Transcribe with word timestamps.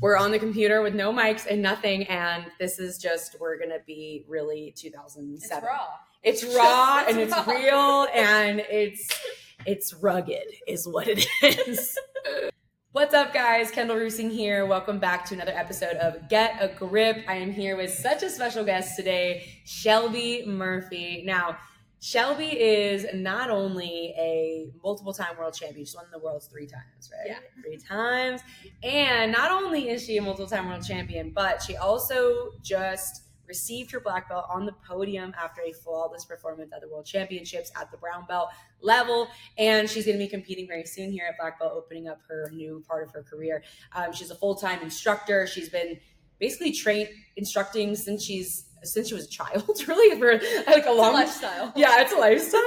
we're 0.00 0.16
on 0.16 0.30
the 0.30 0.38
computer 0.38 0.82
with 0.82 0.94
no 0.94 1.12
mics 1.12 1.46
and 1.46 1.62
nothing, 1.62 2.04
and 2.04 2.44
this 2.58 2.78
is 2.78 2.98
just 2.98 3.36
we're 3.40 3.58
gonna 3.58 3.78
be 3.86 4.24
really 4.28 4.72
2007. 4.76 5.64
It's 5.64 5.64
raw. 5.64 5.86
It's 6.22 6.42
It's 6.42 6.56
raw 6.56 7.00
just- 7.04 7.10
and 7.10 7.20
it's 7.20 7.36
it's 7.36 7.46
raw. 7.46 7.52
real 7.54 8.06
and 8.14 8.60
it's 8.60 9.08
it's 9.66 9.92
rugged 9.94 10.44
is 10.66 10.88
what 10.88 11.06
it 11.06 11.26
is. 11.42 11.98
What's 12.92 13.12
up, 13.12 13.34
guys? 13.34 13.70
Kendall 13.70 13.96
Reusing 13.96 14.30
here. 14.30 14.64
Welcome 14.66 14.98
back 15.00 15.24
to 15.26 15.34
another 15.34 15.52
episode 15.52 15.96
of 15.96 16.28
Get 16.30 16.56
a 16.62 16.68
Grip. 16.68 17.24
I 17.28 17.34
am 17.34 17.50
here 17.52 17.76
with 17.76 17.90
such 17.92 18.22
a 18.22 18.30
special 18.30 18.64
guest 18.64 18.96
today, 18.96 19.44
Shelby 19.64 20.44
Murphey. 20.46 21.24
Now, 21.26 21.58
Shelby 22.04 22.60
is 22.60 23.06
not 23.14 23.48
only 23.48 24.12
a 24.18 24.68
multiple 24.82 25.14
time 25.14 25.38
world 25.38 25.54
champion, 25.54 25.86
she's 25.86 25.96
won 25.96 26.04
the 26.12 26.18
worlds 26.18 26.46
three 26.48 26.66
times, 26.66 27.10
right? 27.10 27.30
Yeah. 27.30 27.62
Three 27.62 27.78
times. 27.78 28.42
And 28.82 29.32
not 29.32 29.50
only 29.50 29.88
is 29.88 30.04
she 30.04 30.18
a 30.18 30.22
multiple 30.22 30.46
time 30.46 30.68
world 30.68 30.84
champion, 30.84 31.32
but 31.34 31.62
she 31.62 31.76
also 31.76 32.50
just 32.62 33.22
received 33.48 33.90
her 33.90 34.00
black 34.00 34.28
belt 34.28 34.44
on 34.50 34.66
the 34.66 34.74
podium 34.86 35.32
after 35.42 35.62
a 35.62 35.72
flawless 35.72 36.26
performance 36.26 36.74
at 36.74 36.82
the 36.82 36.88
world 36.88 37.06
championships 37.06 37.72
at 37.74 37.90
the 37.90 37.96
brown 37.96 38.26
belt 38.28 38.50
level. 38.82 39.26
And 39.56 39.88
she's 39.88 40.04
going 40.04 40.18
to 40.18 40.22
be 40.22 40.28
competing 40.28 40.68
very 40.68 40.84
soon 40.84 41.10
here 41.10 41.24
at 41.26 41.38
black 41.38 41.58
belt, 41.58 41.72
opening 41.74 42.06
up 42.06 42.20
her 42.28 42.50
new 42.52 42.84
part 42.86 43.08
of 43.08 43.14
her 43.14 43.22
career. 43.22 43.62
Um, 43.94 44.12
she's 44.12 44.30
a 44.30 44.34
full 44.34 44.56
time 44.56 44.82
instructor. 44.82 45.46
She's 45.46 45.70
been 45.70 45.98
basically 46.38 46.72
trained 46.72 47.08
instructing 47.36 47.96
since 47.96 48.22
she's 48.22 48.66
since 48.84 49.08
she 49.08 49.14
was 49.14 49.24
a 49.24 49.28
child, 49.28 49.64
really, 49.88 50.18
for 50.18 50.40
like 50.66 50.86
a 50.86 50.92
long 50.92 51.14
lifestyle. 51.14 51.72
yeah, 51.76 52.00
it's 52.00 52.12
a 52.12 52.16
lifestyle. 52.16 52.60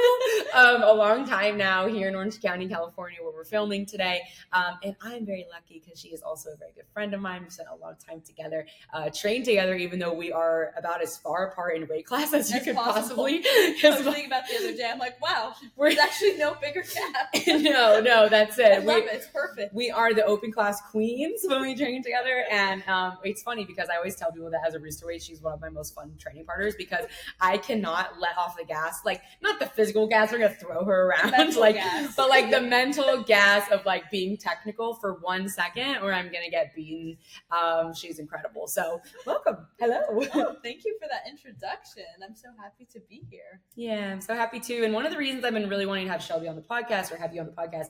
um, 0.54 0.84
a 0.84 0.94
long 0.94 1.26
time 1.26 1.58
now 1.58 1.88
here 1.88 2.08
in 2.08 2.16
Orange 2.16 2.42
County, 2.42 2.68
California, 2.68 3.20
where 3.22 3.32
we're 3.32 3.46
filming 3.46 3.86
today. 3.86 4.22
Um, 4.54 4.76
and 4.84 4.96
I'm 5.02 5.26
very 5.26 5.46
lucky 5.52 5.82
because 5.84 6.00
she 6.00 6.10
is 6.10 6.22
also 6.22 6.50
a 6.52 6.56
very 6.58 6.72
good 6.74 6.86
friend 6.94 7.14
of 7.14 7.22
mine. 7.22 7.44
We've 7.44 7.52
spent 7.52 7.70
a 7.72 7.76
long 7.76 7.96
time 8.08 8.22
together, 8.22 8.66
uh, 8.94 9.10
trained 9.10 9.46
together, 9.46 9.76
even 9.76 10.00
though 10.00 10.14
we 10.14 10.32
are 10.32 10.74
about 10.78 11.02
as 11.02 11.18
far 11.18 11.48
apart 11.48 11.76
in 11.76 11.88
weight 11.88 12.06
class 12.06 12.34
as 12.34 12.52
you 12.52 12.60
could 12.62 12.76
possible. 12.76 13.24
possibly. 13.24 13.42
I 13.48 13.80
was 13.84 14.02
thinking 14.02 14.26
about 14.26 14.44
the 14.50 14.58
other 14.58 14.76
day. 14.76 14.90
I'm 14.92 15.00
like, 15.00 15.22
wow, 15.22 15.54
we're, 15.76 15.90
there's 15.90 16.00
actually 16.00 16.38
no 16.38 16.56
bigger 16.62 16.84
gap. 16.84 17.48
no, 17.48 18.02
no, 18.02 18.30
that's 18.30 18.60
I 18.60 18.64
it. 18.64 18.86
love 18.86 19.04
it. 19.04 19.10
It's 19.14 19.28
perfect. 19.28 19.74
we 19.74 19.92
are 19.92 20.14
the 20.14 20.26
open 20.26 20.52
class 20.52 20.82
queens 20.82 21.42
when 21.46 21.62
we 21.62 21.76
train 21.76 22.04
together. 22.04 22.46
And 22.52 22.84
um, 22.88 23.18
it's 23.24 23.42
funny 23.42 23.66
because 23.66 23.90
I 23.90 23.98
always 23.98 24.16
tell 24.16 24.32
people 24.32 24.50
that 24.52 24.62
as 24.66 24.76
a 24.76 24.80
weight, 25.06 25.22
she's 25.22 25.42
one 25.42 25.54
of 25.54 25.62
my 25.62 25.70
most 25.70 25.94
fun 25.96 26.07
training 26.18 26.46
partners 26.46 26.76
because 26.78 27.06
I 27.40 27.58
cannot 27.58 28.20
let 28.20 28.38
off 28.38 28.58
the 28.58 28.66
gas. 28.66 29.02
Like, 29.06 29.22
not 29.42 29.60
the 29.60 29.66
physical 29.66 30.08
gas, 30.08 30.32
we're 30.32 30.40
to 30.40 30.50
throw 30.50 30.86
her 30.86 31.08
around. 31.08 31.56
Like, 31.56 31.76
gas. 31.76 32.16
but 32.16 32.30
like 32.30 32.52
the 32.52 32.62
mental 32.62 33.24
gas 33.24 33.70
of 33.72 33.86
like 33.86 34.10
being 34.12 34.38
technical 34.38 34.94
for 34.96 35.16
one 35.22 35.50
second 35.50 35.98
or 35.98 36.14
I'm 36.14 36.30
to 36.30 36.52
get 36.52 36.76
beaten. 36.76 37.18
Um, 37.52 37.94
she's 37.94 38.20
incredible. 38.20 38.68
So, 38.68 39.02
welcome. 39.26 39.58
Hello. 39.80 40.02
Oh, 40.10 40.56
thank 40.64 40.86
you 40.86 40.98
for 41.02 41.08
that 41.10 41.30
introduction. 41.30 42.04
I'm 42.24 42.36
so 42.36 42.50
happy 42.62 42.88
to 42.94 43.00
be 43.10 43.24
here. 43.30 43.62
Yeah, 43.76 44.12
I'm 44.12 44.22
so 44.22 44.36
happy 44.36 44.60
too. 44.60 44.84
And 44.84 44.94
one 44.94 45.06
of 45.06 45.12
the 45.12 45.18
reasons 45.18 45.44
I've 45.44 45.54
been 45.54 45.70
really 45.70 45.86
wanting 45.86 46.06
to 46.06 46.12
have 46.12 46.22
Shelby 46.22 46.48
on 46.48 46.56
the 46.56 46.62
podcast 46.62 47.12
or 47.12 47.18
have 47.18 47.34
you 47.34 47.42
on 47.42 47.48
the 47.48 47.54
podcast 47.54 47.88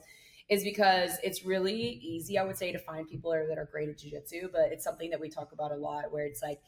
is 0.48 0.64
because 0.64 1.18
it's 1.22 1.44
really 1.44 2.00
easy, 2.02 2.38
I 2.38 2.44
would 2.44 2.56
say, 2.56 2.72
to 2.72 2.78
find 2.78 3.06
people 3.06 3.32
that 3.32 3.38
are, 3.38 3.48
that 3.48 3.58
are 3.58 3.68
great 3.70 3.88
at 3.88 3.98
jujitsu, 3.98 4.50
but 4.50 4.72
it's 4.72 4.82
something 4.82 5.10
that 5.10 5.20
we 5.20 5.28
talk 5.28 5.52
about 5.52 5.72
a 5.72 5.76
lot 5.76 6.10
where 6.10 6.24
it's 6.24 6.42
like 6.42 6.60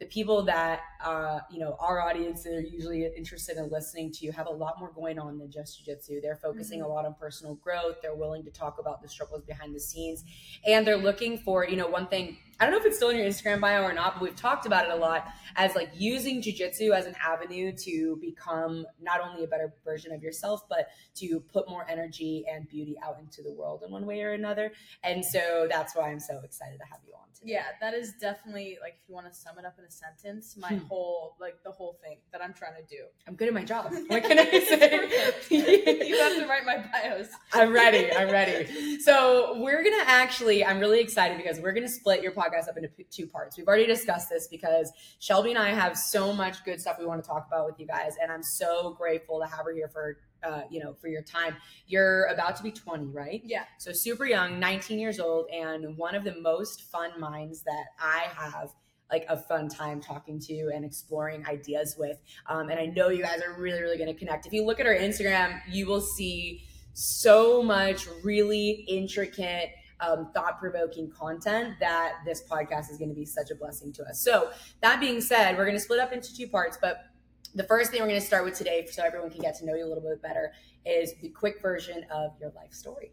the 0.00 0.06
people 0.06 0.44
that, 0.44 0.80
uh, 1.04 1.40
you 1.50 1.58
know, 1.58 1.76
our 1.80 2.00
audience 2.00 2.44
that 2.44 2.54
are 2.54 2.60
usually 2.60 3.04
interested 3.16 3.56
in 3.56 3.68
listening 3.68 4.12
to 4.12 4.30
have 4.30 4.46
a 4.46 4.52
lot 4.52 4.78
more 4.78 4.92
going 4.94 5.18
on 5.18 5.38
than 5.38 5.50
just 5.50 5.84
jujitsu. 5.84 6.22
They're 6.22 6.36
focusing 6.36 6.82
a 6.82 6.88
lot 6.88 7.04
on 7.04 7.14
personal 7.18 7.56
growth. 7.56 7.96
They're 8.00 8.14
willing 8.14 8.44
to 8.44 8.50
talk 8.50 8.78
about 8.78 9.02
the 9.02 9.08
struggles 9.08 9.42
behind 9.42 9.74
the 9.74 9.80
scenes. 9.80 10.24
And 10.66 10.86
they're 10.86 10.96
looking 10.96 11.38
for, 11.38 11.66
you 11.66 11.76
know, 11.76 11.88
one 11.88 12.06
thing, 12.06 12.36
I 12.60 12.64
don't 12.64 12.72
know 12.72 12.78
if 12.80 12.86
it's 12.86 12.96
still 12.96 13.10
in 13.10 13.16
your 13.18 13.26
Instagram 13.26 13.60
bio 13.60 13.82
or 13.82 13.92
not, 13.92 14.14
but 14.14 14.22
we've 14.22 14.34
talked 14.36 14.66
about 14.66 14.86
it 14.86 14.90
a 14.90 14.96
lot 14.96 15.28
as 15.56 15.74
like 15.76 15.90
using 15.94 16.42
jujitsu 16.42 16.92
as 16.92 17.06
an 17.06 17.14
avenue 17.24 17.72
to 17.84 18.16
become 18.20 18.84
not 19.00 19.20
only 19.20 19.44
a 19.44 19.46
better 19.46 19.72
version 19.84 20.12
of 20.12 20.22
yourself, 20.22 20.62
but 20.68 20.88
to 21.16 21.40
put 21.52 21.68
more 21.68 21.86
energy 21.88 22.44
and 22.50 22.68
beauty 22.68 22.96
out 23.04 23.18
into 23.20 23.42
the 23.42 23.52
world 23.52 23.82
in 23.84 23.92
one 23.92 24.06
way 24.06 24.22
or 24.22 24.32
another. 24.32 24.72
And 25.04 25.24
so 25.24 25.66
that's 25.70 25.94
why 25.94 26.10
I'm 26.10 26.18
so 26.20 26.40
excited 26.44 26.78
to 26.78 26.84
have 26.86 26.98
you 27.06 27.12
on 27.14 27.28
today. 27.32 27.52
Yeah, 27.52 27.64
that 27.80 27.94
is 27.94 28.14
definitely 28.20 28.78
like 28.82 28.96
if 29.02 29.08
you 29.08 29.14
want 29.14 29.28
to 29.32 29.34
sum 29.38 29.56
it 29.58 29.64
up 29.64 29.76
in 29.78 29.84
a 29.84 29.90
sentence, 29.90 30.56
my 30.58 30.68
Hmm. 30.70 30.86
whole 30.86 31.36
like 31.40 31.62
the 31.62 31.70
whole 31.70 31.96
thing 32.02 32.16
that 32.32 32.42
I'm 32.42 32.52
trying 32.54 32.74
to 32.74 32.82
do. 32.88 33.04
I'm 33.28 33.34
good 33.36 33.46
at 33.48 33.54
my 33.54 33.64
job. 33.64 33.92
What 34.08 34.24
can 34.24 34.38
I 34.38 34.44
say? 34.50 35.08
you 35.50 36.18
have 36.18 36.34
to 36.36 36.46
write 36.48 36.64
my 36.66 36.78
bios. 36.92 37.28
I'm 37.52 37.72
ready. 37.72 38.12
I'm 38.12 38.30
ready. 38.30 38.98
So 39.00 39.58
we're 39.60 39.84
gonna 39.84 40.02
actually. 40.06 40.64
I'm 40.64 40.80
really 40.80 41.00
excited 41.00 41.36
because 41.36 41.60
we're 41.60 41.72
gonna 41.72 41.88
split 41.88 42.22
your 42.22 42.32
podcast 42.32 42.47
up 42.54 42.76
into 42.76 42.88
two 43.10 43.26
parts. 43.26 43.56
We've 43.56 43.66
already 43.66 43.86
discussed 43.86 44.28
this 44.28 44.48
because 44.48 44.92
Shelby 45.18 45.50
and 45.50 45.58
I 45.58 45.70
have 45.70 45.96
so 45.96 46.32
much 46.32 46.64
good 46.64 46.80
stuff 46.80 46.96
we 46.98 47.06
want 47.06 47.22
to 47.22 47.28
talk 47.28 47.46
about 47.46 47.66
with 47.66 47.78
you 47.78 47.86
guys, 47.86 48.14
and 48.20 48.32
I'm 48.32 48.42
so 48.42 48.94
grateful 48.98 49.40
to 49.40 49.46
have 49.46 49.64
her 49.64 49.74
here 49.74 49.88
for. 49.88 50.18
Uh, 50.40 50.62
you 50.70 50.78
know, 50.78 50.94
for 50.94 51.08
your 51.08 51.20
time. 51.20 51.56
You're 51.88 52.26
about 52.26 52.54
to 52.58 52.62
be 52.62 52.70
20, 52.70 53.06
right? 53.06 53.42
Yeah. 53.44 53.64
So 53.78 53.90
super 53.92 54.24
young, 54.24 54.60
19 54.60 55.00
years 55.00 55.18
old, 55.18 55.48
and 55.50 55.96
one 55.96 56.14
of 56.14 56.22
the 56.22 56.36
most 56.40 56.82
fun 56.92 57.10
minds 57.18 57.62
that 57.62 57.86
I 57.98 58.28
have 58.36 58.72
like 59.10 59.24
a 59.28 59.36
fun 59.36 59.68
time 59.68 60.00
talking 60.00 60.38
to 60.38 60.70
and 60.74 60.84
exploring 60.84 61.46
ideas 61.46 61.96
with. 61.98 62.18
Um, 62.46 62.68
and 62.68 62.78
I 62.78 62.86
know 62.86 63.08
you 63.08 63.22
guys 63.22 63.40
are 63.42 63.60
really, 63.60 63.80
really 63.80 63.96
going 63.96 64.12
to 64.12 64.18
connect. 64.18 64.46
If 64.46 64.52
you 64.52 64.64
look 64.64 64.80
at 64.80 64.86
her 64.86 64.96
Instagram, 64.96 65.60
you 65.68 65.86
will 65.86 66.00
see 66.00 66.64
so 66.92 67.62
much 67.62 68.06
really 68.22 68.84
intricate, 68.88 69.70
um, 70.00 70.30
thought 70.32 70.58
provoking 70.58 71.10
content 71.10 71.74
that 71.80 72.18
this 72.24 72.42
podcast 72.48 72.90
is 72.90 72.98
going 72.98 73.08
to 73.08 73.14
be 73.14 73.24
such 73.24 73.50
a 73.50 73.54
blessing 73.54 73.92
to 73.94 74.04
us. 74.04 74.20
So, 74.20 74.50
that 74.80 75.00
being 75.00 75.20
said, 75.20 75.56
we're 75.56 75.64
going 75.64 75.76
to 75.76 75.82
split 75.82 76.00
up 76.00 76.12
into 76.12 76.34
two 76.34 76.48
parts, 76.48 76.78
but 76.80 77.06
the 77.54 77.64
first 77.64 77.90
thing 77.90 78.00
we're 78.00 78.08
going 78.08 78.20
to 78.20 78.26
start 78.26 78.44
with 78.44 78.56
today, 78.56 78.86
so 78.90 79.02
everyone 79.02 79.30
can 79.30 79.40
get 79.40 79.56
to 79.58 79.66
know 79.66 79.74
you 79.74 79.84
a 79.84 79.88
little 79.88 80.02
bit 80.02 80.22
better, 80.22 80.52
is 80.84 81.14
the 81.20 81.28
quick 81.30 81.60
version 81.60 82.04
of 82.10 82.32
your 82.40 82.52
life 82.54 82.72
story. 82.72 83.12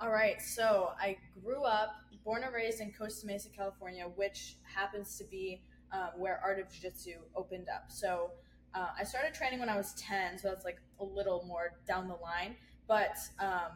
All 0.00 0.10
right, 0.10 0.40
so 0.40 0.90
I 1.00 1.16
grew 1.42 1.64
up, 1.64 1.90
born 2.24 2.42
and 2.42 2.54
raised 2.54 2.80
in 2.80 2.92
Costa 2.92 3.26
Mesa, 3.26 3.48
California, 3.50 4.04
which 4.16 4.56
happens 4.62 5.16
to 5.18 5.24
be 5.24 5.62
um, 5.92 6.08
where 6.16 6.40
Art 6.42 6.58
of 6.58 6.70
Jiu 6.70 6.82
Jitsu 6.82 7.12
opened 7.36 7.68
up. 7.68 7.84
So 7.88 8.30
uh, 8.74 8.88
I 8.98 9.04
started 9.04 9.34
training 9.34 9.60
when 9.60 9.68
I 9.68 9.76
was 9.76 9.94
10, 9.94 10.38
so 10.38 10.48
that's 10.48 10.64
like 10.64 10.78
a 11.00 11.04
little 11.04 11.44
more 11.46 11.72
down 11.86 12.08
the 12.08 12.16
line. 12.16 12.56
But 12.88 13.16
um, 13.38 13.72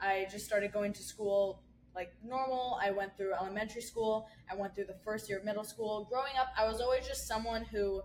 I 0.00 0.26
just 0.30 0.44
started 0.44 0.72
going 0.72 0.92
to 0.94 1.02
school 1.02 1.62
like 1.94 2.12
normal. 2.24 2.78
I 2.82 2.90
went 2.90 3.16
through 3.16 3.32
elementary 3.34 3.82
school, 3.82 4.26
I 4.50 4.54
went 4.56 4.74
through 4.74 4.86
the 4.86 4.96
first 5.04 5.28
year 5.28 5.38
of 5.38 5.44
middle 5.44 5.64
school. 5.64 6.06
Growing 6.10 6.32
up, 6.38 6.48
I 6.56 6.66
was 6.66 6.80
always 6.80 7.06
just 7.06 7.26
someone 7.26 7.64
who, 7.64 8.02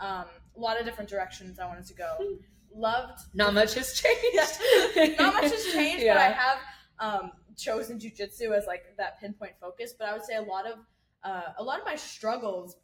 um, 0.00 0.24
a 0.56 0.60
lot 0.60 0.78
of 0.78 0.84
different 0.86 1.08
directions 1.10 1.58
I 1.58 1.66
wanted 1.66 1.86
to 1.86 1.94
go. 1.94 2.16
Loved 2.74 3.20
Not 3.34 3.54
much 3.54 3.74
has 3.74 3.92
changed. 4.00 5.18
not 5.18 5.34
much 5.34 5.50
has 5.52 5.64
changed, 5.72 6.02
Yeah. 6.04 6.14
but 6.14 6.20
I 6.20 6.30
have 6.30 6.58
um, 7.00 7.32
chosen 7.56 7.98
jujitsu 7.98 8.56
as 8.56 8.66
like 8.66 8.94
that 8.98 9.18
pinpoint 9.20 9.52
focus. 9.60 9.94
But 9.98 10.08
I 10.08 10.12
would 10.12 10.24
say 10.24 10.36
a 10.36 10.42
lot 10.42 10.66
of 10.66 10.78
uh, 11.24 11.52
a 11.58 11.62
lot 11.62 11.80
of 11.80 11.84
my 11.86 11.96
struggles 11.96 12.76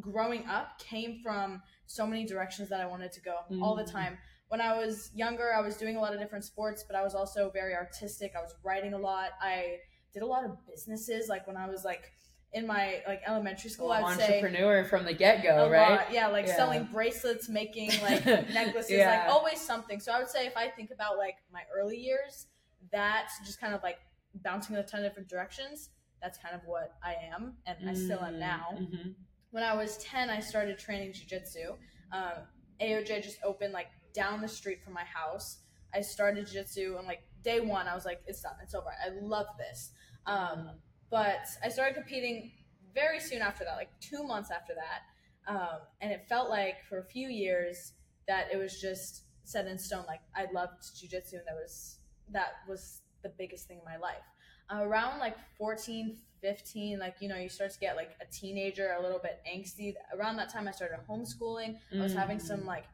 growing 0.00 0.44
up 0.46 0.78
came 0.78 1.20
from 1.22 1.62
so 1.86 2.06
many 2.06 2.24
directions 2.26 2.68
that 2.68 2.80
I 2.80 2.86
wanted 2.86 3.12
to 3.12 3.20
go 3.20 3.36
all 3.62 3.74
the 3.76 3.84
Mm. 3.84 3.92
time. 3.92 4.18
When 4.48 4.60
I 4.60 4.76
was 4.76 5.10
younger, 5.14 5.52
I 5.54 5.60
was 5.60 5.76
doing 5.76 5.96
a 5.96 6.00
lot 6.00 6.12
of 6.14 6.20
different 6.20 6.44
sports, 6.44 6.84
but 6.86 6.96
I 6.96 7.02
was 7.02 7.14
also 7.14 7.50
very 7.50 7.74
artistic. 7.74 8.32
I 8.36 8.40
was 8.42 8.54
writing 8.64 8.94
a 8.94 8.98
lot. 8.98 9.30
I 9.40 9.78
did 10.12 10.22
a 10.22 10.26
lot 10.26 10.44
of 10.44 10.56
businesses. 10.66 11.28
Like 11.28 11.46
when 11.46 11.56
I 11.56 11.68
was 11.68 11.84
like 11.84 12.12
in 12.52 12.66
my 12.66 13.02
like 13.06 13.22
elementary 13.26 13.70
school, 13.70 13.88
Well, 13.88 14.06
say 14.16 14.38
entrepreneur 14.40 14.84
from 14.84 15.04
the 15.04 15.12
get 15.12 15.42
go, 15.42 15.68
right? 15.68 15.90
lot. 16.00 16.12
Yeah, 16.12 16.28
like 16.28 16.46
Yeah. 16.46 16.56
selling 16.56 16.84
bracelets, 16.84 17.48
making 17.48 17.90
like 18.02 18.24
necklaces, 18.26 18.92
Yeah. 18.92 19.24
like 19.24 19.34
always 19.34 19.60
something. 19.60 20.00
So 20.00 20.12
I 20.12 20.18
would 20.18 20.28
say 20.28 20.46
if 20.46 20.56
I 20.56 20.68
think 20.68 20.90
about 20.90 21.18
like 21.18 21.36
my 21.52 21.62
early 21.74 21.98
years, 21.98 22.46
that's 22.92 23.38
just 23.44 23.60
kind 23.60 23.74
of 23.74 23.82
like 23.82 23.98
bouncing 24.42 24.74
in 24.76 24.80
a 24.80 24.84
ton 24.86 25.00
of 25.00 25.06
different 25.10 25.28
directions. 25.28 25.90
That's 26.22 26.38
kind 26.38 26.54
of 26.54 26.62
what 26.66 26.94
I 27.04 27.14
am, 27.34 27.56
and 27.66 27.90
I 27.90 27.94
still 27.94 28.20
am 28.20 28.38
now. 28.38 28.68
Mhm. 28.80 29.14
When 29.50 29.62
I 29.62 29.74
was 29.74 29.98
10, 29.98 30.30
I 30.30 30.40
started 30.40 30.78
training 30.78 31.12
jujitsu. 31.12 31.76
Um, 32.12 32.32
AOJ 32.80 33.22
just 33.22 33.38
opened 33.44 33.72
like 33.72 33.88
down 34.12 34.40
the 34.40 34.48
street 34.48 34.82
from 34.82 34.92
my 34.94 35.04
house. 35.04 35.58
I 35.94 36.00
started 36.00 36.46
jiu-jitsu 36.46 36.96
and 36.98 37.06
like 37.06 37.22
day 37.42 37.60
one, 37.60 37.86
I 37.86 37.94
was 37.94 38.04
like, 38.04 38.22
it's 38.26 38.40
done, 38.42 38.54
it's 38.62 38.74
over. 38.74 38.88
I 39.04 39.10
love 39.20 39.46
this. 39.58 39.92
Um, 40.26 40.70
but 41.10 41.46
I 41.62 41.68
started 41.68 41.94
competing 41.94 42.52
very 42.94 43.20
soon 43.20 43.42
after 43.42 43.64
that, 43.64 43.76
like 43.76 43.90
two 44.00 44.22
months 44.24 44.50
after 44.50 44.72
that. 44.74 45.50
Um, 45.50 45.78
and 46.00 46.10
it 46.10 46.26
felt 46.28 46.50
like 46.50 46.76
for 46.88 46.98
a 46.98 47.04
few 47.04 47.28
years 47.28 47.92
that 48.26 48.48
it 48.52 48.56
was 48.56 48.80
just 48.80 49.22
set 49.44 49.66
in 49.66 49.78
stone. 49.78 50.04
Like 50.08 50.20
I 50.34 50.46
loved 50.52 50.82
jujitsu, 50.82 51.34
and 51.34 51.42
that 51.46 51.54
was 51.54 51.98
that 52.32 52.54
was 52.68 53.02
the 53.22 53.28
biggest 53.38 53.68
thing 53.68 53.78
in 53.78 53.84
my 53.84 53.96
life. 53.96 54.24
Uh, 54.68 54.82
around 54.82 55.20
like 55.20 55.36
14, 55.56 56.16
15, 56.40 56.98
like 56.98 57.14
you 57.20 57.28
know, 57.28 57.36
you 57.36 57.48
start 57.48 57.70
to 57.72 57.78
get 57.78 57.94
like 57.94 58.10
a 58.20 58.24
teenager, 58.32 58.96
a 58.98 59.02
little 59.02 59.20
bit 59.20 59.40
angsty. 59.48 59.94
Around 60.18 60.36
that 60.38 60.52
time, 60.52 60.66
I 60.66 60.72
started 60.72 60.98
homeschooling. 61.08 61.76
I 61.94 62.02
was 62.02 62.12
having 62.14 62.40
some 62.40 62.62
Mm. 62.62 62.66
like 62.66 62.84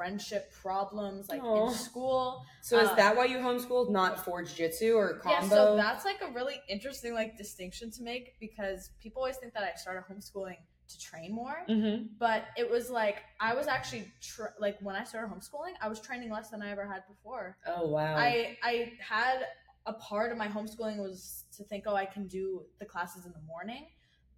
friendship 0.00 0.50
problems 0.62 1.28
like 1.28 1.42
Aw. 1.42 1.68
in 1.68 1.74
school. 1.74 2.42
So 2.62 2.78
is 2.78 2.88
Um, 2.88 2.96
that 2.96 3.16
why 3.16 3.26
you 3.26 3.36
homeschooled, 3.36 3.90
not 3.90 4.24
for 4.24 4.42
jiu-jitsu 4.42 4.94
or 4.94 5.18
combo? 5.18 5.30
Yeah, 5.30 5.48
so 5.48 5.76
that's 5.76 6.06
like 6.06 6.22
a 6.22 6.30
really 6.32 6.58
interesting 6.68 7.12
like 7.12 7.36
distinction 7.36 7.90
to 7.90 8.02
make 8.02 8.40
because 8.40 8.90
people 8.98 9.20
always 9.20 9.36
think 9.36 9.52
that 9.52 9.62
I 9.62 9.74
started 9.76 10.04
homeschooling 10.10 10.56
to 10.88 10.98
train 10.98 11.32
more, 11.32 11.58
hmm 11.68 11.96
but 12.18 12.46
it 12.56 12.68
was 12.68 12.88
like 12.90 13.18
I 13.40 13.54
was 13.54 13.66
actually 13.66 14.10
tr- 14.22 14.56
like 14.58 14.76
when 14.80 14.96
I 14.96 15.04
started 15.04 15.28
homeschooling, 15.32 15.74
I 15.82 15.88
was 15.88 16.00
training 16.00 16.30
less 16.30 16.48
than 16.48 16.62
I 16.62 16.70
ever 16.70 16.86
had 16.86 17.02
before. 17.06 17.58
Oh 17.66 17.86
wow. 17.88 18.16
I 18.16 18.56
I 18.62 18.92
had 18.98 19.38
a 19.84 19.92
part 19.92 20.32
of 20.32 20.38
my 20.38 20.48
homeschooling 20.48 20.96
was 20.96 21.44
to 21.56 21.62
think, 21.64 21.84
oh, 21.86 21.94
I 21.94 22.06
can 22.06 22.26
do 22.26 22.64
the 22.78 22.86
classes 22.86 23.26
in 23.26 23.32
the 23.32 23.44
morning, 23.52 23.84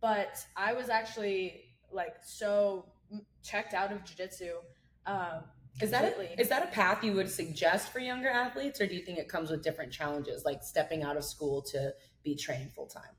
but 0.00 0.44
I 0.56 0.72
was 0.72 0.88
actually 0.88 1.42
like 1.92 2.16
so 2.24 2.86
checked 3.42 3.74
out 3.74 3.92
of 3.92 3.98
jujitsu. 4.04 4.50
Um, 5.06 5.42
Is 5.80 5.90
that 5.90 6.04
a, 6.04 6.40
is 6.40 6.48
that 6.48 6.62
a 6.62 6.66
path 6.68 7.02
you 7.02 7.12
would 7.14 7.30
suggest 7.30 7.92
for 7.92 7.98
younger 7.98 8.28
athletes, 8.28 8.80
or 8.80 8.86
do 8.86 8.94
you 8.94 9.04
think 9.04 9.18
it 9.18 9.28
comes 9.28 9.50
with 9.50 9.62
different 9.62 9.92
challenges, 9.92 10.44
like 10.44 10.62
stepping 10.62 11.02
out 11.02 11.16
of 11.16 11.24
school 11.24 11.62
to 11.62 11.92
be 12.22 12.36
trained 12.36 12.72
full 12.72 12.86
time? 12.86 13.14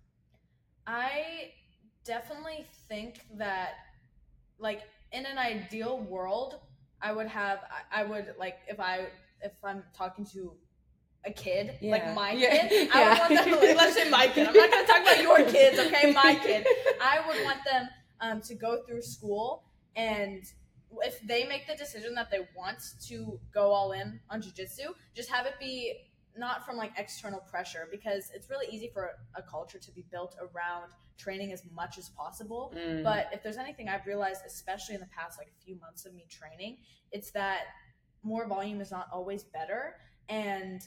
I 0.88 1.52
definitely 2.06 2.66
think 2.88 3.22
that, 3.38 3.72
like, 4.60 4.82
in 5.12 5.26
an 5.26 5.38
ideal 5.38 6.00
world, 6.00 6.60
I 7.02 7.12
would 7.12 7.28
have, 7.28 7.60
I, 7.92 8.04
would 8.04 8.36
like 8.38 8.58
if 8.68 8.80
I 8.80 9.08
if 9.42 9.52
I'm 9.64 9.84
talking 9.96 10.26
to 10.28 10.54
a 11.26 11.32
kid, 11.32 11.78
Yeah. 11.82 11.92
like 11.92 12.16
my 12.16 12.32
Yeah. 12.32 12.68
kid, 12.68 12.90
I 12.94 13.10
would 13.10 13.20
want 13.20 13.62
them. 13.62 13.78
Let's 13.78 13.96
say 13.96 14.10
my 14.10 14.28
kid. 14.28 14.48
I'm 14.48 14.54
not 14.54 14.72
going 14.72 14.86
to 14.86 14.92
talk 14.92 15.02
about 15.02 15.22
your 15.22 15.44
kids, 15.52 15.80
okay? 15.80 16.12
My 16.14 16.36
kid. 16.44 16.66
I 17.02 17.20
would 17.28 17.44
want 17.44 17.60
them 17.70 17.90
um, 18.22 18.42
to 18.42 18.56
go 18.56 18.84
through 18.88 19.02
school 19.02 19.64
and 19.96 20.44
if 21.02 21.22
they 21.22 21.46
make 21.46 21.68
the 21.68 21.76
decision 21.76 22.14
that 22.16 22.30
they 22.30 22.48
want 22.56 22.80
to 23.08 23.40
go 23.54 23.72
all 23.72 23.92
in 23.92 24.20
on 24.30 24.42
jujitsu, 24.42 24.94
just 25.16 25.30
have 25.30 25.46
it 25.46 25.54
be 25.60 25.94
not 26.36 26.66
from 26.66 26.78
like 26.78 26.92
external 26.98 27.40
pressure 27.40 27.88
because 27.92 28.32
it's 28.34 28.50
really 28.50 28.66
easy 28.72 28.90
for 28.94 29.12
a 29.36 29.42
culture 29.42 29.78
to 29.78 29.92
be 29.92 30.04
built 30.12 30.36
around 30.40 30.92
training 31.18 31.52
as 31.52 31.64
much 31.76 31.98
as 31.98 32.10
possible. 32.10 32.74
Mm. 32.76 33.04
But 33.04 33.28
if 33.32 33.44
there's 33.44 33.58
anything 33.58 33.88
I've 33.88 34.06
realized, 34.06 34.42
especially 34.46 34.96
in 34.96 35.02
the 35.02 35.08
past 35.08 35.38
like 35.38 35.52
few 35.64 35.80
months 35.80 36.06
of 36.06 36.14
me 36.14 36.26
training, 36.30 36.78
it's 37.12 37.32
that 37.32 37.62
more 38.24 38.48
volume 38.48 38.82
is 38.82 38.92
not 38.92 39.08
always 39.12 39.44
better. 39.44 39.96
And 40.30 40.82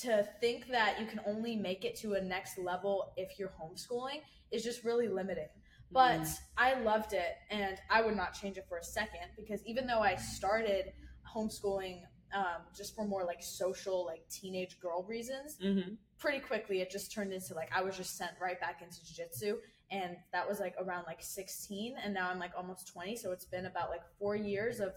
to 0.00 0.26
think 0.40 0.68
that 0.68 1.00
you 1.00 1.06
can 1.06 1.20
only 1.26 1.56
make 1.56 1.84
it 1.84 1.96
to 1.96 2.14
a 2.14 2.20
next 2.20 2.58
level 2.58 3.12
if 3.16 3.38
you're 3.38 3.52
homeschooling 3.60 4.20
is 4.50 4.62
just 4.62 4.84
really 4.84 5.08
limiting. 5.08 5.48
But 5.92 6.20
Mm. 6.20 6.38
I 6.56 6.74
loved 6.80 7.12
it 7.12 7.36
and 7.50 7.76
I 7.90 8.02
would 8.02 8.16
not 8.16 8.32
change 8.34 8.56
it 8.56 8.66
for 8.68 8.78
a 8.78 8.84
second 8.84 9.30
because 9.36 9.64
even 9.66 9.86
though 9.86 10.00
I 10.00 10.16
started 10.16 10.92
homeschooling 11.34 12.02
um, 12.34 12.62
just 12.74 12.94
for 12.96 13.04
more 13.04 13.24
like 13.24 13.42
social, 13.42 14.06
like 14.06 14.26
teenage 14.30 14.80
girl 14.80 15.02
reasons, 15.04 15.58
Mhm. 15.60 15.98
pretty 16.18 16.40
quickly 16.40 16.80
it 16.80 16.90
just 16.90 17.12
turned 17.12 17.32
into 17.32 17.52
like 17.54 17.70
I 17.76 17.82
was 17.82 17.96
just 17.96 18.16
sent 18.16 18.32
right 18.40 18.58
back 18.60 18.80
into 18.80 19.04
jiu-jitsu 19.04 19.58
and 19.90 20.16
that 20.32 20.48
was 20.48 20.60
like 20.60 20.74
around 20.80 21.04
like 21.04 21.22
16 21.22 21.96
and 22.02 22.14
now 22.14 22.30
I'm 22.30 22.38
like 22.38 22.52
almost 22.56 22.86
20 22.88 23.16
so 23.16 23.32
it's 23.32 23.44
been 23.44 23.66
about 23.66 23.90
like 23.90 24.02
4 24.18 24.34
years 24.36 24.80
of 24.80 24.94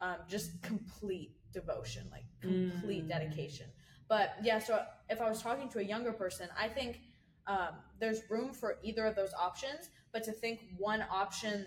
um, 0.00 0.16
just 0.28 0.60
complete 0.62 1.36
devotion 1.52 2.08
like 2.10 2.24
complete 2.40 3.04
Mm. 3.04 3.08
dedication 3.08 3.66
but 4.08 4.34
yeah 4.42 4.58
so 4.58 4.82
if 5.10 5.20
I 5.20 5.28
was 5.28 5.40
talking 5.42 5.68
to 5.68 5.78
a 5.78 5.82
younger 5.84 6.12
person 6.12 6.48
I 6.58 6.68
think 6.68 7.00
um, 7.46 7.68
there's 8.00 8.20
room 8.30 8.52
for 8.52 8.78
either 8.82 9.06
of 9.06 9.16
those 9.16 9.32
options 9.34 9.90
but 10.12 10.22
to 10.22 10.32
think 10.32 10.60
one 10.78 11.04
option 11.10 11.66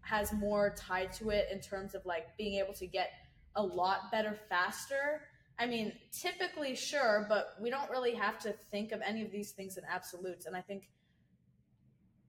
has 0.00 0.32
more 0.32 0.74
tied 0.76 1.12
to 1.12 1.30
it 1.30 1.48
in 1.52 1.60
terms 1.60 1.94
of 1.94 2.04
like 2.06 2.36
being 2.36 2.58
able 2.58 2.72
to 2.72 2.86
get 2.86 3.10
a 3.56 3.62
lot 3.62 4.10
better 4.10 4.36
faster 4.48 5.22
I 5.58 5.66
mean, 5.66 5.92
typically, 6.12 6.76
sure, 6.76 7.26
but 7.28 7.56
we 7.60 7.68
don't 7.68 7.90
really 7.90 8.14
have 8.14 8.38
to 8.40 8.52
think 8.52 8.92
of 8.92 9.00
any 9.04 9.22
of 9.22 9.32
these 9.32 9.50
things 9.50 9.76
in 9.76 9.82
absolutes. 9.90 10.46
And 10.46 10.56
I 10.56 10.60
think, 10.60 10.88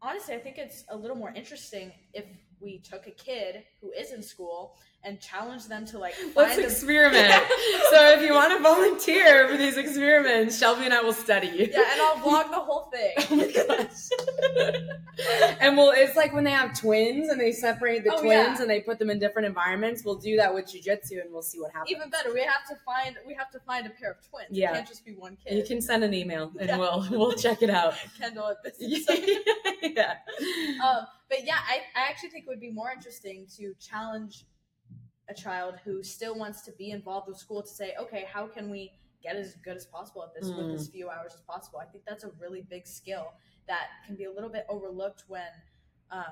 honestly, 0.01 0.33
I 0.33 0.39
think 0.39 0.57
it's 0.57 0.83
a 0.89 0.97
little 0.97 1.15
more 1.15 1.31
interesting 1.31 1.91
if 2.13 2.25
we 2.61 2.79
took 2.79 3.07
a 3.07 3.11
kid 3.11 3.63
who 3.81 3.89
is 3.91 4.11
in 4.11 4.21
school 4.21 4.75
and 5.05 5.17
challenged 5.21 5.69
them 5.69 5.85
to 5.85 5.97
like 5.97 6.13
Let's 6.35 6.57
experiment. 6.57 7.27
so 7.89 8.09
if 8.11 8.21
you 8.21 8.33
want 8.33 8.51
to 8.57 8.61
volunteer 8.61 9.47
for 9.47 9.55
these 9.55 9.77
experiments, 9.77 10.59
Shelby 10.59 10.83
and 10.85 10.93
I 10.93 11.01
will 11.01 11.13
study 11.13 11.47
you. 11.47 11.69
yeah, 11.71 11.83
and 11.93 12.01
I'll 12.01 12.15
vlog 12.17 12.49
the 12.51 12.59
whole 12.59 12.91
thing. 12.91 13.13
Oh 13.31 13.35
my 13.37 13.49
gosh. 13.49 14.09
and 15.61 15.77
well, 15.77 15.93
it's 15.95 16.17
like 16.17 16.33
when 16.33 16.43
they 16.43 16.51
have 16.51 16.77
twins 16.77 17.29
and 17.29 17.39
they 17.39 17.53
separate 17.53 18.03
the 18.03 18.13
Oh, 18.13 18.19
twins 18.19 18.57
yeah. 18.57 18.61
and 18.61 18.69
they 18.69 18.81
put 18.81 18.99
them 18.99 19.09
in 19.09 19.19
different 19.19 19.47
environments. 19.47 20.03
We'll 20.03 20.15
do 20.15 20.35
that 20.35 20.53
with 20.53 20.65
jujitsu 20.65 21.21
and 21.21 21.31
we'll 21.31 21.43
see 21.43 21.61
what 21.61 21.71
happens. 21.71 21.91
Even 21.91 22.09
better, 22.09 22.33
we 22.33 22.41
have 22.41 22.65
to 22.67 22.75
find 22.85 23.15
we 23.25 23.33
have 23.35 23.49
to 23.51 23.59
find 23.61 23.87
a 23.87 23.91
pair 23.91 24.11
of 24.11 24.17
twins. 24.29 24.47
Yeah. 24.51 24.71
It 24.71 24.75
can't 24.75 24.87
just 24.89 25.05
be 25.05 25.13
one 25.13 25.37
kid. 25.45 25.55
You 25.57 25.63
can 25.63 25.81
send 25.81 26.03
an 26.03 26.13
email 26.13 26.51
and 26.59 26.67
Yeah. 26.67 26.77
we'll 26.77 27.07
we'll 27.11 27.33
check 27.33 27.61
it 27.61 27.69
out. 27.69 27.93
Kendall 28.19 28.49
at 28.49 28.57
this. 28.63 28.75
yeah. 29.81 30.15
um, 30.85 31.07
but 31.29 31.45
yeah, 31.45 31.57
I, 31.67 31.77
I 31.99 32.09
actually 32.09 32.29
think 32.29 32.45
it 32.45 32.49
would 32.49 32.59
be 32.59 32.71
more 32.71 32.91
interesting 32.91 33.45
to 33.57 33.73
challenge 33.79 34.45
a 35.29 35.33
child 35.33 35.75
who 35.85 36.01
still 36.03 36.35
wants 36.37 36.61
to 36.61 36.71
be 36.73 36.91
involved 36.91 37.27
with 37.27 37.37
school 37.37 37.61
to 37.61 37.67
say, 37.67 37.93
okay, 38.01 38.25
how 38.31 38.47
can 38.47 38.69
we 38.71 38.91
get 39.21 39.35
as 39.35 39.55
good 39.63 39.75
as 39.77 39.85
possible 39.85 40.23
at 40.23 40.33
this 40.33 40.49
with 40.49 40.65
Mm. 40.67 40.73
as 40.75 40.87
few 40.87 41.09
hours 41.09 41.33
as 41.35 41.41
possible? 41.41 41.79
I 41.79 41.85
think 41.85 42.03
that's 42.07 42.23
a 42.23 42.31
really 42.39 42.61
big 42.69 42.87
skill 42.87 43.33
that 43.67 43.87
can 44.05 44.15
be 44.15 44.23
a 44.25 44.31
little 44.31 44.49
bit 44.49 44.65
overlooked 44.69 45.25
when 45.27 45.47
um, 46.11 46.23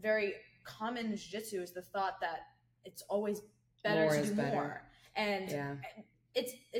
very 0.00 0.34
common 0.64 1.06
in 1.06 1.16
jiu-jitsu 1.16 1.62
is 1.62 1.72
the 1.72 1.80
thought 1.80 2.20
that 2.20 2.40
it's 2.84 3.02
always 3.08 3.40
better 3.82 4.02
More 4.02 4.14
to 4.14 4.26
do 4.26 4.34
better. 4.34 4.50
more. 4.54 4.82
And 5.16 5.50
yeah. 5.50 5.74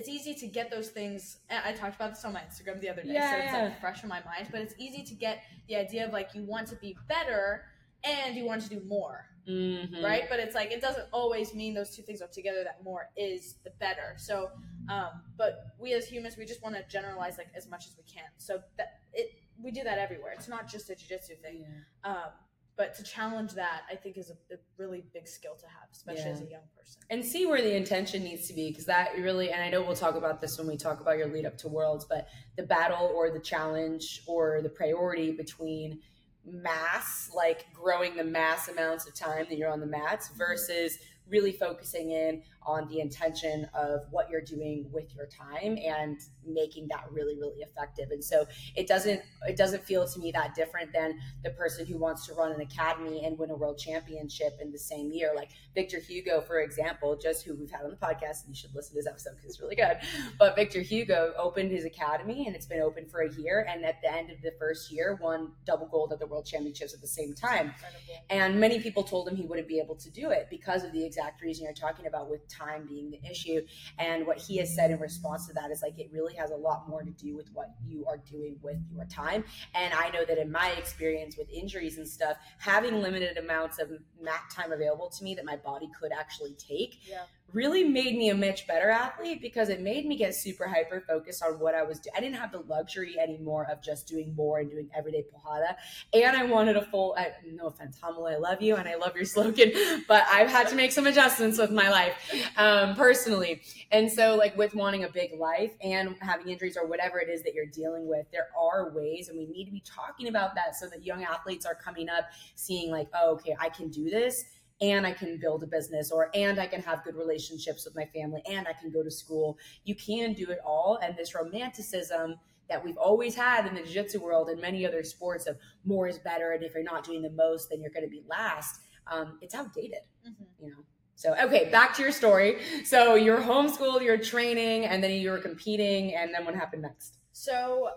It's 0.08 0.26
easy 0.26 0.34
to 0.34 0.46
get 0.46 0.70
those 0.70 0.88
things. 0.88 1.38
I 1.50 1.72
talked 1.72 1.96
about 1.96 2.10
this 2.14 2.24
on 2.24 2.32
my 2.32 2.40
Instagram 2.40 2.80
the 2.80 2.88
other 2.88 3.02
day, 3.02 3.12
Yeah, 3.14 3.30
so 3.30 3.36
it's 3.38 3.52
yeah. 3.52 3.64
like 3.64 3.80
fresh 3.80 4.02
in 4.02 4.08
my 4.08 4.22
mind. 4.24 4.48
But 4.50 4.60
it's 4.62 4.74
easy 4.78 5.02
to 5.04 5.14
get 5.14 5.42
the 5.68 5.76
idea 5.76 6.06
of 6.06 6.12
like 6.12 6.34
you 6.34 6.42
want 6.44 6.66
to 6.68 6.76
be 6.76 6.96
better 7.08 7.64
and 8.04 8.34
you 8.36 8.44
want 8.44 8.62
to 8.62 8.68
do 8.68 8.80
more, 8.86 9.26
Mhm. 9.46 10.02
right? 10.02 10.24
But 10.28 10.40
it's 10.40 10.54
like 10.54 10.70
it 10.70 10.80
doesn't 10.80 11.08
always 11.12 11.54
mean 11.54 11.74
those 11.74 11.94
two 11.94 12.02
things 12.02 12.22
are 12.22 12.28
together. 12.28 12.64
That 12.64 12.82
more 12.82 13.10
is 13.16 13.56
the 13.64 13.70
better. 13.78 14.14
So, 14.16 14.50
um, 14.88 15.22
but 15.36 15.66
we 15.78 15.92
as 15.92 16.06
humans, 16.08 16.36
we 16.36 16.44
just 16.46 16.62
want 16.62 16.74
to 16.76 16.82
generalize 16.88 17.36
like 17.38 17.48
as 17.54 17.68
much 17.68 17.86
as 17.86 17.96
we 17.96 18.04
can. 18.04 18.28
So 18.38 18.62
that 18.76 19.00
it 19.12 19.32
we 19.60 19.70
do 19.72 19.82
that 19.82 19.98
everywhere. 19.98 20.32
It's 20.32 20.48
not 20.48 20.68
just 20.68 20.88
a 20.90 20.94
jujitsu 20.94 21.38
thing. 21.42 21.66
Yeah. 22.04 22.10
Um, 22.10 22.30
but 22.78 22.94
to 22.94 23.02
challenge 23.02 23.52
that, 23.54 23.82
I 23.92 23.96
think 23.96 24.16
is 24.16 24.30
a, 24.30 24.54
a 24.54 24.58
really 24.78 25.04
big 25.12 25.26
skill 25.28 25.56
to 25.56 25.66
have, 25.66 25.88
especially 25.92 26.22
Yeah. 26.22 26.30
as 26.32 26.40
a 26.40 26.44
young 26.44 26.62
person. 26.76 27.02
and 27.10 27.22
see 27.24 27.44
where 27.44 27.60
the 27.60 27.76
intention 27.76 28.22
needs 28.24 28.46
to 28.48 28.54
be 28.54 28.70
because 28.70 28.86
that 28.86 29.14
really 29.18 29.50
and 29.50 29.60
i 29.62 29.68
know 29.68 29.82
we'll 29.82 29.94
talk 29.96 30.14
about 30.14 30.40
this 30.40 30.56
when 30.58 30.66
we 30.66 30.76
talk 30.76 31.00
about 31.00 31.18
your 31.18 31.26
lead 31.26 31.44
up 31.44 31.56
to 31.58 31.68
worlds 31.68 32.04
but 32.08 32.28
the 32.56 32.62
battle 32.62 33.10
or 33.14 33.30
the 33.30 33.40
challenge 33.40 34.22
or 34.26 34.62
the 34.62 34.68
priority 34.70 35.30
between 35.32 35.98
mass 36.44 37.30
like 37.34 37.66
growing 37.74 38.16
the 38.16 38.24
mass 38.24 38.68
amounts 38.68 39.06
of 39.06 39.14
time 39.14 39.44
that 39.48 39.58
you're 39.58 39.70
on 39.70 39.80
the 39.80 39.86
mats 39.86 40.30
versus 40.36 40.98
really 41.28 41.52
focusing 41.52 42.12
in 42.12 42.42
on 42.62 42.88
the 42.88 43.00
intention 43.00 43.68
of 43.74 44.02
what 44.10 44.28
you're 44.30 44.42
doing 44.42 44.86
with 44.92 45.14
your 45.14 45.26
time 45.26 45.78
and 45.84 46.18
making 46.46 46.88
that 46.88 47.04
really 47.10 47.36
really 47.36 47.60
effective 47.60 48.10
and 48.10 48.24
so 48.24 48.46
it 48.76 48.86
doesn't 48.86 49.20
it 49.46 49.56
doesn't 49.56 49.84
feel 49.84 50.06
to 50.06 50.18
me 50.18 50.30
that 50.30 50.54
different 50.54 50.92
than 50.92 51.18
the 51.44 51.50
person 51.50 51.86
who 51.86 51.98
wants 51.98 52.26
to 52.26 52.34
run 52.34 52.52
an 52.52 52.60
academy 52.60 53.24
and 53.24 53.38
win 53.38 53.50
a 53.50 53.56
world 53.56 53.78
championship 53.78 54.58
in 54.60 54.72
the 54.72 54.78
same 54.78 55.12
year 55.12 55.32
like 55.34 55.50
Victor 55.78 56.00
Hugo, 56.00 56.40
for 56.40 56.60
example, 56.60 57.16
just 57.16 57.44
who 57.44 57.54
we've 57.54 57.70
had 57.70 57.82
on 57.82 57.90
the 57.90 57.96
podcast, 57.96 58.44
and 58.44 58.48
you 58.48 58.54
should 58.54 58.74
listen 58.74 58.94
to 58.94 58.98
this 58.98 59.06
episode 59.06 59.36
because 59.36 59.50
it's 59.50 59.60
really 59.60 59.76
good. 59.76 59.98
But 60.36 60.56
Victor 60.56 60.80
Hugo 60.80 61.32
opened 61.38 61.70
his 61.70 61.84
academy, 61.84 62.48
and 62.48 62.56
it's 62.56 62.66
been 62.66 62.80
open 62.80 63.06
for 63.06 63.20
a 63.20 63.32
year. 63.34 63.64
And 63.68 63.84
at 63.84 64.02
the 64.02 64.12
end 64.12 64.30
of 64.30 64.42
the 64.42 64.52
first 64.58 64.90
year, 64.90 65.16
won 65.22 65.52
double 65.64 65.86
gold 65.86 66.12
at 66.12 66.18
the 66.18 66.26
World 66.26 66.46
Championships 66.46 66.94
at 66.94 67.00
the 67.00 67.06
same 67.06 67.32
time. 67.32 67.68
Incredible. 67.68 68.26
And 68.30 68.58
many 68.58 68.80
people 68.80 69.04
told 69.04 69.28
him 69.28 69.36
he 69.36 69.46
wouldn't 69.46 69.68
be 69.68 69.78
able 69.78 69.94
to 69.94 70.10
do 70.10 70.30
it 70.30 70.48
because 70.50 70.82
of 70.82 70.90
the 70.90 71.04
exact 71.04 71.42
reason 71.42 71.64
you're 71.64 71.74
talking 71.74 72.06
about, 72.06 72.28
with 72.28 72.48
time 72.48 72.57
being 72.88 73.10
the 73.10 73.20
issue. 73.28 73.60
And 73.98 74.26
what 74.26 74.38
he 74.38 74.56
has 74.58 74.74
said 74.74 74.90
in 74.90 74.98
response 74.98 75.46
to 75.48 75.52
that 75.54 75.70
is 75.70 75.82
like 75.82 75.98
it 75.98 76.10
really 76.12 76.34
has 76.34 76.50
a 76.50 76.56
lot 76.56 76.88
more 76.88 77.02
to 77.02 77.10
do 77.10 77.36
with 77.36 77.48
what 77.52 77.74
you 77.84 78.04
are 78.06 78.18
doing 78.18 78.56
with 78.62 78.78
your 78.92 79.04
time. 79.06 79.44
And 79.74 79.92
I 79.94 80.10
know 80.10 80.24
that 80.24 80.38
in 80.38 80.50
my 80.50 80.70
experience 80.72 81.36
with 81.36 81.48
injuries 81.50 81.98
and 81.98 82.08
stuff, 82.08 82.36
having 82.58 83.00
limited 83.00 83.36
amounts 83.38 83.78
of 83.78 83.90
mat 84.20 84.42
time 84.50 84.72
available 84.72 85.08
to 85.10 85.24
me 85.24 85.34
that 85.34 85.44
my 85.44 85.56
body 85.56 85.88
could 85.98 86.12
actually 86.12 86.54
take 86.54 86.98
Yeah. 87.08 87.22
Really 87.52 87.82
made 87.82 88.16
me 88.16 88.28
a 88.28 88.34
much 88.34 88.66
better 88.66 88.90
athlete 88.90 89.40
because 89.40 89.70
it 89.70 89.80
made 89.80 90.04
me 90.04 90.16
get 90.16 90.34
super 90.34 90.66
hyper 90.66 91.00
focused 91.00 91.42
on 91.42 91.58
what 91.58 91.74
I 91.74 91.82
was 91.82 91.98
doing. 91.98 92.12
I 92.16 92.20
didn't 92.20 92.36
have 92.36 92.52
the 92.52 92.60
luxury 92.60 93.18
anymore 93.18 93.66
of 93.70 93.82
just 93.82 94.06
doing 94.06 94.34
more 94.34 94.58
and 94.58 94.70
doing 94.70 94.90
everyday 94.96 95.22
pojada. 95.24 95.76
And 96.12 96.36
I 96.36 96.44
wanted 96.44 96.76
a 96.76 96.84
full, 96.84 97.14
I, 97.16 97.32
no 97.50 97.68
offense, 97.68 97.98
Hamala, 98.02 98.34
I 98.34 98.36
love 98.36 98.60
you 98.60 98.76
and 98.76 98.86
I 98.86 98.96
love 98.96 99.16
your 99.16 99.24
slogan, 99.24 99.72
but 100.08 100.24
I've 100.30 100.50
had 100.50 100.68
to 100.68 100.74
make 100.74 100.92
some 100.92 101.06
adjustments 101.06 101.58
with 101.58 101.70
my 101.70 101.88
life 101.88 102.14
um, 102.56 102.94
personally. 102.94 103.62
And 103.90 104.12
so, 104.12 104.36
like, 104.36 104.56
with 104.56 104.74
wanting 104.74 105.04
a 105.04 105.08
big 105.08 105.38
life 105.38 105.72
and 105.82 106.16
having 106.20 106.48
injuries 106.48 106.76
or 106.76 106.86
whatever 106.86 107.18
it 107.18 107.30
is 107.30 107.42
that 107.44 107.54
you're 107.54 107.66
dealing 107.66 108.06
with, 108.06 108.26
there 108.30 108.48
are 108.58 108.90
ways, 108.90 109.30
and 109.30 109.38
we 109.38 109.46
need 109.46 109.64
to 109.64 109.72
be 109.72 109.82
talking 109.86 110.28
about 110.28 110.54
that 110.54 110.76
so 110.76 110.86
that 110.88 111.04
young 111.04 111.24
athletes 111.24 111.64
are 111.64 111.74
coming 111.74 112.10
up 112.10 112.24
seeing, 112.54 112.90
like, 112.90 113.08
oh, 113.14 113.32
okay, 113.32 113.56
I 113.58 113.70
can 113.70 113.88
do 113.88 114.10
this 114.10 114.44
and 114.80 115.06
I 115.06 115.12
can 115.12 115.38
build 115.38 115.62
a 115.62 115.66
business 115.66 116.10
or 116.12 116.30
and 116.34 116.60
I 116.60 116.66
can 116.66 116.82
have 116.82 117.02
good 117.04 117.16
relationships 117.16 117.84
with 117.84 117.96
my 117.96 118.04
family 118.06 118.42
and 118.48 118.66
I 118.68 118.72
can 118.72 118.90
go 118.90 119.02
to 119.02 119.10
school. 119.10 119.58
You 119.84 119.94
can 119.94 120.34
do 120.34 120.50
it 120.50 120.58
all. 120.64 120.98
And 121.02 121.16
this 121.16 121.34
romanticism 121.34 122.36
that 122.68 122.84
we've 122.84 122.96
always 122.98 123.34
had 123.34 123.66
in 123.66 123.74
the 123.74 123.82
jiu-jitsu 123.82 124.20
world 124.20 124.48
and 124.50 124.60
many 124.60 124.86
other 124.86 125.02
sports 125.02 125.46
of 125.46 125.56
more 125.84 126.06
is 126.06 126.18
better 126.18 126.52
and 126.52 126.62
if 126.62 126.74
you're 126.74 126.82
not 126.82 127.02
doing 127.02 127.22
the 127.22 127.30
most 127.30 127.70
then 127.70 127.80
you're 127.80 127.90
going 127.90 128.04
to 128.04 128.10
be 128.10 128.22
last 128.28 128.80
um, 129.10 129.38
it's 129.40 129.54
outdated 129.54 130.00
Mhm. 130.28 130.46
you 130.60 130.68
know 130.68 130.84
so 131.14 131.34
okay 131.42 131.70
back 131.70 131.94
to 131.96 132.02
your 132.02 132.12
story 132.12 132.58
so 132.84 133.14
you're 133.14 133.40
homeschooled 133.40 134.02
you're 134.02 134.18
training 134.18 134.84
and 134.84 135.02
then 135.02 135.12
you 135.12 135.30
were 135.30 135.38
competing 135.38 136.14
and 136.14 136.32
then 136.34 136.44
what 136.44 136.54
happened 136.54 136.82
next 136.82 137.16
So 137.32 137.88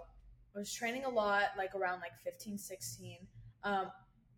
I 0.55 0.59
was 0.59 0.73
training 0.73 1.03
a 1.05 1.09
lot, 1.09 1.43
like 1.57 1.75
around 1.75 1.99
like 2.01 2.11
15, 2.23 2.57
16. 2.57 3.17
Um, 3.63 3.87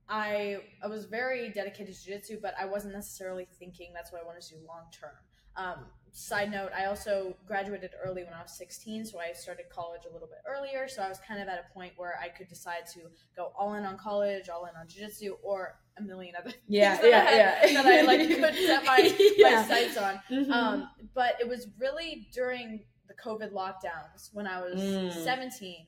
I 0.09 0.57
I 0.83 0.87
was 0.87 1.05
very 1.05 1.49
dedicated 1.51 1.95
to 1.95 2.03
jiu-jitsu, 2.03 2.39
but 2.41 2.53
I 2.59 2.65
wasn't 2.65 2.93
necessarily 2.93 3.47
thinking 3.59 3.91
that's 3.93 4.11
what 4.11 4.21
I 4.21 4.25
wanted 4.25 4.41
to 4.43 4.55
do 4.55 4.61
long 4.67 4.85
term. 4.91 5.11
Um, 5.55 5.85
side 6.11 6.51
note, 6.51 6.71
I 6.75 6.85
also 6.85 7.35
graduated 7.47 7.91
early 8.03 8.23
when 8.23 8.33
I 8.33 8.41
was 8.41 8.57
16, 8.57 9.05
so 9.05 9.19
I 9.19 9.33
started 9.33 9.65
college 9.69 10.01
a 10.09 10.11
little 10.13 10.27
bit 10.27 10.39
earlier. 10.47 10.87
So 10.87 11.01
I 11.03 11.09
was 11.09 11.19
kind 11.27 11.41
of 11.41 11.47
at 11.47 11.59
a 11.69 11.73
point 11.73 11.93
where 11.95 12.17
I 12.21 12.29
could 12.29 12.47
decide 12.47 12.85
to 12.93 13.01
go 13.35 13.51
all 13.57 13.75
in 13.75 13.85
on 13.85 13.97
college, 13.97 14.49
all 14.49 14.65
in 14.65 14.75
on 14.75 14.87
jiu-jitsu, 14.87 15.35
or 15.43 15.75
a 15.97 16.01
million 16.01 16.35
other 16.39 16.51
yeah 16.67 16.95
things 16.97 17.11
that 17.11 17.27
I 17.27 17.35
yeah 17.35 17.51
had- 17.55 17.69
yeah 17.71 17.81
that 17.83 17.93
I 17.93 18.01
like 18.01 18.27
could 18.27 18.55
set 18.65 18.83
my, 18.85 19.15
Yeah. 19.37 19.61
my 19.61 19.67
sights 19.67 19.97
on. 19.97 20.19
Mhm. 20.31 20.51
Um, 20.51 20.89
but 21.13 21.35
it 21.39 21.47
was 21.47 21.67
really 21.79 22.27
during 22.33 22.83
the 23.07 23.13
COVID 23.15 23.51
lockdowns 23.51 24.29
when 24.33 24.47
I 24.47 24.59
was 24.61 24.81
Mm. 24.81 25.11
17 25.23 25.85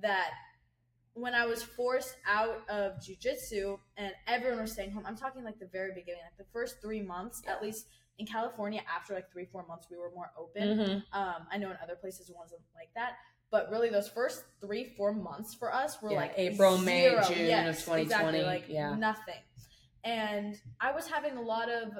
that 0.00 0.30
when 1.14 1.34
I 1.34 1.46
was 1.46 1.62
forced 1.62 2.16
out 2.26 2.62
of 2.68 2.92
jujitsu 3.00 3.78
and 3.96 4.12
everyone 4.26 4.60
was 4.60 4.72
staying 4.72 4.92
home, 4.92 5.04
I'm 5.06 5.16
talking 5.16 5.42
like 5.44 5.58
the 5.58 5.66
very 5.66 5.92
beginning, 5.94 6.22
like 6.24 6.36
the 6.38 6.50
first 6.52 6.80
three 6.80 7.02
months, 7.02 7.42
at 7.46 7.62
least 7.62 7.86
in 8.18 8.26
California, 8.26 8.82
after 8.92 9.14
like 9.14 9.30
three, 9.30 9.46
four 9.46 9.64
months, 9.66 9.86
we 9.90 9.96
were 9.96 10.10
more 10.14 10.30
open. 10.36 10.78
Mhm. 10.78 11.02
Um, 11.12 11.46
I 11.50 11.58
know 11.58 11.70
in 11.70 11.76
other 11.82 11.96
places 11.96 12.28
it 12.30 12.36
wasn't 12.36 12.60
like 12.74 12.92
that. 12.94 13.16
But 13.50 13.70
really, 13.70 13.88
those 13.88 14.08
first 14.08 14.44
three, 14.60 14.84
four 14.96 15.12
months 15.12 15.54
for 15.54 15.72
us 15.72 16.02
were 16.02 16.10
Yeah, 16.10 16.16
like 16.18 16.34
April, 16.36 16.76
May, 16.78 17.08
zero. 17.08 17.22
June 17.24 17.66
of 17.66 17.76
2020, 17.78 18.02
Exactly, 18.02 18.42
like 18.42 18.68
yeah. 18.68 18.94
nothing. 18.94 19.40
And 20.04 20.60
I 20.80 20.92
was 20.92 21.06
having 21.08 21.36
a 21.36 21.40
lot 21.40 21.70
of 21.70 21.92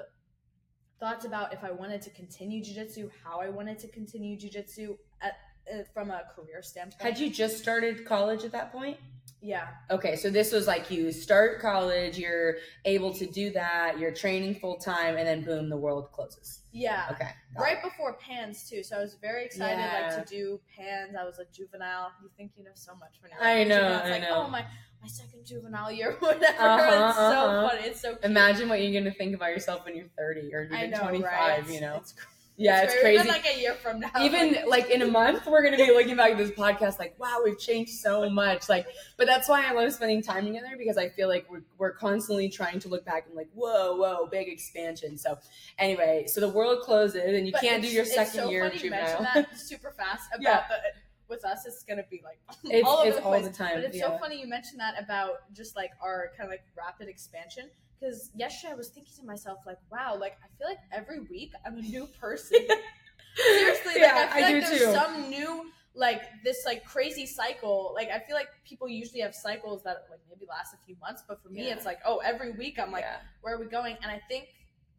thoughts 1.00 1.24
about 1.24 1.52
if 1.54 1.64
I 1.64 1.70
wanted 1.70 2.02
to 2.02 2.10
continue 2.10 2.62
jujitsu, 2.62 3.10
how 3.24 3.40
I 3.40 3.48
wanted 3.48 3.78
to 3.80 3.88
continue 3.88 4.36
jujitsu 4.38 4.98
at 5.22 5.34
uh, 5.72 5.82
from 5.94 6.10
a 6.10 6.22
career 6.34 6.62
standpoint. 6.62 7.02
had 7.02 7.18
you 7.18 7.30
just 7.30 7.58
started 7.58 8.04
college 8.04 8.44
at 8.44 8.52
that 8.52 8.72
point 8.72 8.96
Yeah, 9.40 9.68
Okay, 9.90 10.16
so 10.16 10.30
this 10.30 10.50
was 10.52 10.66
like 10.66 10.90
you 10.90 11.12
start 11.12 11.60
college, 11.60 12.18
you're 12.18 12.56
able 12.84 13.12
to 13.14 13.26
do 13.26 13.50
that, 13.52 13.96
you're 13.98 14.12
training 14.12 14.56
full 14.56 14.76
time, 14.78 15.16
and 15.16 15.26
then 15.28 15.44
boom, 15.44 15.68
the 15.68 15.76
world 15.76 16.10
closes. 16.12 16.62
yeah. 16.72 17.06
Okay, 17.12 17.30
Right 17.56 17.80
before 17.82 18.14
Pans 18.14 18.68
too, 18.68 18.82
so 18.82 18.96
I 18.96 19.00
was 19.00 19.14
very 19.20 19.44
excited 19.44 19.78
Yeah. 19.78 20.14
like 20.16 20.26
to 20.26 20.34
do 20.34 20.60
Pans. 20.76 21.14
I 21.20 21.24
was 21.24 21.38
a 21.38 21.44
juvenile. 21.52 22.10
You 22.22 22.28
think 22.36 22.52
you 22.56 22.64
know 22.64 22.70
so 22.74 22.94
much 22.96 23.14
when 23.20 23.30
you're 23.30 23.42
I 23.42 23.62
know, 23.64 23.76
juvenile. 23.76 23.96
It's 23.98 24.06
I 24.06 24.10
like, 24.10 24.22
know. 24.22 24.44
Oh 24.44 24.48
my, 24.50 24.64
my 25.02 25.08
second 25.08 25.44
juvenile 25.46 25.92
year, 25.92 26.16
whatever. 26.18 26.58
Uh-huh, 26.58 27.08
it's 27.08 27.16
so 27.16 27.22
uh-huh. 27.22 27.68
funny. 27.68 27.82
It's 27.88 28.00
so. 28.00 28.10
Cute. 28.14 28.24
Imagine 28.24 28.68
what 28.68 28.82
you're 28.82 29.00
gonna 29.00 29.14
think 29.14 29.34
about 29.36 29.50
yourself 29.50 29.84
when 29.84 29.94
you're 29.96 30.08
30 30.18 30.52
or 30.54 30.64
even 30.64 30.90
know, 30.90 30.98
25. 30.98 31.22
right? 31.22 31.70
You 31.72 31.80
know, 31.80 31.96
it's, 31.96 32.12
cr- 32.12 32.26
yeah, 32.60 32.82
it's 32.82 32.92
Even, 32.92 33.04
crazy. 33.04 33.28
like 33.28 33.46
a 33.46 33.60
year 33.60 33.74
from 33.74 34.00
now, 34.00 34.10
even 34.20 34.58
like 34.68 34.90
in 34.90 35.02
a 35.02 35.06
month 35.06 35.46
we're 35.46 35.62
gonna 35.62 35.76
be 35.76 35.86
looking 35.92 36.16
back 36.16 36.32
at 36.32 36.38
this 36.38 36.50
podcast 36.50 36.98
like 36.98 37.18
wow 37.18 37.40
we've 37.44 37.58
changed 37.58 37.92
so 37.92 38.28
much 38.28 38.68
like 38.68 38.86
but 39.16 39.26
that's 39.28 39.48
why 39.48 39.64
i 39.64 39.72
love 39.72 39.92
spending 39.92 40.20
time 40.20 40.44
together 40.44 40.74
because 40.76 40.98
i 40.98 41.08
feel 41.08 41.28
like 41.28 41.46
we're, 41.48 41.62
we're 41.78 41.92
constantly 41.92 42.48
trying 42.48 42.80
to 42.80 42.88
look 42.88 43.04
back 43.04 43.26
and 43.26 43.36
like 43.36 43.48
whoa 43.54 43.94
whoa 43.96 44.26
big 44.26 44.48
expansion 44.48 45.16
so 45.16 45.38
anyway 45.78 46.24
so 46.26 46.40
the 46.40 46.48
world 46.48 46.82
closes 46.82 47.22
and 47.22 47.46
you 47.46 47.52
But 47.52 47.60
can't 47.60 47.82
do 47.82 47.88
your 47.88 48.04
second 48.04 48.32
so 48.40 48.50
year 48.50 48.64
of 48.66 48.72
funny 48.72 48.84
you 48.84 48.90
mention 48.90 49.18
juvenile 49.18 49.34
that 49.34 49.58
super 49.58 49.92
fast 49.96 50.28
about 50.34 50.42
Yeah. 50.42 50.64
With 51.28 51.44
us, 51.44 51.66
it's 51.66 51.82
gonna 51.84 52.04
be 52.10 52.22
like 52.24 52.38
it's, 52.64 52.88
all 52.88 52.98
over 53.00 53.08
it's 53.08 53.16
the 53.18 53.22
all 53.24 53.40
the 53.42 53.50
time 53.50 53.72
But 53.74 53.84
it's 53.84 53.96
yeah. 53.98 54.06
so 54.06 54.18
funny 54.18 54.40
you 54.40 54.48
mentioned 54.48 54.80
that 54.80 54.94
about 55.02 55.52
just 55.54 55.76
like 55.76 55.90
our 56.02 56.30
kind 56.36 56.46
of 56.48 56.50
like 56.50 56.64
rapid 56.76 57.08
expansion. 57.08 57.68
Because 58.00 58.30
yesterday 58.34 58.72
I 58.72 58.76
was 58.76 58.88
thinking 58.90 59.12
to 59.18 59.24
myself, 59.26 59.58
like, 59.66 59.78
wow, 59.90 60.16
like 60.18 60.36
I 60.42 60.46
feel 60.56 60.68
like 60.68 60.78
every 60.92 61.20
week 61.20 61.52
I'm 61.66 61.76
a 61.76 61.82
new 61.82 62.06
person. 62.20 62.60
Seriously, 63.36 64.00
like 64.00 64.10
I 64.12 64.26
feel 64.28 64.44
I 64.44 64.50
like 64.52 64.66
there's 64.68 64.78
too. 64.80 64.92
some 64.92 65.28
new 65.30 65.70
like 65.94 66.22
this 66.44 66.62
like 66.64 66.84
crazy 66.84 67.26
cycle. 67.26 67.92
Like 67.94 68.08
I 68.08 68.20
feel 68.20 68.34
like 68.36 68.48
people 68.64 68.88
usually 68.88 69.20
have 69.20 69.34
cycles 69.34 69.82
that 69.82 70.06
like 70.10 70.20
maybe 70.30 70.46
last 70.48 70.72
a 70.74 70.78
few 70.86 70.96
months, 71.00 71.22
but 71.28 71.42
for 71.42 71.48
me 71.50 71.66
Yeah. 71.66 71.74
it's 71.74 71.84
like, 71.84 71.98
oh, 72.06 72.18
every 72.24 72.52
week 72.52 72.78
I'm 72.78 72.90
like, 72.92 73.02
Yeah. 73.02 73.16
where 73.42 73.54
are 73.56 73.60
we 73.60 73.66
going? 73.66 73.96
And 74.02 74.10
I 74.10 74.20
think 74.28 74.46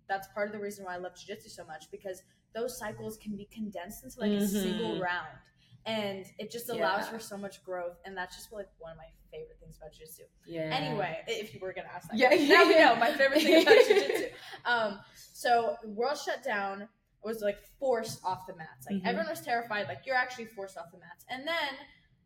that's 0.08 0.28
part 0.34 0.48
of 0.48 0.54
the 0.54 0.60
reason 0.60 0.86
why 0.86 0.94
I 0.96 0.98
love 0.98 1.16
jiu-jitsu 1.16 1.50
so 1.50 1.66
much 1.66 1.90
because 1.92 2.24
those 2.54 2.78
cycles 2.78 3.18
can 3.18 3.36
be 3.36 3.46
condensed 3.54 4.04
into 4.04 4.20
like 4.20 4.32
a 4.32 4.46
single 4.48 4.96
Mhm. 4.96 5.02
round. 5.02 5.38
And 5.86 6.26
it 6.38 6.52
just 6.52 6.70
allows 6.70 7.06
Yeah. 7.06 7.12
for 7.12 7.20
so 7.20 7.38
much 7.38 7.64
growth, 7.64 7.98
and 8.06 8.16
that's 8.16 8.36
just 8.36 8.52
like 8.52 8.68
one 8.80 8.92
of 8.92 8.98
my 8.98 9.08
favorite 9.32 9.58
things 9.60 9.78
about 9.78 9.92
jiu-jitsu. 9.94 10.24
yeah 10.46 10.62
Anyway, 10.76 11.20
if 11.28 11.54
you 11.54 11.60
were 11.60 11.74
gonna 11.74 11.88
ask 11.94 12.10
that, 12.10 12.18
Yeah, 12.18 12.28
question. 12.30 12.50
now 12.50 12.68
we 12.68 12.76
know 12.76 12.96
my 12.96 13.12
favorite 13.14 13.42
thing 13.42 13.62
about 13.64 13.76
jiu-jitsu. 13.88 14.26
Um, 14.66 15.00
so 15.34 15.78
world 15.86 16.18
shut 16.18 16.44
down. 16.44 16.88
Was 17.22 17.42
like 17.42 17.58
forced 17.80 18.24
off 18.24 18.48
the 18.48 18.56
mats. 18.56 18.88
Like 18.90 19.02
Mhm. 19.02 19.06
everyone 19.08 19.30
was 19.30 19.42
terrified. 19.42 19.88
Like 19.90 20.06
you're 20.06 20.16
actually 20.16 20.46
forced 20.46 20.78
off 20.78 20.90
the 20.92 21.00
mats. 21.00 21.26
And 21.30 21.46
then 21.46 21.74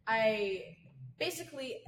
I 0.06 0.78
basically 1.20 1.84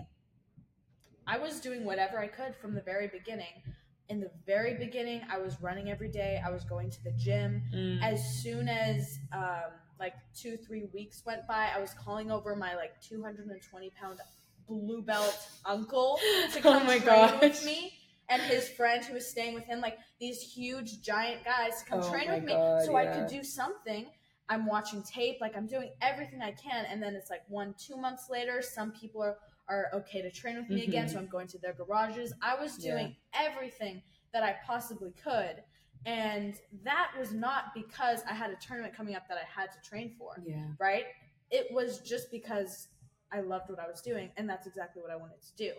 I 1.27 1.37
was 1.37 1.59
doing 1.59 1.85
whatever 1.85 2.19
I 2.19 2.27
could 2.27 2.55
from 2.55 2.73
the 2.73 2.81
very 2.81 3.07
beginning. 3.07 3.61
In 4.09 4.19
the 4.19 4.31
very 4.45 4.75
beginning, 4.75 5.21
I 5.29 5.37
was 5.39 5.59
running 5.61 5.89
every 5.89 6.09
day. 6.09 6.41
I 6.45 6.49
was 6.51 6.63
going 6.63 6.89
to 6.91 7.03
the 7.03 7.11
gym. 7.13 7.63
Mm. 7.73 8.01
As 8.03 8.23
soon 8.43 8.67
as 8.69 9.17
um, 9.33 9.71
like 9.99 10.13
two, 10.35 10.57
three 10.57 10.85
weeks 10.93 11.23
went 11.25 11.47
by, 11.47 11.69
I 11.75 11.79
was 11.79 11.93
calling 11.93 12.31
over 12.31 12.55
my 12.55 12.75
like 12.75 12.99
220 13.01 13.91
pound 13.99 14.19
blue 14.67 15.01
belt 15.01 15.37
uncle 15.65 16.19
to 16.53 16.59
oh 16.59 16.61
come 16.61 16.85
my 16.87 16.97
train 16.99 17.05
gosh 17.29 17.41
with 17.41 17.65
me 17.65 17.93
and 18.29 18.41
his 18.41 18.67
friend 18.69 19.03
who 19.05 19.13
was 19.13 19.27
staying 19.29 19.53
with 19.53 19.65
him, 19.65 19.81
like 19.81 19.97
these 20.19 20.41
huge 20.41 21.01
giant 21.01 21.43
guys 21.45 21.83
to 21.83 21.89
come 21.89 22.01
Oh 22.01 22.11
train 22.11 22.31
with 22.31 22.43
me 22.43 22.53
God, 22.53 22.81
so 22.83 22.95
I 22.95 23.05
could 23.05 23.27
do 23.27 23.43
something. 23.43 24.07
I'm 24.49 24.65
watching 24.65 25.03
tape, 25.03 25.37
like 25.41 25.55
I'm 25.55 25.67
doing 25.67 25.91
everything 26.01 26.41
I 26.41 26.51
can, 26.51 26.85
and 26.85 27.01
then 27.01 27.15
it's 27.15 27.29
like 27.29 27.41
one, 27.47 27.75
two 27.77 27.97
months 27.97 28.29
later, 28.29 28.61
some 28.61 28.91
people 28.91 29.21
are, 29.21 29.37
are 29.67 29.89
okay 29.93 30.21
to 30.21 30.31
train 30.31 30.57
with 30.57 30.69
me 30.69 30.83
again, 30.83 31.07
Mhm. 31.07 31.11
so 31.13 31.19
I'm 31.19 31.27
going 31.27 31.47
to 31.47 31.57
their 31.59 31.73
garages. 31.73 32.33
I 32.41 32.55
was 32.55 32.77
Yeah. 32.83 32.93
doing 32.93 33.15
everything 33.33 34.01
that 34.33 34.43
I 34.43 34.55
possibly 34.65 35.11
could. 35.11 35.63
And 36.05 36.55
that 36.83 37.11
was 37.19 37.31
not 37.31 37.73
because 37.73 38.21
I 38.29 38.33
had 38.33 38.51
a 38.51 38.55
tournament 38.55 38.95
coming 38.95 39.15
up 39.15 39.27
that 39.27 39.37
I 39.37 39.59
had 39.61 39.71
to 39.71 39.89
train 39.89 40.11
for 40.17 40.33
yeah 40.45 40.67
right? 40.79 41.05
It 41.51 41.67
was 41.71 41.99
just 41.99 42.31
because 42.31 42.87
I 43.31 43.41
loved 43.41 43.69
what 43.69 43.79
I 43.79 43.87
was 43.87 44.01
doing, 44.01 44.29
and 44.37 44.47
that's 44.49 44.67
exactly 44.67 45.01
what 45.01 45.11
I 45.11 45.15
wanted 45.15 45.41
to 45.41 45.55
do. 45.55 45.71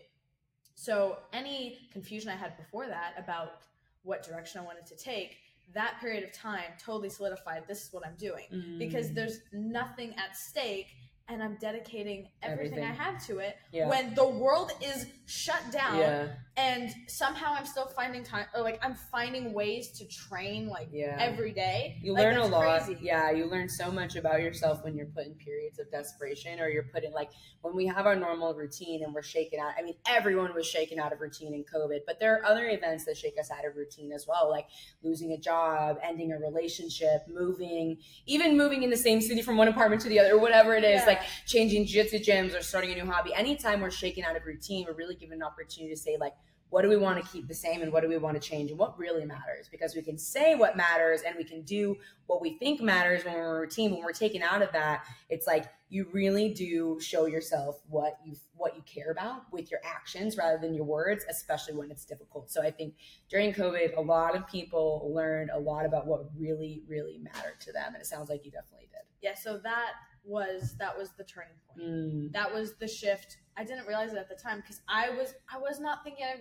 So, 0.75 1.19
any 1.33 1.89
confusion 1.93 2.29
I 2.31 2.37
had 2.37 2.57
before 2.57 2.87
that 2.87 3.15
about 3.17 3.63
what 4.03 4.23
direction 4.23 4.61
I 4.61 4.65
wanted 4.65 4.87
to 4.87 4.97
take, 4.97 5.37
that 5.75 5.99
period 6.01 6.23
of 6.23 6.33
time 6.33 6.71
totally 6.79 7.09
solidified 7.09 7.65
this 7.67 7.85
is 7.87 7.93
what 7.93 8.07
I'm 8.07 8.15
doing 8.17 8.77
because 8.79 9.11
Mm. 9.11 9.15
there's 9.15 9.41
nothing 9.53 10.15
at 10.17 10.37
stake 10.37 10.87
and 11.29 11.43
I'm 11.43 11.57
dedicating 11.61 12.29
everything, 12.43 12.85
I 12.85 12.93
have 12.93 13.25
to 13.27 13.39
it 13.39 13.57
yeah 13.73 13.89
when 13.89 14.15
the 14.15 14.27
world 14.27 14.71
is 14.83 15.07
shut 15.27 15.61
down 15.73 15.99
yeah 15.99 16.29
and 16.59 16.91
somehow 17.07 17.53
I'm 17.55 17.67
still 17.67 17.85
finding 17.85 18.25
time 18.25 18.47
or 18.55 18.63
like 18.63 18.79
I'm 18.83 18.95
finding 18.95 19.53
ways 19.53 19.91
to 19.99 20.07
train 20.07 20.69
like 20.69 20.89
yeah 20.91 21.17
every 21.21 21.53
day. 21.53 21.99
You 22.03 22.15
Like, 22.15 22.25
learn 22.25 22.37
a 22.39 22.47
lot. 22.47 22.83
crazy. 22.83 22.99
Yeah, 23.03 23.31
you 23.31 23.45
learn 23.45 23.69
so 23.69 23.91
much 23.91 24.17
about 24.17 24.41
yourself 24.41 24.83
when 24.83 24.97
you're 24.97 25.05
put 25.07 25.27
in 25.27 25.35
periods 25.35 25.79
of 25.79 25.91
desperation 25.91 26.59
or 26.59 26.69
you're 26.71 26.85
put 26.85 27.05
in 27.05 27.13
like 27.13 27.29
when 27.61 27.77
we 27.77 27.87
have 27.87 28.07
our 28.07 28.17
normal 28.17 28.55
routine 28.55 29.05
and 29.05 29.13
we're 29.13 29.23
shaken 29.23 29.61
out. 29.61 29.73
I 29.79 29.83
mean, 29.83 29.97
everyone 30.09 30.55
was 30.55 30.67
shaken 30.67 30.99
out 30.99 31.13
of 31.13 31.21
routine 31.21 31.53
in 31.53 31.63
COVID, 31.65 32.01
but 32.07 32.21
there 32.21 32.35
are 32.39 32.45
other 32.47 32.67
events 32.69 33.05
that 33.05 33.19
shake 33.19 33.39
us 33.39 33.51
out 33.51 33.67
of 33.67 33.77
routine 33.77 34.11
as 34.13 34.27
well, 34.27 34.49
like 34.49 34.67
losing 35.03 35.33
a 35.33 35.39
job, 35.39 35.99
ending 36.03 36.33
a 36.33 36.39
relationship, 36.39 37.27
moving, 37.29 37.99
even 38.25 38.57
moving 38.57 38.83
in 38.83 38.89
the 38.89 38.97
same 38.97 39.21
city 39.21 39.43
from 39.43 39.59
one 39.59 39.69
apartment 39.69 40.01
to 40.03 40.09
the 40.09 40.19
other, 40.21 40.33
or 40.33 40.39
whatever 40.39 40.75
it 40.75 40.85
is, 40.85 41.01
Yeah. 41.03 41.07
Like 41.19 41.27
changing 41.47 41.87
jiu-jitsu 41.87 42.19
gyms 42.19 42.59
or 42.59 42.63
starting 42.63 42.93
a 42.93 42.95
new 42.95 43.11
hobby. 43.11 43.35
Anytime 43.35 43.81
we're 43.81 43.91
shaking 43.91 44.25
out 44.25 44.37
of 44.37 44.45
routine, 44.45 44.87
we're 44.89 44.95
really 44.95 45.17
given 45.17 45.37
an 45.37 45.43
opportunity 45.43 45.95
to 45.95 46.01
say 46.01 46.17
like, 46.19 46.35
what 46.71 46.83
do 46.83 46.89
we 46.89 46.97
want 46.97 47.23
to 47.23 47.31
keep 47.31 47.47
the 47.47 47.55
same 47.55 47.83
and 47.83 47.93
what 47.93 48.03
do 48.03 48.09
we 48.09 48.19
want 48.19 48.41
to 48.41 48.49
change 48.49 48.71
and 48.71 48.79
what 48.79 48.99
really 48.99 49.25
matters? 49.25 49.69
Because 49.71 49.95
we 49.95 50.03
can 50.03 50.19
say 50.19 50.55
what 50.57 50.77
matters 50.77 51.23
and 51.23 51.37
we 51.37 51.45
can 51.45 51.63
do 51.63 51.97
what 52.27 52.43
we 52.43 52.59
think 52.59 52.81
matters 52.81 53.25
when 53.25 53.35
we're 53.35 53.55
in 53.55 53.61
routine. 53.61 53.93
When 53.93 54.03
we're 54.03 54.13
taken 54.13 54.43
out 54.43 54.63
of 54.63 54.73
that 54.73 55.05
it's 55.29 55.47
like 55.47 55.67
you 55.89 56.09
really 56.13 56.53
do 56.53 56.99
show 57.01 57.27
yourself 57.27 57.81
what 57.89 58.19
you 58.25 58.35
what 58.55 58.75
you 58.75 58.83
care 58.83 59.13
about 59.13 59.43
with 59.53 59.71
your 59.71 59.81
actions 59.85 60.37
rather 60.37 60.59
than 60.59 60.75
your 60.75 60.85
words 60.85 61.25
especially 61.31 61.75
when 61.75 61.91
it's 61.91 62.05
difficult. 62.05 62.51
So 62.51 62.63
i 62.63 62.71
think 62.71 62.95
during 63.31 63.53
covid 63.53 63.97
a 63.97 64.01
lot 64.01 64.35
of 64.35 64.47
people 64.49 65.11
learned 65.15 65.51
a 65.51 65.59
lot 65.59 65.87
about 65.87 66.07
what 66.07 66.25
really 66.37 66.83
really 66.89 67.19
mattered 67.23 67.61
to 67.61 67.73
them 67.73 67.95
and 67.95 67.97
it 67.97 68.07
sounds 68.07 68.29
like 68.29 68.45
you 68.45 68.51
definitely 68.51 68.89
did. 68.91 69.03
Yeah, 69.23 69.35
so 69.35 69.59
that 69.59 69.93
was 70.27 70.75
that 70.79 70.97
was 70.99 71.11
the 71.17 71.25
turning 71.25 71.55
point. 71.69 71.89
Mm, 71.89 72.33
That 72.33 72.53
was 72.53 72.75
the 72.77 72.89
shift. 72.89 73.39
I 73.57 73.65
didn't 73.65 73.87
realize 73.87 74.13
it 74.13 74.19
at 74.19 74.29
the 74.29 74.35
time 74.35 74.61
because 74.61 74.81
I 74.89 75.11
was 75.11 75.35
I 75.53 75.59
was 75.59 75.81
not 75.81 76.03
thinking 76.05 76.27
of 76.35 76.41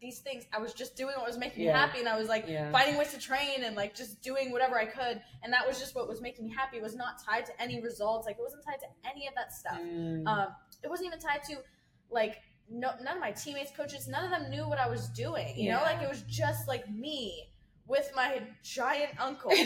these- 0.00 0.20
things. 0.20 0.44
I 0.52 0.58
was 0.58 0.74
just 0.74 0.96
doing 0.96 1.14
what 1.16 1.26
was 1.26 1.38
making 1.38 1.64
Yeah. 1.64 1.72
me 1.72 1.78
happy, 1.78 1.98
and 2.00 2.08
I 2.08 2.16
was 2.18 2.28
like 2.28 2.46
Yeah. 2.46 2.70
finding 2.70 2.96
ways 2.98 3.12
to 3.12 3.18
train 3.18 3.64
and 3.64 3.74
like 3.74 3.94
just 3.94 4.20
doing 4.20 4.52
whatever 4.52 4.78
I 4.78 4.84
could, 4.84 5.22
and 5.42 5.50
that 5.52 5.66
was 5.66 5.78
just 5.78 5.94
what 5.94 6.06
was 6.08 6.20
making 6.20 6.44
me 6.46 6.52
happy. 6.54 6.76
It 6.76 6.82
was 6.82 6.94
not 6.94 7.22
tied 7.24 7.46
to 7.46 7.62
any 7.62 7.80
results. 7.80 8.26
Like 8.26 8.36
it 8.38 8.42
wasn't 8.42 8.64
tied 8.64 8.80
to 8.80 8.86
any 9.10 9.26
of 9.26 9.34
that 9.34 9.52
stuff. 9.52 9.78
Mm. 9.80 10.26
Um, 10.26 10.54
it 10.82 10.88
wasn't 10.90 11.06
even 11.06 11.18
tied 11.20 11.42
to 11.44 11.56
like 12.10 12.42
no 12.68 12.90
none 13.02 13.14
of 13.16 13.20
my 13.20 13.32
teammates, 13.32 13.72
coaches, 13.76 14.06
none 14.06 14.24
of 14.24 14.30
them 14.30 14.50
knew 14.50 14.68
what 14.68 14.78
I 14.78 14.88
was 14.88 15.08
doing. 15.08 15.56
You 15.58 15.72
know, 15.72 15.80
like 15.82 16.02
it 16.02 16.08
was 16.08 16.22
just 16.22 16.68
like 16.68 16.88
me 16.90 17.48
with 17.86 18.10
my 18.16 18.40
giant 18.62 19.10
uncle. 19.20 19.50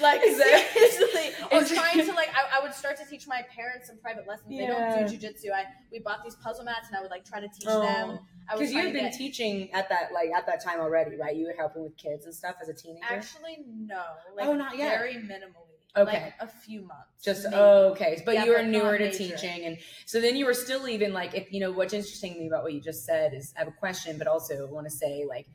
Like 0.00 0.20
Exactly. 0.24 0.80
seriously, 0.88 1.30
or 1.52 1.62
trying 1.64 2.04
to 2.04 2.12
like 2.16 2.30
I, 2.34 2.58
I 2.58 2.62
would 2.62 2.74
start 2.74 2.96
to 2.96 3.04
teach 3.06 3.28
my 3.28 3.42
parents 3.54 3.86
some 3.86 3.98
private 3.98 4.26
lessons. 4.26 4.48
They 4.50 4.66
don't 4.66 4.90
do 4.90 5.04
jujitsu. 5.16 5.52
I 5.54 5.64
we 5.92 6.00
bought 6.00 6.24
these 6.24 6.34
puzzle 6.36 6.64
mats 6.64 6.88
and 6.88 6.96
I 6.96 7.02
would 7.02 7.10
like 7.10 7.24
try 7.24 7.38
to 7.40 7.46
teach 7.48 7.68
Oh. 7.68 7.80
them. 7.82 8.18
I 8.50 8.54
was 8.56 8.60
Because 8.70 8.72
you 8.74 8.80
had 8.82 8.92
been 8.92 9.04
get, 9.04 9.12
teaching 9.14 9.72
at 9.72 9.88
that 9.90 10.12
like 10.12 10.30
at 10.36 10.44
that 10.46 10.64
time 10.64 10.80
already, 10.80 11.14
right? 11.16 11.36
You 11.36 11.46
were 11.46 11.54
helping 11.56 11.84
with 11.84 11.96
kids 11.96 12.24
and 12.24 12.34
stuff 12.34 12.56
as 12.60 12.68
a 12.68 12.74
teenager. 12.74 13.04
actually 13.08 13.58
no, 13.68 14.02
like 14.36 14.46
Oh, 14.48 14.54
not 14.54 14.76
yet. 14.76 14.98
very 14.98 15.14
minimally. 15.14 15.68
Okay. 15.96 16.22
like 16.24 16.34
a 16.40 16.46
few 16.48 16.80
months. 16.80 17.22
Just 17.22 17.44
maybe. 17.44 17.54
okay, 17.56 18.22
but 18.24 18.34
Yeah, 18.34 18.44
you 18.46 18.50
were 18.52 18.56
but 18.58 18.66
newer 18.66 18.98
to 18.98 19.04
major. 19.04 19.18
teaching, 19.18 19.66
and 19.66 19.78
so 20.06 20.20
then 20.20 20.34
you 20.36 20.46
were 20.46 20.54
still 20.54 20.88
even 20.88 21.12
like 21.12 21.34
if 21.34 21.52
you 21.52 21.60
know 21.60 21.70
what's 21.70 21.92
interesting 21.92 22.34
to 22.34 22.40
me 22.40 22.46
about 22.48 22.64
what 22.64 22.72
you 22.72 22.80
just 22.80 23.04
said 23.04 23.34
is 23.34 23.52
I 23.56 23.60
have 23.60 23.68
a 23.68 23.72
question, 23.72 24.18
but 24.18 24.26
also 24.26 24.66
want 24.68 24.86
to 24.88 24.90
say 24.90 25.24
like 25.28 25.46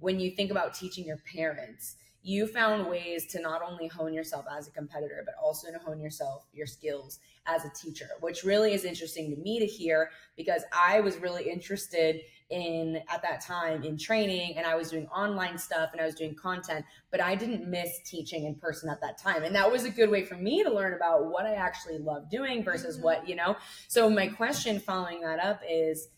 when 0.00 0.18
you 0.18 0.30
think 0.30 0.50
about 0.50 0.74
teaching 0.74 1.06
your 1.06 1.18
parents, 1.32 1.96
you 2.22 2.46
found 2.46 2.86
ways 2.86 3.26
to 3.26 3.40
not 3.40 3.62
only 3.62 3.88
hone 3.88 4.12
yourself 4.12 4.44
as 4.54 4.68
a 4.68 4.70
competitor, 4.72 5.22
but 5.24 5.34
also 5.42 5.70
to 5.72 5.78
hone 5.78 5.98
yourself 5.98 6.46
your 6.52 6.66
skills 6.66 7.18
as 7.46 7.64
a 7.64 7.70
teacher, 7.70 8.08
which 8.20 8.44
really 8.44 8.74
is 8.74 8.84
interesting 8.84 9.30
to 9.30 9.36
me 9.40 9.58
to 9.58 9.64
hear 9.64 10.10
because 10.36 10.62
I 10.70 11.00
was 11.00 11.16
really 11.16 11.50
interested 11.50 12.20
in 12.50 13.00
at 13.08 13.22
that 13.22 13.40
time 13.40 13.84
in 13.84 13.96
training 13.96 14.58
and 14.58 14.66
I 14.66 14.74
was 14.74 14.90
doing 14.90 15.06
online 15.06 15.56
stuff 15.56 15.90
and 15.92 16.00
I 16.00 16.04
was 16.04 16.14
doing 16.14 16.34
content, 16.34 16.84
but 17.10 17.22
I 17.22 17.36
didn't 17.36 17.66
miss 17.66 18.00
teaching 18.04 18.44
in 18.44 18.56
person 18.56 18.90
at 18.90 19.00
that 19.00 19.16
time. 19.16 19.42
And 19.44 19.54
that 19.54 19.70
was 19.70 19.84
a 19.84 19.90
good 19.90 20.10
way 20.10 20.24
for 20.24 20.34
me 20.34 20.62
to 20.62 20.70
learn 20.70 20.92
about 20.92 21.30
what 21.30 21.46
I 21.46 21.54
actually 21.54 21.98
love 21.98 22.28
doing 22.28 22.62
versus 22.62 22.98
Mhm. 22.98 23.02
what, 23.02 23.28
you 23.28 23.36
know. 23.36 23.56
So 23.88 24.10
my 24.10 24.26
question 24.28 24.78
following 24.78 25.22
that 25.22 25.38
up 25.38 25.62
is 25.66 26.08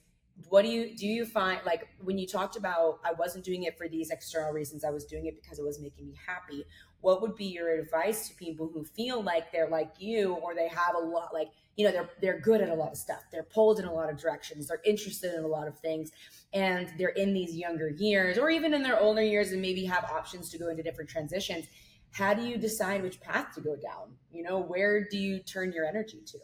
what 0.48 0.62
do 0.62 0.68
you 0.68 0.96
do 0.96 1.06
you 1.06 1.24
find 1.24 1.60
like 1.64 1.88
when 2.02 2.18
you 2.18 2.26
talked 2.26 2.56
about 2.56 3.00
I 3.04 3.12
wasn't 3.12 3.44
doing 3.44 3.64
it 3.64 3.76
for 3.76 3.88
these 3.88 4.10
external 4.10 4.52
reasons, 4.52 4.84
I 4.84 4.90
was 4.90 5.04
doing 5.04 5.26
it 5.26 5.34
because 5.40 5.58
it 5.58 5.64
was 5.64 5.80
making 5.80 6.06
me 6.06 6.14
happy. 6.26 6.64
What 7.00 7.20
would 7.22 7.34
be 7.34 7.46
your 7.46 7.80
advice 7.80 8.28
to 8.28 8.34
people 8.34 8.70
who 8.72 8.84
feel 8.84 9.22
like 9.22 9.50
they're 9.50 9.68
like 9.68 9.92
you 9.98 10.34
or 10.34 10.54
they 10.54 10.68
have 10.68 10.94
a 10.94 11.04
lot 11.04 11.34
like 11.34 11.48
you 11.76 11.86
know 11.86 11.92
they're 11.92 12.10
they're 12.20 12.40
good 12.40 12.60
at 12.60 12.68
a 12.68 12.74
lot 12.74 12.92
of 12.92 12.98
stuff 12.98 13.22
they're 13.32 13.42
pulled 13.42 13.78
in 13.78 13.86
a 13.86 13.92
lot 13.92 14.10
of 14.10 14.18
directions 14.18 14.68
they're 14.68 14.82
interested 14.84 15.34
in 15.34 15.42
a 15.42 15.46
lot 15.46 15.66
of 15.66 15.78
things 15.78 16.12
and 16.52 16.92
they're 16.98 17.08
in 17.08 17.32
these 17.32 17.56
younger 17.56 17.88
years 17.88 18.36
or 18.36 18.50
even 18.50 18.74
in 18.74 18.82
their 18.82 19.00
older 19.00 19.22
years 19.22 19.52
and 19.52 19.62
maybe 19.62 19.82
have 19.86 20.04
options 20.04 20.50
to 20.50 20.58
go 20.58 20.68
into 20.68 20.82
different 20.82 21.08
transitions 21.08 21.64
how 22.10 22.34
do 22.34 22.42
you 22.42 22.58
decide 22.58 23.02
which 23.02 23.18
path 23.22 23.54
to 23.54 23.62
go 23.62 23.74
down 23.74 24.14
you 24.30 24.42
know 24.42 24.58
where 24.58 25.08
do 25.08 25.16
you 25.16 25.38
turn 25.38 25.72
your 25.72 25.86
energy 25.86 26.20
to 26.26 26.36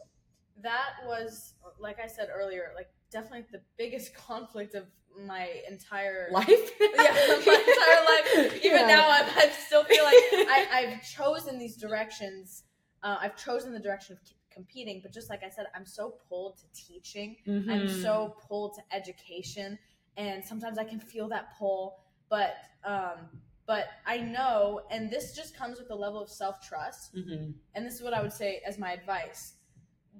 that 0.62 0.94
was 1.04 1.54
like 1.78 1.98
I 2.02 2.06
said 2.06 2.28
earlier, 2.34 2.72
like 2.74 2.88
definitely 3.10 3.46
the 3.52 3.62
biggest 3.76 4.14
conflict 4.28 4.74
of 4.74 4.84
my 5.26 5.48
entire 5.68 6.28
life 6.32 6.70
yeah, 6.80 7.12
my 7.46 7.64
entire 7.66 8.44
life. 8.44 8.56
Even 8.64 8.80
Yeah. 8.80 8.86
now, 8.86 9.10
I'm, 9.10 9.24
I 9.36 9.50
still 9.50 9.84
feel 9.84 10.04
like 10.04 10.14
I, 10.48 10.66
I've 10.72 11.02
chosen 11.08 11.58
these 11.58 11.76
directions. 11.76 12.64
Uh, 13.02 13.16
I've 13.20 13.36
chosen 13.36 13.72
the 13.72 13.80
direction 13.80 14.14
of 14.14 14.20
competing, 14.50 15.00
but 15.02 15.12
just 15.12 15.30
like 15.30 15.42
I 15.44 15.48
said, 15.50 15.66
I'm 15.74 15.86
so 15.86 16.14
pulled 16.28 16.58
to 16.58 16.64
teaching. 16.74 17.36
I'm 17.46 17.86
Mhm. 17.86 18.02
so 18.02 18.36
pulled 18.48 18.74
to 18.74 18.82
education, 18.94 19.78
and 20.16 20.44
sometimes 20.44 20.78
I 20.78 20.84
can 20.84 21.00
feel 21.00 21.28
that 21.28 21.56
pull. 21.58 22.00
But 22.28 22.54
um, 22.84 23.28
but 23.66 23.86
I 24.06 24.18
know, 24.18 24.82
and 24.90 25.10
this 25.10 25.34
just 25.34 25.56
comes 25.56 25.78
with 25.78 25.90
a 25.90 25.94
level 25.94 26.20
of 26.22 26.30
self 26.30 26.60
trust. 26.60 27.14
Mhm. 27.14 27.54
And 27.74 27.86
this 27.86 27.94
is 27.94 28.02
what 28.02 28.14
I 28.14 28.22
would 28.22 28.32
say 28.32 28.60
as 28.66 28.78
my 28.78 28.92
advice: 28.92 29.54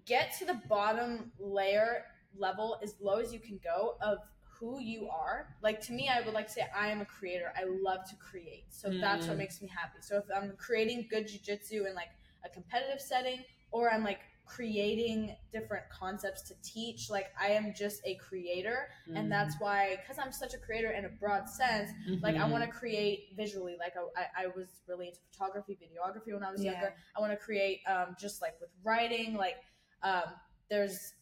get 0.07 0.33
to 0.39 0.45
the 0.45 0.61
bottom 0.69 1.33
layer 1.39 2.05
level 2.37 2.79
as 2.83 2.95
low 3.01 3.17
as 3.19 3.33
you 3.33 3.41
can 3.41 3.59
go 3.63 3.97
of 4.01 4.19
who 4.59 4.81
you 4.81 5.09
are. 5.09 5.49
Like 5.63 5.81
to 5.83 5.93
me, 5.93 6.09
I 6.09 6.21
would 6.21 6.35
like 6.35 6.47
to 6.49 6.53
say 6.53 6.67
I 6.77 6.89
am 6.89 7.01
a 7.01 7.05
creator. 7.05 7.53
I 7.57 7.65
love 7.65 8.09
to 8.11 8.17
create, 8.17 8.65
so 8.71 8.91
that's 9.01 9.29
what 9.29 9.37
Mm. 9.37 9.39
makes 9.39 9.63
me 9.63 9.69
happy. 9.69 9.99
So 10.01 10.19
if 10.19 10.25
I'm 10.35 10.57
creating 10.57 11.07
good 11.09 11.27
jujitsu 11.29 11.87
in 11.89 11.95
like 11.95 12.11
a 12.45 12.49
competitive 12.49 13.01
setting, 13.01 13.45
or 13.71 13.91
I'm 13.91 14.03
like 14.03 14.21
creating 14.47 15.37
different 15.53 15.85
concepts 15.91 16.43
to 16.43 16.55
teach, 16.63 17.09
like 17.11 17.27
I 17.41 17.49
am 17.51 17.73
just 17.75 18.01
a 18.05 18.15
creator, 18.17 18.89
and 19.15 19.31
that's 19.31 19.55
why 19.61 19.97
because 20.01 20.19
I'm 20.19 20.33
such 20.33 20.55
a 20.55 20.59
creator 20.59 20.91
in 20.91 21.05
a 21.05 21.09
broad 21.09 21.49
sense. 21.49 21.91
Like 22.23 22.37
I 22.37 22.49
want 22.51 22.65
to 22.65 22.71
create 22.71 23.29
visually. 23.37 23.77
Like 23.79 23.95
I, 23.97 24.23
I, 24.23 24.45
I 24.45 24.47
was 24.49 24.83
really 24.89 25.07
into 25.09 25.21
photography, 25.31 25.79
videography 25.81 26.33
when 26.35 26.43
I 26.43 26.51
was 26.51 26.65
Yeah. 26.65 26.73
younger. 26.73 26.95
I 27.17 27.21
want 27.21 27.31
to 27.33 27.37
create 27.39 27.81
um, 27.87 28.17
just 28.19 28.43
like 28.43 28.55
with 28.61 28.71
writing. 28.83 29.37
Like 29.37 29.57
um, 30.03 30.25
there's 30.69 31.13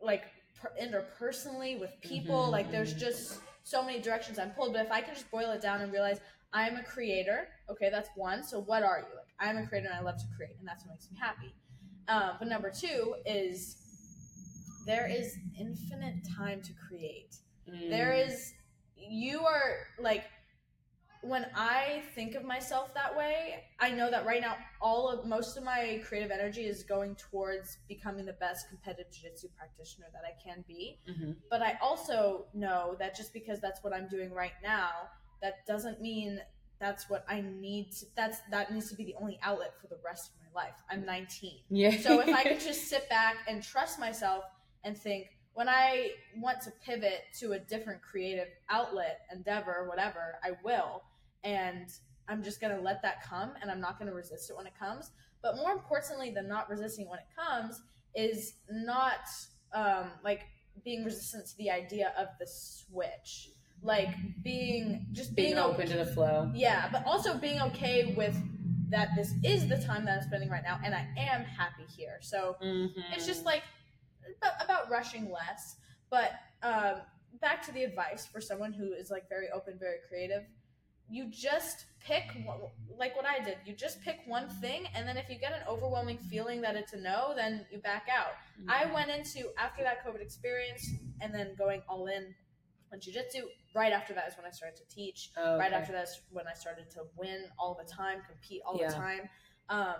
like 0.00 0.24
per- 0.60 0.72
interpersonally 0.80 1.78
with 1.78 1.92
people. 2.00 2.46
Mhm, 2.46 2.50
Like 2.52 2.70
there's 2.70 2.94
mhm. 2.94 2.98
just 2.98 3.40
so 3.64 3.82
many 3.82 4.00
directions 4.00 4.38
I'm 4.38 4.50
pulled. 4.50 4.72
But 4.72 4.86
if 4.86 4.92
I 4.92 5.00
can 5.00 5.14
just 5.14 5.30
boil 5.30 5.50
it 5.52 5.60
down 5.60 5.80
and 5.80 5.92
realize 5.92 6.20
I'm 6.52 6.76
a 6.76 6.82
creator, 6.82 7.48
okay, 7.70 7.90
that's 7.90 8.08
one. 8.16 8.42
So 8.42 8.60
what 8.60 8.82
are 8.82 8.98
you? 9.00 9.16
Like 9.16 9.26
I'm 9.38 9.56
a 9.58 9.66
creator 9.66 9.88
and 9.88 9.96
I 9.96 10.00
love 10.00 10.16
to 10.18 10.26
create, 10.36 10.56
and 10.58 10.66
that's 10.66 10.84
what 10.84 10.92
makes 10.94 11.10
me 11.10 11.18
happy. 11.18 11.54
Um, 12.08 12.36
but 12.38 12.48
number 12.48 12.70
two 12.70 13.16
is 13.26 13.76
there 14.86 15.06
is 15.06 15.36
infinite 15.58 16.16
time 16.36 16.62
to 16.62 16.72
create 16.88 17.36
Mm. 17.68 17.90
there 17.90 18.14
is 18.14 18.54
you 18.96 19.44
are 19.44 19.86
like 19.98 20.24
when 21.22 21.46
i 21.54 22.02
think 22.14 22.34
of 22.34 22.44
myself 22.44 22.92
that 22.94 23.16
way 23.16 23.62
i 23.80 23.90
know 23.90 24.10
that 24.10 24.24
right 24.24 24.40
now 24.40 24.56
all 24.80 25.08
of 25.08 25.26
most 25.26 25.56
of 25.56 25.64
my 25.64 26.00
creative 26.06 26.30
energy 26.30 26.62
is 26.62 26.82
going 26.84 27.14
towards 27.16 27.78
becoming 27.88 28.24
the 28.24 28.32
best 28.34 28.68
competitive 28.68 29.10
jiu-jitsu 29.12 29.48
practitioner 29.56 30.06
that 30.12 30.22
i 30.24 30.32
can 30.42 30.64
be. 30.68 30.98
Mhm. 31.08 31.36
but 31.50 31.62
i 31.62 31.76
also 31.82 32.46
know 32.54 32.96
that 32.98 33.16
just 33.16 33.32
because 33.32 33.60
that's 33.60 33.82
what 33.82 33.92
i'm 33.92 34.08
doing 34.08 34.32
right 34.32 34.52
now 34.62 34.90
that 35.42 35.66
doesn't 35.66 36.00
mean 36.00 36.40
that's 36.80 37.10
what 37.10 37.24
i 37.28 37.40
need 37.40 37.90
to 37.92 38.06
that's 38.14 38.38
that 38.50 38.72
needs 38.72 38.88
to 38.90 38.96
be 38.96 39.04
the 39.04 39.14
only 39.20 39.38
outlet 39.42 39.72
for 39.80 39.88
the 39.88 39.98
rest 40.04 40.30
of 40.30 40.34
my 40.54 40.62
life. 40.62 40.74
I'm 40.90 41.04
19 41.04 41.60
yeah. 41.68 42.00
So 42.00 42.20
if 42.20 42.28
I 42.28 42.42
could 42.42 42.60
just 42.70 42.88
sit 42.88 43.08
back 43.08 43.36
and 43.46 43.62
trust 43.62 43.98
myself 44.00 44.44
and 44.84 44.96
think, 44.96 45.26
when 45.58 45.68
I 45.68 46.10
want 46.36 46.60
to 46.62 46.72
pivot 46.86 47.22
to 47.40 47.54
a 47.54 47.58
different 47.58 48.00
creative 48.00 48.46
outlet, 48.70 49.22
endeavor, 49.34 49.86
whatever, 49.88 50.38
I 50.44 50.52
will. 50.62 51.02
And 51.42 51.88
I'm 52.28 52.44
just 52.44 52.60
going 52.60 52.76
to 52.76 52.80
let 52.80 53.02
that 53.02 53.24
come 53.24 53.50
and 53.60 53.68
I'm 53.68 53.80
not 53.80 53.98
going 53.98 54.08
to 54.08 54.14
resist 54.14 54.50
it 54.50 54.56
when 54.56 54.68
it 54.68 54.74
comes. 54.78 55.10
But 55.42 55.56
more 55.56 55.72
importantly 55.72 56.30
than 56.30 56.46
not 56.46 56.70
resisting 56.70 57.08
when 57.08 57.18
it 57.18 57.24
comes 57.36 57.80
is 58.14 58.52
not 58.70 59.26
um, 59.72 60.12
like 60.22 60.42
being 60.84 61.04
resistant 61.04 61.48
to 61.48 61.56
the 61.56 61.72
idea 61.72 62.12
of 62.16 62.28
the 62.38 62.46
switch. 62.46 63.50
Like 63.82 64.14
being 64.44 65.06
just 65.10 65.34
being 65.34 65.54
being, 65.54 65.58
open 65.58 65.88
to 65.88 65.96
the 65.96 66.06
flow 66.06 66.52
yeah, 66.54 66.88
but 66.92 67.04
also 67.04 67.36
being 67.36 67.60
okay 67.62 68.14
with 68.16 68.36
that 68.90 69.08
this 69.16 69.34
is 69.42 69.68
the 69.68 69.78
time 69.78 70.04
that 70.04 70.18
I'm 70.18 70.22
spending 70.22 70.50
right 70.50 70.62
now 70.64 70.78
and 70.84 70.94
I 70.94 71.06
am 71.16 71.42
happy 71.44 71.84
here. 71.88 72.18
So 72.20 72.56
it's 73.12 73.26
just 73.26 73.44
like 73.44 73.62
about, 74.36 74.64
about 74.64 74.90
rushing 74.90 75.30
less. 75.30 75.76
But 76.10 76.32
um, 76.62 77.02
back 77.40 77.64
to 77.66 77.72
the 77.72 77.84
advice 77.84 78.26
for 78.26 78.40
someone 78.40 78.72
who 78.72 78.92
is 78.92 79.10
like 79.10 79.28
very 79.28 79.48
open, 79.54 79.78
very 79.78 79.98
creative. 80.08 80.42
You 81.10 81.30
just 81.30 81.86
pick 82.00 82.24
one, 82.44 82.58
like 82.98 83.16
what 83.16 83.24
I 83.24 83.42
did. 83.42 83.56
You 83.64 83.72
just 83.74 84.02
pick 84.02 84.18
one 84.26 84.48
thing, 84.60 84.84
and 84.94 85.08
then 85.08 85.16
if 85.16 85.30
you 85.30 85.38
get 85.38 85.52
an 85.52 85.60
overwhelming 85.66 86.18
feeling 86.18 86.60
that 86.60 86.76
it's 86.76 86.92
a 86.92 86.98
no, 86.98 87.32
then 87.34 87.64
you 87.70 87.78
back 87.78 88.08
out. 88.14 88.32
Mm-hmm. 88.60 88.70
I 88.70 88.92
went 88.92 89.10
into 89.10 89.48
after 89.58 89.82
that 89.82 90.06
COVID 90.06 90.20
experience, 90.20 90.90
and 91.22 91.34
then 91.34 91.54
going 91.56 91.80
all 91.88 92.06
in 92.08 92.34
on 92.92 92.98
jujitsu. 93.00 93.42
Right 93.74 93.92
after 93.92 94.12
that 94.14 94.28
is 94.28 94.34
when 94.36 94.46
I 94.46 94.50
started 94.50 94.76
to 94.76 94.94
teach. 94.94 95.30
Oh, 95.36 95.58
Right 95.58 95.72
after 95.72 95.92
that 95.92 96.04
is 96.04 96.20
when 96.30 96.46
I 96.46 96.54
started 96.54 96.90
to 96.90 97.00
win 97.16 97.44
all 97.58 97.74
the 97.74 97.90
time, 97.90 98.22
compete 98.28 98.62
all 98.66 98.78
Yeah. 98.78 98.88
the 98.88 98.94
time. 98.94 99.30
Um, 99.68 99.94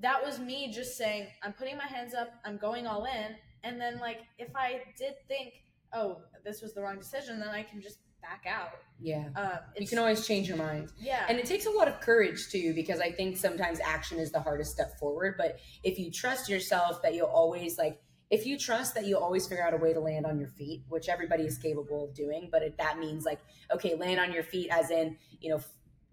that 0.00 0.24
was 0.24 0.38
me 0.38 0.70
just 0.72 0.96
saying, 0.96 1.26
I'm 1.42 1.52
putting 1.52 1.76
my 1.76 1.86
hands 1.86 2.14
up, 2.14 2.30
I'm 2.44 2.56
going 2.56 2.86
all 2.86 3.04
in, 3.04 3.34
and 3.62 3.80
then 3.80 3.98
like 3.98 4.20
if 4.38 4.48
I 4.54 4.82
did 4.96 5.14
think, 5.26 5.54
oh, 5.94 6.22
this 6.44 6.62
was 6.62 6.74
the 6.74 6.80
wrong 6.82 6.98
decision, 6.98 7.40
then 7.40 7.48
I 7.48 7.62
can 7.62 7.80
just 7.80 7.98
back 8.20 8.44
out. 8.48 8.70
yeah 9.00 9.28
Um, 9.36 9.58
you 9.76 9.86
can 9.86 9.98
always 9.98 10.26
change 10.26 10.48
your 10.48 10.56
mind 10.56 10.90
yeah, 10.98 11.24
And 11.28 11.38
it 11.38 11.46
takes 11.46 11.66
a 11.66 11.70
lot 11.70 11.86
of 11.88 12.00
courage 12.00 12.48
too, 12.50 12.74
because 12.74 13.00
I 13.00 13.12
think 13.12 13.36
sometimes 13.36 13.78
action 13.80 14.18
is 14.18 14.32
the 14.32 14.40
hardest 14.40 14.72
step 14.72 14.98
forward. 14.98 15.36
But 15.38 15.58
if 15.84 15.98
you 15.98 16.10
trust 16.10 16.48
yourself 16.48 17.00
that 17.02 17.14
you'll 17.14 17.26
always 17.26 17.78
like, 17.78 18.00
if 18.30 18.44
you 18.44 18.58
trust 18.58 18.94
that 18.94 19.06
you'll 19.06 19.22
always 19.22 19.46
figure 19.46 19.64
out 19.64 19.72
a 19.72 19.76
way 19.76 19.92
to 19.92 20.00
land 20.00 20.26
on 20.26 20.38
your 20.38 20.48
feet, 20.48 20.82
which 20.88 21.08
everybody 21.08 21.44
is 21.44 21.56
capable 21.58 22.04
of 22.04 22.14
doing, 22.14 22.48
but 22.50 22.62
it, 22.62 22.76
that 22.78 22.98
means 22.98 23.24
like, 23.24 23.38
okay, 23.72 23.94
land 23.94 24.20
on 24.20 24.32
your 24.32 24.42
feet 24.42 24.68
as 24.70 24.90
in, 24.90 25.16
you 25.40 25.50
know, 25.50 25.60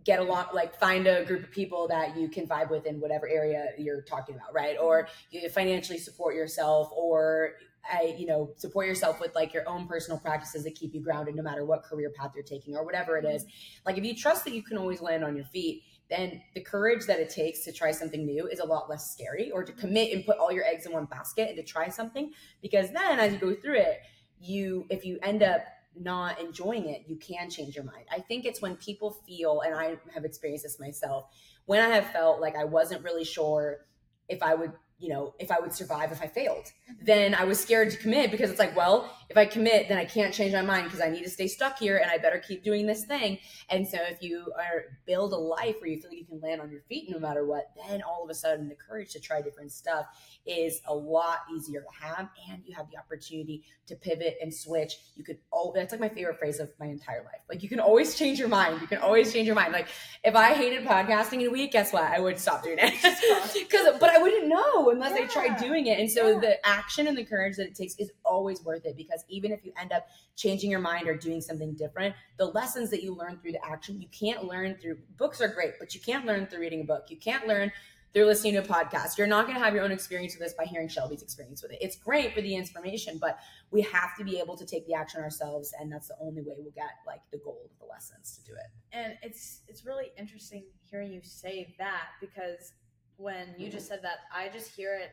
get 0.06 0.20
along 0.20 0.46
like 0.54 0.80
find 0.80 1.08
a 1.08 1.26
group 1.26 1.44
of 1.44 1.52
people 1.52 1.88
that 1.88 2.16
you 2.16 2.30
can 2.30 2.48
vibe 2.48 2.70
with 2.70 2.86
in 2.86 3.00
whatever 3.00 3.28
area 3.28 3.70
you're 3.78 4.04
talking 4.04 4.36
about 4.36 4.54
right 4.54 4.78
or 4.80 5.08
you 5.32 5.50
financially 5.50 5.98
support 5.98 6.36
yourself 6.36 6.90
or 6.96 7.54
I, 7.92 8.16
you 8.18 8.26
know, 8.26 8.52
support 8.58 8.88
yourself 8.88 9.20
with 9.20 9.36
like 9.36 9.54
your 9.54 9.68
own 9.70 9.88
personal 9.88 10.20
practices 10.20 10.64
that 10.64 10.76
keep 10.76 10.94
you 10.94 11.02
grounded 11.02 11.36
no 11.36 11.44
matter 11.44 11.66
what 11.66 11.84
career 11.84 12.12
path 12.16 12.32
you're 12.34 12.44
taking 12.44 12.76
or 12.76 12.84
whatever 12.84 13.18
it 13.18 13.26
is. 13.26 13.46
Like 13.86 13.98
if 13.98 14.04
you 14.04 14.16
trust 14.16 14.44
that 14.46 14.54
you 14.54 14.64
can 14.64 14.78
always 14.78 15.02
land 15.02 15.24
on 15.24 15.36
your 15.36 15.46
feet, 15.46 15.84
then 16.10 16.42
the 16.54 16.62
courage 16.62 17.06
that 17.06 17.20
it 17.20 17.30
takes 17.30 17.64
to 17.64 17.72
try 17.72 17.92
something 17.92 18.26
new 18.26 18.48
is 18.48 18.60
a 18.60 18.66
lot 18.66 18.90
less 18.90 19.12
scary 19.12 19.52
or 19.52 19.64
to 19.64 19.72
commit 19.74 20.14
and 20.14 20.26
put 20.26 20.38
all 20.38 20.52
your 20.52 20.64
eggs 20.64 20.86
in 20.86 20.94
one 20.94 21.06
basket 21.06 21.50
and 21.50 21.58
to 21.58 21.64
try 21.64 21.88
something 21.90 22.32
because 22.62 22.92
then 22.92 23.20
as 23.20 23.34
you 23.34 23.40
go 23.40 23.54
through 23.54 23.78
it, 23.78 24.02
you 24.40 24.86
if 24.90 25.06
you 25.06 25.18
end 25.24 25.42
up 25.42 25.62
not 26.00 26.40
enjoying 26.40 26.90
it, 26.90 27.04
you 27.08 27.16
can 27.16 27.50
change 27.50 27.76
your 27.76 27.86
mind. 27.86 28.06
I 28.12 28.20
think 28.20 28.46
it's 28.46 28.62
when 28.62 28.76
people 28.76 29.18
feel, 29.28 29.62
and 29.62 29.76
I 29.76 29.98
have 30.14 30.26
experienced 30.26 30.64
this 30.64 30.80
myself, 30.80 31.26
when 31.66 31.82
I 31.82 31.90
have 31.90 32.08
felt 32.12 32.42
like 32.42 32.56
I 32.56 32.64
wasn't 32.66 33.04
really 33.04 33.24
sure 33.24 33.86
if 34.28 34.42
I 34.42 34.56
would 34.56 34.74
you 34.98 35.10
know, 35.10 35.34
if 35.40 35.52
I 35.52 35.60
would 35.60 35.74
survive 35.74 36.12
if 36.12 36.22
I 36.22 36.28
failed. 36.28 36.66
Mm-hmm. 36.66 37.06
Then 37.06 37.36
I 37.36 37.44
was 37.44 37.60
scared 37.60 37.92
to 37.92 37.98
commit 37.98 38.32
because 38.32 38.50
it's 38.50 38.60
like, 38.60 38.76
well, 38.76 39.12
if 39.30 39.38
I 39.38 39.46
commit, 39.46 39.90
then 39.90 39.98
I 39.98 40.06
can't 40.06 40.34
change 40.34 40.54
my 40.54 40.62
mind 40.62 40.86
because 40.86 41.02
I 41.02 41.10
need 41.10 41.24
to 41.24 41.30
stay 41.30 41.48
stuck 41.48 41.80
here 41.80 41.98
and 41.98 42.10
I 42.10 42.18
better 42.18 42.40
keep 42.40 42.64
doing 42.64 42.86
this 42.86 43.06
thing. 43.06 43.40
And 43.70 43.88
so 43.88 43.98
if 44.02 44.22
you 44.22 44.52
are 44.58 44.84
build 45.06 45.34
a 45.34 45.38
life 45.38 45.76
where 45.80 45.90
you 45.90 46.00
feel 46.00 46.12
like 46.12 46.20
you 46.20 46.26
can 46.26 46.40
land 46.40 46.62
on 46.62 46.72
your 46.72 46.82
feet 46.82 47.10
no 47.10 47.20
matter 47.20 47.46
what, 47.46 47.72
then 47.90 48.02
all 48.04 48.24
of 48.24 48.30
a 48.30 48.34
sudden 48.34 48.70
the 48.70 48.76
courage 48.76 49.12
to 49.14 49.20
try 49.20 49.42
different 49.42 49.72
stuff 49.72 50.06
is 50.46 50.80
a 50.88 50.94
lot 50.94 51.40
easier 51.56 51.82
to 51.82 52.06
have 52.06 52.30
and 52.50 52.62
you 52.66 52.76
have 52.76 52.90
the 52.92 52.98
opportunity 52.98 53.64
to 53.88 53.96
pivot 53.96 54.38
and 54.42 54.54
switch. 54.54 54.94
You 55.16 55.24
could 55.24 55.40
oh 55.52 55.72
that's 55.76 55.92
like 55.92 56.02
my 56.02 56.10
favorite 56.10 56.38
phrase 56.40 56.60
of 56.60 56.70
my 56.80 56.86
entire 56.86 57.24
life. 57.24 57.42
Like 57.50 57.64
you 57.64 57.70
can 57.70 57.80
always 57.80 58.16
change 58.16 58.40
your 58.40 58.48
mind. 58.48 58.80
You 58.82 58.88
can 58.88 59.00
always 59.00 59.34
change 59.34 59.48
your 59.48 59.56
mind. 59.56 59.74
Like 59.74 59.88
if 60.24 60.36
I 60.36 60.54
hated 60.54 60.86
podcasting 60.86 61.42
in 61.42 61.48
a 61.48 61.52
week, 61.52 61.72
guess 61.72 61.92
what? 61.92 62.04
I 62.04 62.20
would 62.20 62.40
stop 62.40 62.64
doing 62.64 62.78
it. 62.80 62.94
Cuz 63.70 64.00
but 64.00 64.10
I 64.10 64.20
wouldn't 64.20 64.48
know 64.48 64.85
unless 64.90 65.18
yeah. 65.18 65.26
I 65.26 65.28
try 65.28 65.58
doing 65.58 65.88
it. 65.88 66.00
And 66.00 66.10
so 66.10 66.32
yeah. 66.32 66.40
the 66.40 66.68
action 66.68 67.08
and 67.08 67.18
the 67.18 67.24
courage 67.24 67.58
that 67.58 67.68
it 67.68 67.76
takes 67.76 67.96
is 67.96 68.12
always 68.24 68.64
worth 68.64 68.86
it 68.86 68.98
because 68.98 69.24
even 69.30 69.52
if 69.52 69.64
you 69.64 69.72
end 69.80 69.92
up 69.92 70.08
changing 70.36 70.72
your 70.72 70.80
mind 70.80 71.08
or 71.08 71.16
doing 71.16 71.42
something 71.42 71.74
different, 71.74 72.16
the 72.38 72.46
lessons 72.46 72.90
that 72.92 73.04
you 73.04 73.16
learn 73.16 73.40
through 73.40 73.54
the 73.54 73.66
action, 73.66 74.02
you 74.02 74.08
can't 74.10 74.46
learn 74.46 74.76
through 74.82 74.98
books 75.18 75.42
are 75.42 75.48
great, 75.48 75.74
but 75.80 75.94
you 75.94 76.02
can't 76.02 76.26
learn 76.26 76.48
through 76.48 76.60
reading 76.60 76.82
a 76.82 76.86
book. 76.86 77.06
You 77.10 77.18
can't 77.18 77.48
learn 77.48 77.72
through 78.16 78.26
listening 78.26 78.54
to 78.54 78.60
a 78.60 78.64
podcast. 78.64 79.18
You're 79.18 79.28
not 79.28 79.46
going 79.46 79.60
to 79.60 79.64
have 79.64 79.74
your 79.74 79.84
own 79.84 79.92
experience 79.92 80.34
with 80.34 80.42
this 80.42 80.54
by 80.54 80.64
hearing 80.64 80.88
Shelby's 80.88 81.22
experience 81.22 81.62
with 81.62 81.74
it. 81.74 81.80
It's 81.82 81.98
great 81.98 82.34
for 82.34 82.42
the 82.42 82.56
information, 82.56 83.18
but 83.20 83.40
we 83.72 83.82
have 83.82 84.16
to 84.18 84.24
be 84.24 84.40
able 84.40 84.56
to 84.56 84.66
take 84.66 84.88
the 84.88 84.94
action 84.94 85.22
ourselves, 85.22 85.74
and 85.78 85.92
that's 85.92 86.08
the 86.08 86.16
only 86.22 86.42
way 86.42 86.54
we'll 86.58 86.72
get 86.72 86.92
like 87.06 87.20
the 87.34 87.40
gold 87.40 87.70
of 87.74 87.78
the 87.78 87.86
lessons 87.86 88.40
to 88.40 88.50
do 88.50 88.56
it. 88.56 88.98
And 88.98 89.18
it's 89.22 89.64
it's 89.68 89.86
really 89.86 90.14
interesting 90.18 90.64
hearing 90.90 91.12
you 91.12 91.20
say 91.24 91.76
that 91.78 92.08
because 92.22 92.72
when 93.18 93.56
you 93.58 93.70
just 93.70 93.88
said 93.88 94.02
that, 94.04 94.20
I 94.34 94.50
just 94.50 94.76
hear 94.76 94.96
it 94.96 95.12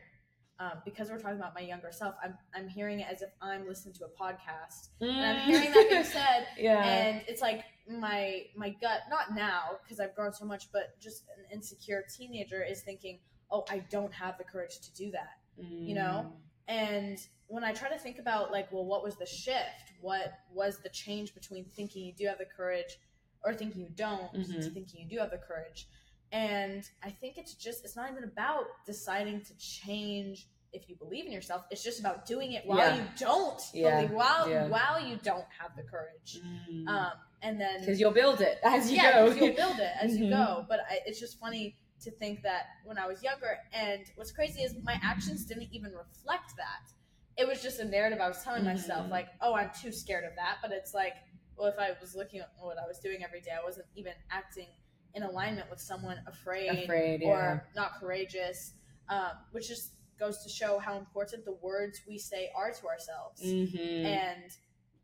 um, 0.59 0.73
because 0.85 1.09
we're 1.09 1.19
talking 1.19 1.37
about 1.37 1.55
my 1.55 1.61
younger 1.61 1.91
self, 1.91 2.15
I'm, 2.23 2.37
I'm 2.55 2.67
hearing 2.67 2.99
it 2.99 3.07
as 3.11 3.21
if 3.21 3.29
I'm 3.41 3.67
listening 3.67 3.95
to 3.95 4.05
a 4.05 4.09
podcast, 4.09 4.89
mm. 5.01 5.09
and 5.09 5.37
I'm 5.37 5.49
hearing 5.49 5.71
that 5.71 5.89
being 5.89 6.03
said, 6.03 6.47
yeah. 6.57 6.83
and 6.83 7.23
it's 7.27 7.41
like 7.41 7.63
my 7.89 8.43
my 8.55 8.69
gut, 8.81 9.01
not 9.09 9.35
now 9.35 9.79
because 9.83 9.99
I've 9.99 10.15
grown 10.15 10.31
so 10.31 10.45
much, 10.45 10.71
but 10.71 10.99
just 11.01 11.23
an 11.37 11.45
insecure 11.51 12.03
teenager 12.15 12.63
is 12.63 12.81
thinking, 12.81 13.19
oh, 13.51 13.65
I 13.69 13.79
don't 13.89 14.13
have 14.13 14.37
the 14.37 14.43
courage 14.43 14.79
to 14.81 14.93
do 14.93 15.11
that, 15.11 15.39
mm. 15.59 15.87
you 15.87 15.95
know. 15.95 16.27
Mm. 16.27 16.31
And 16.67 17.17
when 17.47 17.63
I 17.63 17.73
try 17.73 17.89
to 17.89 17.97
think 17.97 18.19
about 18.19 18.51
like, 18.51 18.71
well, 18.71 18.85
what 18.85 19.03
was 19.03 19.15
the 19.15 19.25
shift? 19.25 19.93
What 20.01 20.33
was 20.53 20.77
the 20.77 20.89
change 20.89 21.33
between 21.33 21.65
thinking 21.65 22.05
you 22.05 22.13
do 22.13 22.27
have 22.27 22.37
the 22.37 22.45
courage 22.45 22.99
or 23.43 23.53
thinking 23.53 23.81
you 23.81 23.89
don't 23.95 24.33
mm-hmm. 24.33 24.53
to 24.53 24.69
thinking 24.69 25.01
you 25.01 25.09
do 25.09 25.17
have 25.19 25.31
the 25.31 25.37
courage? 25.37 25.87
And 26.33 26.83
I 27.03 27.11
think 27.11 27.37
it's 27.37 27.53
just, 27.53 27.85
it's 27.85 27.95
not 27.95 28.11
even 28.11 28.23
about 28.23 28.65
deciding 28.85 29.41
to 29.41 29.57
change 29.57 30.47
if 30.73 30.89
you 30.89 30.95
believe 30.95 31.27
in 31.27 31.31
yourself. 31.31 31.63
It's 31.69 31.83
just 31.83 31.99
about 31.99 32.25
doing 32.25 32.53
it 32.53 32.65
while 32.65 32.79
yeah. 32.79 32.95
you 32.95 33.03
don't 33.19 33.61
yeah. 33.71 33.97
believe, 33.97 34.11
while, 34.11 34.49
yeah. 34.49 34.67
while 34.67 34.99
you 34.99 35.17
don't 35.23 35.45
have 35.59 35.75
the 35.77 35.83
courage. 35.83 36.39
Mm. 36.71 36.87
Um, 36.87 37.11
and 37.43 37.61
then. 37.61 37.81
Because 37.81 37.99
you'll 37.99 38.11
build 38.11 38.41
it 38.41 38.57
as 38.63 38.89
you 38.89 38.97
yeah, 38.97 39.25
go. 39.25 39.31
you'll 39.31 39.55
build 39.55 39.77
it 39.77 39.91
as 40.01 40.13
mm-hmm. 40.13 40.23
you 40.23 40.29
go. 40.31 40.65
But 40.67 40.79
I, 40.89 41.01
it's 41.05 41.19
just 41.19 41.39
funny 41.39 41.75
to 42.01 42.09
think 42.09 42.41
that 42.41 42.63
when 42.83 42.97
I 42.97 43.05
was 43.05 43.21
younger, 43.21 43.55
and 43.71 44.01
what's 44.15 44.31
crazy 44.31 44.61
is 44.61 44.73
my 44.83 44.99
actions 45.03 45.45
didn't 45.45 45.69
even 45.71 45.91
reflect 45.91 46.55
that. 46.57 46.91
It 47.37 47.47
was 47.47 47.61
just 47.61 47.79
a 47.79 47.85
narrative 47.85 48.19
I 48.19 48.27
was 48.27 48.43
telling 48.43 48.63
mm-hmm. 48.63 48.71
myself, 48.71 49.11
like, 49.11 49.27
oh, 49.39 49.53
I'm 49.53 49.69
too 49.79 49.91
scared 49.91 50.23
of 50.23 50.31
that. 50.37 50.57
But 50.63 50.71
it's 50.71 50.95
like, 50.95 51.13
well, 51.55 51.67
if 51.67 51.77
I 51.77 51.91
was 52.01 52.15
looking 52.15 52.39
at 52.39 52.49
what 52.57 52.77
I 52.83 52.87
was 52.87 52.97
doing 52.97 53.23
every 53.23 53.41
day, 53.41 53.51
I 53.51 53.63
wasn't 53.63 53.85
even 53.95 54.13
acting 54.31 54.67
in 55.15 55.23
alignment 55.23 55.69
with 55.69 55.79
someone 55.79 56.17
afraid, 56.27 56.83
afraid 56.83 57.21
yeah. 57.21 57.27
or 57.27 57.67
not 57.75 57.99
courageous, 57.99 58.73
um, 59.09 59.31
which 59.51 59.67
just 59.67 59.91
goes 60.19 60.43
to 60.43 60.49
show 60.49 60.79
how 60.79 60.97
important 60.97 61.45
the 61.45 61.57
words 61.61 62.01
we 62.07 62.17
say 62.17 62.49
are 62.55 62.71
to 62.71 62.87
ourselves. 62.87 63.41
Mm-hmm. 63.43 64.05
And 64.05 64.51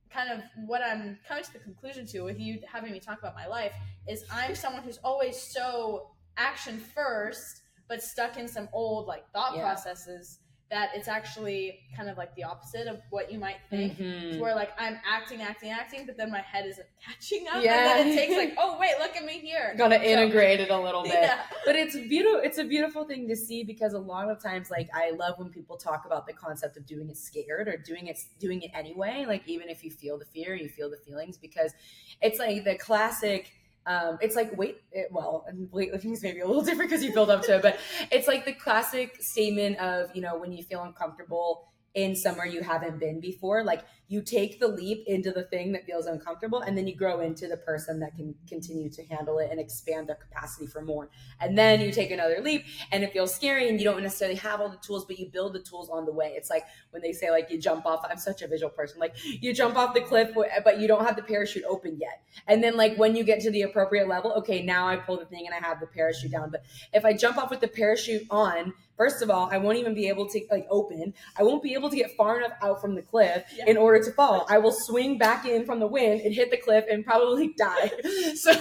kind 0.10 0.32
of 0.32 0.42
what 0.66 0.82
I'm 0.82 1.20
coming 1.28 1.44
to 1.44 1.54
the 1.54 1.60
conclusion 1.60 2.06
to 2.08 2.22
with 2.22 2.40
you 2.40 2.60
having 2.72 2.92
me 2.92 3.00
talk 3.00 3.20
about 3.20 3.36
my 3.36 3.46
life 3.46 3.74
is 4.08 4.26
I'm 4.32 4.56
someone 4.56 4.82
who's 4.82 5.00
always 5.04 5.40
so 5.40 6.10
action 6.38 6.80
first, 6.80 7.62
but 7.88 8.02
stuck 8.02 8.38
in 8.38 8.48
some 8.48 8.70
old 8.74 9.08
like 9.08 9.30
thought 9.32 9.56
yeah. 9.56 9.62
processes 9.62 10.40
that 10.72 10.90
it's 10.94 11.08
actually 11.08 11.80
kind 11.98 12.10
of 12.10 12.18
like 12.18 12.36
the 12.36 12.44
opposite 12.44 12.88
of 12.88 13.00
what 13.10 13.32
you 13.32 13.40
might 13.40 13.58
think. 13.70 13.98
Mm-hmm. 13.98 14.40
where 14.40 14.54
like 14.56 14.70
I'm 14.78 14.98
acting, 15.08 15.42
acting, 15.42 15.72
acting, 15.72 16.06
but 16.06 16.16
then 16.16 16.32
my 16.32 16.42
head 16.42 16.66
isn't 16.68 16.88
catching 17.06 17.48
up. 17.52 17.64
Yeah. 17.64 17.98
And 17.98 18.00
then 18.00 18.08
it 18.10 18.16
takes 18.16 18.36
like, 18.36 18.54
oh 18.58 18.78
wait, 18.80 18.94
look 19.00 19.16
at 19.16 19.26
me 19.26 19.40
here. 19.40 19.74
Gotta 19.78 19.98
so, 19.98 20.04
integrate 20.04 20.60
it 20.60 20.70
a 20.70 20.80
little 20.80 21.04
bit. 21.04 21.14
Yeah. 21.14 21.42
But 21.66 21.76
it's 21.76 21.96
beautiful 21.96 22.42
it's 22.44 22.60
a 22.60 22.64
beautiful 22.64 23.06
thing 23.06 23.28
to 23.28 23.36
see 23.36 23.64
because 23.64 23.94
a 23.94 24.00
lot 24.00 24.30
of 24.30 24.42
times 24.42 24.70
like 24.70 24.90
I 24.94 25.12
love 25.12 25.36
when 25.38 25.50
people 25.50 25.78
talk 25.78 26.06
about 26.06 26.28
the 26.28 26.34
concept 26.34 26.78
of 26.78 26.86
doing 26.86 27.10
it 27.10 27.18
scared 27.18 27.68
or 27.68 27.78
doing 27.78 28.08
it 28.08 28.20
doing 28.40 28.62
it 28.62 28.72
anyway. 28.74 29.26
Like 29.28 29.44
even 29.48 29.70
if 29.70 29.84
you 29.84 29.90
feel 29.90 30.20
the 30.20 30.26
fear, 30.26 30.56
you 30.56 30.70
feel 30.70 30.90
the 30.90 30.98
feelings 30.98 31.38
because 31.38 31.74
it's 32.22 32.38
like 32.38 32.64
the 32.64 32.78
classic 32.78 33.52
um, 33.86 34.18
it's 34.22 34.36
like 34.36 34.56
wait, 34.58 34.82
it, 34.92 35.08
well, 35.12 35.46
weightlifting 35.74 36.22
maybe 36.22 36.42
a 36.42 36.48
little 36.48 36.62
different 36.64 36.90
because 36.90 37.04
you 37.04 37.14
build 37.14 37.30
up 37.30 37.42
to 37.44 37.56
it, 37.56 37.62
but 37.62 37.78
it's 38.12 38.28
like 38.28 38.46
the 38.46 38.54
classic 38.54 39.18
statement 39.22 39.78
of 39.78 40.10
you 40.16 40.22
know 40.22 40.38
when 40.38 40.52
you 40.52 40.64
feel 40.64 40.84
uncomfortable 40.84 41.70
in 41.96 42.16
somewhere 42.16 42.46
you 42.46 42.62
haven't 42.62 43.00
been 43.00 43.20
before. 43.20 43.64
Like 43.64 43.84
you 44.08 44.22
take 44.22 44.60
the 44.60 44.68
leap 44.68 45.04
into 45.08 45.32
the 45.32 45.44
thing 45.44 45.72
that 45.72 45.86
feels 45.86 46.08
uncomfortable 46.08 46.62
and 46.62 46.78
then 46.78 46.88
you 46.88 46.96
grow 46.96 47.20
into 47.20 47.48
the 47.48 47.58
person 47.58 48.00
that 48.00 48.16
can 48.16 48.34
continue 48.48 48.90
to 48.90 49.06
handle 49.06 49.38
it 49.38 49.50
and 49.52 49.60
expand 49.60 50.08
their 50.08 50.16
capacity 50.16 50.66
for 50.66 50.82
more. 50.82 51.10
And 51.40 51.58
then 51.58 51.80
you 51.82 51.92
take 51.92 52.10
another 52.10 52.42
leap 52.42 52.66
and 52.92 53.04
it 53.04 53.14
feels 53.14 53.34
scary 53.34 53.70
and 53.70 53.80
you 53.80 53.86
don't 53.86 54.02
necessarily 54.02 54.38
have 54.38 54.62
all 54.62 54.70
the 54.70 54.78
tools, 54.78 55.06
but 55.06 55.20
you 55.20 55.28
build 55.28 55.54
the 55.54 55.60
tools 55.60 55.90
on 55.90 56.06
the 56.06 56.12
way. 56.12 56.34
It's 56.36 56.50
like 56.50 56.64
when 56.90 57.02
they 57.02 57.12
say 57.12 57.30
like 57.30 57.52
you 57.52 57.60
jump 57.60 57.86
off, 57.86 58.06
I'm 58.10 58.18
such 58.18 58.42
a 58.42 58.48
visual 58.48 58.72
person. 58.72 59.00
Like 59.00 59.16
you 59.24 59.54
jump 59.54 59.78
off 59.78 59.94
the 59.94 60.02
cliff, 60.02 60.32
but 60.36 60.80
you 60.80 60.88
don't 60.88 61.06
have 61.06 61.16
the 61.16 61.24
parachute 61.24 61.64
open 61.70 61.98
yet. 62.00 62.24
And 62.48 62.64
then 62.64 62.78
like 62.78 62.98
when 62.98 63.16
you 63.16 63.24
get 63.24 63.42
to 63.42 63.52
the 63.52 63.62
appropriate 63.62 64.08
level, 64.08 64.34
okay, 64.34 64.64
now 64.64 64.88
I 64.88 64.96
pull 64.96 65.18
the 65.18 65.26
thing 65.26 65.46
and 65.46 65.54
I 65.54 65.68
have 65.68 65.80
the 65.80 65.88
parachute 65.88 66.32
down. 66.32 66.50
But 66.50 66.64
if 66.94 67.06
I 67.06 67.14
jump 67.14 67.38
off 67.38 67.52
with 67.52 67.62
the 67.62 67.68
parachute 67.68 68.24
on, 68.32 68.74
First 69.00 69.22
of 69.22 69.30
all, 69.30 69.48
I 69.50 69.58
won't 69.58 69.78
even 69.78 69.94
be 69.94 70.10
able 70.10 70.28
to 70.28 70.42
like 70.52 70.68
open. 70.70 71.14
I 71.38 71.44
won't 71.44 71.64
be 71.64 71.74
able 71.74 71.90
to 71.90 71.96
get 71.96 72.18
far 72.18 72.38
enough 72.38 72.52
out 72.62 72.82
from 72.82 72.96
the 72.96 73.02
cliff 73.02 73.46
yeah. 73.56 73.64
in 73.66 73.78
order 73.78 74.04
to 74.04 74.12
fall. 74.12 74.46
I 74.50 74.58
will 74.58 74.74
swing 74.74 75.18
back 75.18 75.46
in 75.46 75.66
from 75.66 75.80
the 75.80 75.88
wind 75.88 76.20
and 76.20 76.36
hit 76.36 76.52
the 76.52 76.58
cliff 76.58 76.84
and 76.92 77.06
probably 77.06 77.54
die. 77.58 77.88
so, 78.36 78.52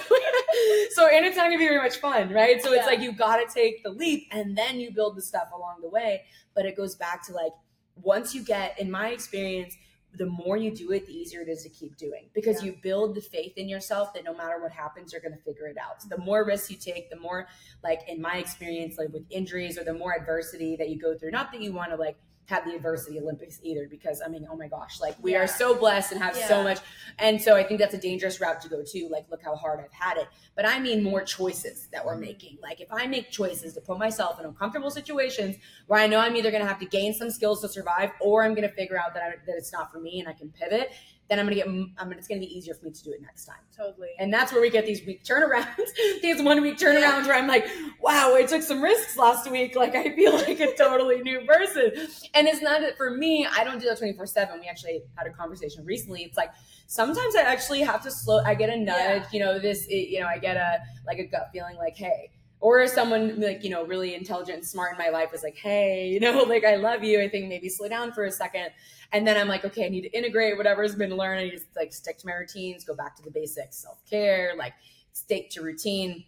so 0.93 1.09
and 1.09 1.27
it's 1.27 1.37
not 1.37 1.47
gonna 1.47 1.59
be 1.59 1.67
very 1.67 1.83
much 1.83 1.97
fun, 1.97 2.33
right? 2.33 2.63
So 2.63 2.73
it's 2.73 2.87
like 2.87 3.01
you 3.01 3.11
gotta 3.11 3.47
take 3.53 3.83
the 3.83 3.91
leap 3.91 4.29
and 4.31 4.57
then 4.57 4.79
you 4.79 4.93
build 4.93 5.17
the 5.17 5.23
stuff 5.23 5.49
along 5.53 5.81
the 5.83 5.89
way. 5.89 6.23
But 6.55 6.67
it 6.67 6.77
goes 6.77 6.95
back 6.95 7.27
to 7.27 7.33
like 7.33 7.53
once 7.97 8.33
you 8.33 8.45
get, 8.45 8.79
in 8.79 8.93
my 8.93 9.09
experience, 9.09 9.77
the 10.15 10.27
more 10.27 10.57
you 10.57 10.75
do 10.75 10.91
it, 10.93 11.07
the 11.07 11.13
easier 11.13 11.43
it 11.43 11.49
is 11.49 11.63
to 11.63 11.69
keep 11.69 11.97
doing 11.97 12.29
because 12.35 12.63
yeah. 12.63 12.71
you 12.71 12.79
build 12.83 13.15
the 13.15 13.21
faith 13.21 13.53
in 13.57 13.69
yourself 13.69 14.13
that 14.15 14.25
no 14.25 14.35
matter 14.35 14.61
what 14.61 14.73
happens, 14.73 15.13
you're 15.13 15.21
going 15.23 15.37
to 15.37 15.43
figure 15.43 15.67
it 15.67 15.77
out. 15.79 16.03
So 16.03 16.09
the 16.09 16.17
mm-hmm. 16.17 16.25
more 16.25 16.45
risks 16.45 16.71
you 16.71 16.77
take, 16.77 17.11
the 17.11 17.19
more, 17.19 17.47
like 17.85 18.01
in 18.09 18.21
my 18.21 18.37
experience, 18.37 18.97
like 18.99 19.13
with 19.13 19.25
injuries 19.31 19.79
or 19.79 19.85
the 19.85 19.95
more 19.95 20.15
adversity 20.19 20.77
that 20.77 20.89
you 20.89 20.99
go 20.99 21.17
through, 21.17 21.31
not 21.31 21.53
that 21.53 21.61
you 21.61 21.73
want 21.73 21.91
to 21.91 21.97
like 21.97 22.17
have 22.49 22.65
the 22.65 22.75
adversity 22.75 23.21
Olympics 23.21 23.61
either 23.63 23.87
because 23.91 24.23
I 24.25 24.29
mean, 24.29 24.47
oh 24.51 24.57
my 24.57 24.69
gosh, 24.69 25.01
like 25.01 25.17
we 25.21 25.33
yeah. 25.33 25.41
are 25.41 25.47
so 25.47 25.75
blessed 25.75 26.13
and 26.13 26.23
have 26.23 26.37
yeah. 26.37 26.49
so 26.49 26.63
much. 26.63 26.79
And 27.19 27.41
so 27.41 27.55
I 27.55 27.63
think 27.63 27.79
that's 27.79 27.95
a 27.95 27.99
dangerous 27.99 28.41
route 28.41 28.61
to 28.63 28.69
go 28.71 28.83
to. 28.83 29.09
Like, 29.11 29.27
look 29.31 29.43
how 29.43 29.55
hard 29.55 29.81
I've 29.81 29.93
had 29.93 30.17
it. 30.17 30.29
But 30.57 30.67
I 30.67 30.81
mean 30.81 31.03
more 31.03 31.23
choices 31.23 31.89
that 31.93 32.05
we're 32.05 32.13
mm-hmm. 32.13 32.23
making. 32.23 32.59
Like 32.63 32.81
if 32.81 32.89
I 32.91 33.07
make 33.07 33.31
choices 33.31 33.75
to 33.75 33.83
put 33.83 33.99
myself 33.99 34.41
in 34.41 34.47
uncomfortable 34.47 34.91
situations 34.91 35.57
where 35.89 36.01
I 36.01 36.07
know 36.07 36.21
I'm 36.21 36.37
either 36.37 36.51
gonna 36.51 36.67
have 36.67 36.81
to 36.81 36.87
gain 36.87 37.13
some 37.13 37.31
skills 37.31 37.61
to 37.61 37.69
survive 37.69 38.13
or 38.21 38.45
I'm 38.45 38.55
gonna 38.55 38.71
figure 38.71 38.99
out 38.99 39.13
that 39.13 39.23
I, 39.23 39.31
that 39.47 39.57
it's 39.57 39.73
not 39.73 39.93
for 39.93 40.01
me 40.01 40.21
and 40.21 40.29
I 40.29 40.33
can 40.33 40.49
pivot 40.49 40.93
then 41.29 41.39
I'm 41.39 41.45
gonna 41.47 41.57
get. 41.57 41.67
I'm 41.67 41.93
gonna, 41.97 42.17
it's 42.17 42.27
gonna 42.27 42.41
be 42.41 42.47
easier 42.57 42.75
for 42.75 42.87
me 42.87 42.91
to 42.93 43.03
do 43.03 43.11
it 43.13 43.21
next 43.21 43.45
time. 43.45 43.57
Totally. 43.77 44.09
And 44.19 44.33
that's 44.33 44.53
where 44.53 44.61
we 44.63 44.71
get 44.71 44.87
these 44.87 45.05
week 45.07 45.25
turnarounds, 45.25 45.89
these 46.23 46.43
one 46.43 46.61
week 46.63 46.79
turnarounds 46.79 47.27
where 47.27 47.37
I'm 47.37 47.47
like, 47.47 47.67
wow, 48.01 48.35
I 48.35 48.45
took 48.45 48.63
some 48.63 48.83
risks 48.83 49.17
last 49.17 49.51
week. 49.51 49.77
Like 49.77 49.95
I 49.95 50.15
feel 50.15 50.33
like 50.47 50.59
a 50.61 50.75
totally 50.75 51.21
new 51.23 51.41
person. 51.47 51.93
And 52.35 52.49
it's 52.49 52.63
not 52.63 52.81
that 52.81 52.97
for 52.97 53.11
me, 53.11 53.47
I 53.47 53.63
don't 53.65 53.79
do 53.79 53.87
that 53.89 53.99
24 53.99 54.27
seven. 54.27 54.61
We 54.61 54.67
actually 54.69 55.03
had 55.17 55.27
a 55.27 55.31
conversation 55.31 55.85
recently. 55.85 56.23
It's 56.23 56.37
like, 56.37 56.51
sometimes 56.87 57.37
I 57.37 57.43
actually 57.43 57.81
have 57.83 58.03
to 58.05 58.11
slow, 58.11 58.41
I 58.45 58.55
get 58.55 58.71
a 58.71 58.77
nudge, 58.77 58.97
Yeah. 58.97 59.29
you 59.33 59.41
know, 59.41 59.59
this, 59.59 59.87
it, 59.87 60.09
you 60.09 60.21
know, 60.21 60.27
I 60.27 60.39
get 60.39 60.57
a, 60.57 60.79
like 61.07 61.19
a 61.19 61.27
gut 61.27 61.51
feeling 61.53 61.77
like, 61.77 61.97
Hey, 61.97 62.31
or 62.61 62.87
someone 62.87 63.41
like, 63.41 63.63
you 63.63 63.71
know, 63.71 63.85
really 63.85 64.15
intelligent 64.15 64.59
and 64.59 64.67
smart 64.67 64.93
in 64.93 64.99
my 64.99 65.11
life 65.11 65.31
was 65.31 65.43
like, 65.43 65.57
Hey, 65.57 66.09
you 66.13 66.21
know, 66.21 66.43
like 66.43 66.65
I 66.65 66.77
love 66.77 67.05
you. 67.05 67.21
I 67.21 67.29
think 67.29 67.49
maybe 67.49 67.69
slow 67.69 67.89
down 67.89 68.13
for 68.13 68.25
a 68.25 68.31
second. 68.31 68.71
And 69.13 69.27
then 69.27 69.37
I'm 69.37 69.49
like, 69.49 69.65
okay, 69.65 69.87
I 69.87 69.89
need 69.89 70.03
to 70.03 70.11
integrate 70.11 70.57
whatever's 70.59 70.95
been 70.95 71.17
learned. 71.17 71.41
I 71.41 71.45
need 71.45 71.57
to 71.57 71.63
like 71.77 71.93
stick 71.93 72.19
to 72.19 72.27
my 72.27 72.35
routines, 72.35 72.85
go 72.85 72.95
back 72.95 73.17
to 73.17 73.23
the 73.23 73.31
basics, 73.31 73.79
self 73.79 74.05
care, 74.09 74.53
like 74.57 74.75
stick 75.13 75.51
to 75.51 75.63
routine. 75.63 76.25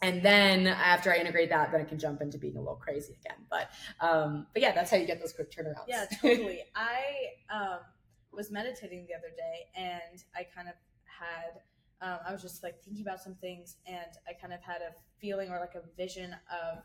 And 0.00 0.20
then 0.22 0.66
after 0.66 1.12
I 1.12 1.18
integrate 1.18 1.50
that, 1.50 1.70
then 1.70 1.80
I 1.80 1.84
can 1.84 1.98
jump 1.98 2.22
into 2.22 2.36
being 2.36 2.56
a 2.56 2.60
little 2.60 2.74
crazy 2.74 3.16
again. 3.24 3.38
But 3.48 3.70
um, 4.00 4.46
but 4.52 4.60
yeah, 4.60 4.72
that's 4.72 4.90
how 4.90 4.96
you 4.96 5.06
get 5.06 5.20
those 5.20 5.32
quick 5.32 5.52
turnarounds. 5.52 5.86
Yeah, 5.86 6.06
totally. 6.20 6.62
I 6.74 7.02
um, 7.54 7.78
was 8.32 8.50
meditating 8.50 9.06
the 9.06 9.14
other 9.14 9.32
day, 9.36 9.66
and 9.76 10.24
I 10.34 10.46
kind 10.54 10.68
of 10.68 10.74
had. 11.04 11.60
Um, 12.02 12.18
I 12.28 12.32
was 12.32 12.42
just 12.42 12.62
like 12.62 12.82
thinking 12.84 13.02
about 13.02 13.20
some 13.20 13.34
things, 13.36 13.76
and 13.86 14.12
I 14.28 14.32
kind 14.40 14.52
of 14.52 14.60
had 14.60 14.82
a 14.82 14.92
feeling 15.20 15.50
or 15.50 15.58
like 15.60 15.74
a 15.74 15.82
vision 15.96 16.34
of 16.50 16.78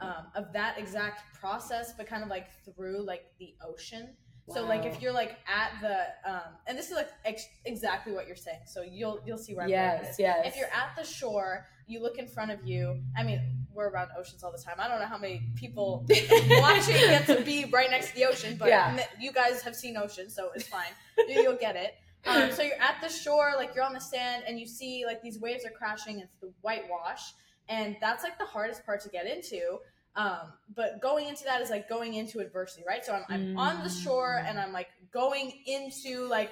um, 0.00 0.24
of 0.34 0.52
that 0.52 0.78
exact 0.78 1.38
process, 1.38 1.92
but 1.96 2.06
kind 2.08 2.22
of 2.22 2.28
like 2.28 2.48
through 2.64 3.04
like 3.06 3.24
the 3.38 3.54
ocean. 3.64 4.16
So 4.52 4.66
like 4.66 4.84
if 4.84 5.00
you're 5.00 5.12
like 5.12 5.36
at 5.46 5.70
the 5.80 6.30
um, 6.30 6.56
and 6.66 6.76
this 6.76 6.90
is 6.90 6.96
like 6.96 7.08
ex- 7.24 7.46
exactly 7.64 8.12
what 8.12 8.26
you're 8.26 8.34
saying. 8.36 8.58
So 8.66 8.82
you'll 8.82 9.20
you'll 9.24 9.38
see 9.38 9.54
where 9.54 9.64
I'm 9.64 9.70
going 9.70 9.80
yes, 9.80 10.16
yes. 10.18 10.46
If 10.46 10.56
you're 10.56 10.66
at 10.66 10.96
the 10.96 11.04
shore, 11.04 11.66
you 11.86 12.02
look 12.02 12.18
in 12.18 12.26
front 12.26 12.50
of 12.50 12.66
you. 12.66 13.00
I 13.16 13.22
mean, 13.22 13.40
we're 13.72 13.88
around 13.88 14.10
oceans 14.18 14.42
all 14.42 14.50
the 14.52 14.58
time. 14.62 14.74
I 14.78 14.88
don't 14.88 14.98
know 14.98 15.06
how 15.06 15.16
many 15.16 15.42
people 15.54 16.04
watching 16.50 16.96
get 16.96 17.26
to 17.28 17.40
be 17.42 17.66
right 17.66 17.88
next 17.88 18.08
to 18.10 18.14
the 18.16 18.24
ocean, 18.26 18.56
but 18.58 18.68
Yeah. 18.68 18.98
you 19.20 19.32
guys 19.32 19.62
have 19.62 19.76
seen 19.76 19.96
oceans, 19.96 20.34
so 20.34 20.50
it's 20.54 20.66
fine. 20.66 20.90
You'll 21.28 21.56
get 21.56 21.76
it. 21.76 21.94
Um, 22.26 22.52
so 22.52 22.62
you're 22.62 22.80
at 22.80 23.00
the 23.00 23.08
shore, 23.08 23.52
like 23.56 23.74
you're 23.74 23.84
on 23.84 23.94
the 23.94 24.00
sand, 24.00 24.44
and 24.46 24.58
you 24.58 24.66
see 24.66 25.04
like 25.06 25.22
these 25.22 25.40
waves 25.40 25.64
are 25.64 25.70
crashing. 25.70 26.20
It's 26.20 26.36
the 26.40 26.52
whitewash, 26.62 27.32
and 27.68 27.96
that's 28.00 28.22
like 28.22 28.38
the 28.38 28.44
hardest 28.44 28.86
part 28.86 29.00
to 29.02 29.08
get 29.08 29.26
into. 29.26 29.78
Um, 30.14 30.52
but 30.76 31.00
going 31.00 31.26
into 31.26 31.44
that 31.44 31.62
is 31.62 31.70
like 31.70 31.88
going 31.88 32.14
into 32.14 32.40
adversity, 32.40 32.84
right? 32.86 33.04
So 33.04 33.14
I'm, 33.14 33.24
I'm 33.30 33.58
on 33.58 33.82
the 33.82 33.88
shore, 33.88 34.42
and 34.46 34.58
I'm 34.58 34.72
like 34.72 34.88
going 35.12 35.52
into 35.66 36.26
like 36.28 36.50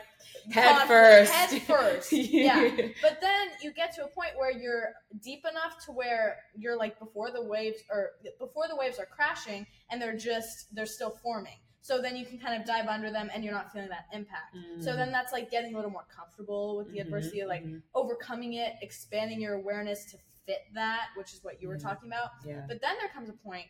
head 0.50 0.86
first. 0.86 1.32
head 1.32 1.62
first, 1.62 2.12
yeah. 2.12 2.70
But 3.02 3.20
then 3.20 3.48
you 3.62 3.72
get 3.72 3.94
to 3.96 4.04
a 4.04 4.08
point 4.08 4.30
where 4.36 4.50
you're 4.50 4.94
deep 5.22 5.44
enough 5.48 5.84
to 5.86 5.92
where 5.92 6.38
you're 6.56 6.76
like 6.76 6.98
before 6.98 7.30
the 7.30 7.42
waves 7.42 7.78
or 7.90 8.12
before 8.38 8.64
the 8.68 8.76
waves 8.76 8.98
are 8.98 9.06
crashing 9.06 9.66
and 9.90 10.00
they're 10.00 10.16
just 10.16 10.74
they're 10.74 10.86
still 10.86 11.10
forming. 11.10 11.58
So 11.82 12.00
then 12.02 12.16
you 12.16 12.26
can 12.26 12.38
kind 12.38 12.60
of 12.60 12.66
dive 12.66 12.86
under 12.88 13.10
them 13.10 13.30
and 13.34 13.42
you're 13.42 13.54
not 13.54 13.72
feeling 13.72 13.88
that 13.88 14.06
impact. 14.12 14.54
So 14.80 14.94
then 14.96 15.10
that's 15.12 15.32
like 15.32 15.50
getting 15.50 15.72
a 15.74 15.76
little 15.76 15.90
more 15.90 16.06
comfortable 16.14 16.76
with 16.76 16.90
the 16.92 16.98
Mhm, 16.98 17.02
adversity, 17.02 17.44
like 17.44 17.64
mhm. 17.64 17.82
overcoming 17.94 18.54
it, 18.54 18.74
expanding 18.82 19.40
your 19.40 19.54
awareness 19.54 20.04
to 20.12 20.18
fit 20.46 20.62
that, 20.74 21.08
which 21.16 21.32
is 21.32 21.42
what 21.42 21.60
you 21.60 21.68
were 21.68 21.76
Mhm. 21.76 21.82
talking 21.82 22.08
about. 22.08 22.30
yeah. 22.44 22.64
But 22.68 22.80
then 22.80 22.96
there 22.98 23.08
comes 23.08 23.28
a 23.28 23.32
point 23.34 23.66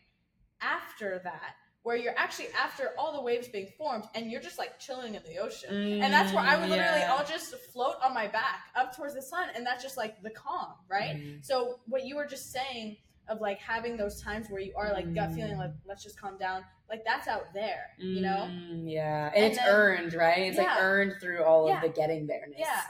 after 0.61 1.19
that 1.19 1.55
where 1.83 1.95
you're 1.95 2.17
actually 2.17 2.47
after 2.49 2.93
all 2.97 3.11
the 3.13 3.21
waves 3.21 3.47
being 3.47 3.65
formed 3.77 4.05
and 4.13 4.29
you're 4.29 4.41
just 4.41 4.59
like 4.59 4.77
chilling 4.77 5.15
in 5.15 5.23
the 5.23 5.37
ocean. 5.39 5.73
And 6.03 6.13
that's 6.13 6.31
where 6.31 6.43
I 6.43 6.55
would 6.57 6.69
literally, 6.69 6.99
Mm, 7.01 7.07
Yeah. 7.07 7.13
I'll 7.15 7.25
just 7.25 7.55
float 7.73 7.95
on 8.03 8.13
my 8.13 8.27
back 8.27 8.65
up 8.75 8.95
towards 8.95 9.15
the 9.15 9.21
sun, 9.21 9.49
and 9.55 9.65
that's 9.65 9.81
just 9.81 9.97
like 9.97 10.21
the 10.21 10.29
calm, 10.29 10.75
right? 10.87 11.15
Mhm. 11.15 11.43
So 11.43 11.79
what 11.87 12.05
you 12.05 12.15
were 12.17 12.27
just 12.27 12.51
saying 12.51 12.97
of 13.27 13.41
like 13.41 13.57
having 13.59 13.97
those 13.97 14.21
times 14.21 14.49
where 14.49 14.61
you 14.61 14.73
are 14.75 14.91
like 14.91 15.13
gut 15.15 15.31
feeling 15.31 15.57
like 15.57 15.71
let's 15.85 16.03
just 16.03 16.19
calm 16.19 16.37
down, 16.37 16.63
like 16.91 17.03
that's 17.05 17.27
out 17.27 17.53
there, 17.53 17.85
you 17.97 18.21
know? 18.21 18.47
Mm, 18.51 18.83
yeah, 18.91 19.27
and, 19.27 19.35
And 19.37 19.45
it's 19.45 19.57
then- 19.57 19.67
earned, 19.69 20.13
right? 20.13 20.39
It's 20.39 20.57
like 20.57 20.67
earned 20.77 21.13
through 21.21 21.43
all 21.43 21.67
Yeah. 21.69 21.77
of 21.77 21.81
the 21.81 21.89
getting 21.89 22.27
there. 22.27 22.45
Yeah. 22.55 22.81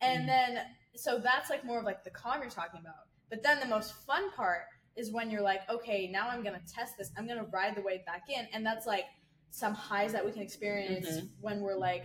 And 0.00 0.24
Mhm. 0.24 0.26
then 0.26 0.66
so 0.96 1.18
that's 1.18 1.48
like 1.50 1.64
more 1.64 1.78
of 1.78 1.84
like 1.84 2.02
the 2.04 2.10
calm 2.10 2.40
you're 2.40 2.50
talking 2.50 2.80
about. 2.80 3.06
But 3.30 3.42
then 3.42 3.60
the 3.60 3.66
most 3.66 3.92
fun 4.06 4.30
part 4.32 4.64
is 4.96 5.10
when 5.10 5.30
you're 5.30 5.40
like, 5.42 5.68
okay, 5.70 6.06
now 6.08 6.28
I'm 6.28 6.42
gonna 6.42 6.60
test 6.66 6.96
this. 6.98 7.10
I'm 7.16 7.26
gonna 7.26 7.44
ride 7.44 7.74
the 7.76 7.82
wave 7.82 8.04
back 8.06 8.28
in, 8.28 8.46
and 8.52 8.64
that's 8.64 8.86
like 8.86 9.04
some 9.50 9.74
highs 9.74 10.12
that 10.12 10.24
we 10.24 10.32
can 10.32 10.42
experience 10.42 11.08
Mhm. 11.08 11.30
when 11.40 11.60
we're 11.60 11.76
like 11.76 12.04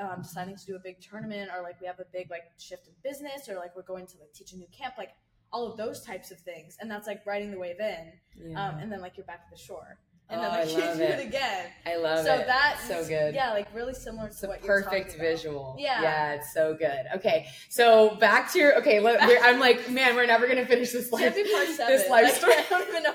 um, 0.00 0.22
deciding 0.22 0.54
to 0.56 0.64
do 0.64 0.76
a 0.76 0.78
big 0.78 1.00
tournament, 1.00 1.50
or 1.52 1.60
like 1.60 1.80
we 1.80 1.86
have 1.88 1.98
a 1.98 2.04
big 2.12 2.30
like 2.30 2.44
shift 2.56 2.86
in 2.86 2.94
business, 3.02 3.48
or 3.48 3.56
like 3.56 3.74
we're 3.74 3.82
going 3.82 4.06
to 4.06 4.16
like 4.18 4.32
teach 4.32 4.52
a 4.52 4.56
new 4.56 4.68
camp, 4.68 4.94
like 4.96 5.10
all 5.52 5.66
of 5.66 5.76
those 5.76 6.04
types 6.04 6.30
of 6.30 6.38
things. 6.38 6.76
And 6.80 6.88
that's 6.88 7.08
like 7.08 7.26
riding 7.26 7.50
the 7.50 7.58
wave 7.58 7.80
in, 7.80 8.12
Yeah. 8.36 8.64
um, 8.68 8.78
and 8.78 8.92
then 8.92 9.00
like 9.00 9.16
you're 9.16 9.26
back 9.26 9.40
at 9.46 9.50
the 9.50 9.56
shore, 9.58 9.98
and 10.30 10.40
Oh, 10.40 10.42
then 10.42 10.50
I 10.52 10.58
like 10.64 10.68
you 10.70 10.76
do 10.76 10.82
it. 10.82 11.00
it 11.20 11.26
again. 11.26 11.66
I 11.86 11.96
love 11.96 12.24
so 12.24 12.34
it. 12.34 12.40
So 12.40 12.44
that's 12.46 12.86
so 12.88 13.06
good. 13.08 13.34
Yeah, 13.34 13.52
like 13.52 13.66
really 13.74 13.94
similar 13.94 14.24
to 14.28 14.32
It's 14.32 14.42
what 14.42 14.62
perfect 14.62 15.16
visual. 15.18 15.74
Yeah. 15.78 16.02
Yeah, 16.02 16.32
it's 16.34 16.52
so 16.52 16.74
good. 16.74 17.06
Okay, 17.16 17.46
so 17.68 18.16
back 18.16 18.52
to 18.52 18.58
your 18.58 18.78
okay. 18.78 18.98
I'm 19.42 19.58
like, 19.58 19.88
man, 19.90 20.14
we're 20.16 20.26
never 20.26 20.46
gonna 20.46 20.66
finish 20.66 20.92
this 20.92 21.10
life. 21.12 21.22
Can't 21.22 21.34
be 21.34 21.50
part 21.52 21.68
seven. 21.68 21.96
This 21.96 22.08
life 22.10 22.34
story. 22.36 22.54
I 22.54 22.64
don't 22.68 22.88
even 22.88 23.02
know. 23.04 23.14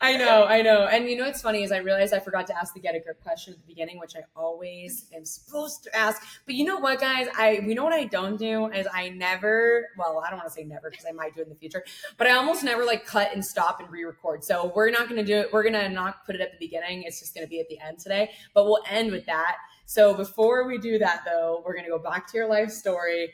I 0.00 0.16
know, 0.16 0.44
I 0.44 0.62
know. 0.62 0.86
And 0.86 1.08
you 1.08 1.16
know 1.16 1.26
what's 1.26 1.42
funny 1.42 1.64
is 1.64 1.72
I 1.72 1.78
realized 1.78 2.14
I 2.14 2.20
forgot 2.20 2.46
to 2.48 2.56
ask 2.56 2.72
the 2.72 2.78
get 2.78 2.94
a 2.94 3.00
grip 3.00 3.20
question 3.20 3.54
at 3.54 3.60
the 3.60 3.66
beginning, 3.66 3.98
which 3.98 4.14
I 4.14 4.20
always 4.36 5.06
am 5.12 5.24
supposed 5.24 5.82
to 5.84 5.96
ask. 5.96 6.22
But 6.46 6.54
you 6.54 6.64
know 6.64 6.78
what, 6.78 7.00
guys? 7.00 7.26
I 7.36 7.64
we 7.66 7.74
know 7.74 7.82
what 7.82 7.92
I 7.92 8.04
don't 8.04 8.36
do 8.36 8.66
is 8.68 8.86
I 8.94 9.08
never. 9.08 9.88
Well, 9.98 10.22
I 10.24 10.30
don't 10.30 10.38
want 10.38 10.48
to 10.48 10.54
say 10.54 10.62
never 10.62 10.88
because 10.88 11.04
I 11.04 11.10
might 11.10 11.34
do 11.34 11.40
it 11.40 11.44
in 11.44 11.48
the 11.48 11.56
future, 11.56 11.84
but 12.16 12.28
I 12.28 12.34
almost 12.34 12.62
never 12.62 12.84
like 12.84 13.06
cut 13.06 13.30
and 13.34 13.44
stop 13.44 13.80
and 13.80 13.90
re-record. 13.90 14.44
So 14.44 14.72
we're 14.74 14.90
not 14.90 15.08
gonna 15.08 15.24
do 15.24 15.38
it. 15.38 15.52
We're 15.52 15.64
gonna 15.64 15.88
not 15.88 16.24
put 16.24 16.36
it 16.36 16.40
at 16.40 16.52
the 16.52 16.58
beginning. 16.64 17.02
It's 17.02 17.18
just 17.18 17.34
gonna 17.34 17.48
be 17.48 17.58
at 17.58 17.68
the 17.68 17.80
end 17.80 17.98
today. 17.98 18.30
But 18.54 18.66
we'll 18.66 18.84
end 18.88 19.10
with 19.10 19.26
that. 19.26 19.56
So 19.86 20.14
before 20.14 20.68
we 20.68 20.78
do 20.78 20.98
that, 20.98 21.22
though, 21.26 21.60
we're 21.66 21.74
gonna 21.74 21.88
go 21.88 21.98
back 21.98 22.28
to 22.28 22.36
your 22.36 22.48
life 22.48 22.70
story. 22.70 23.32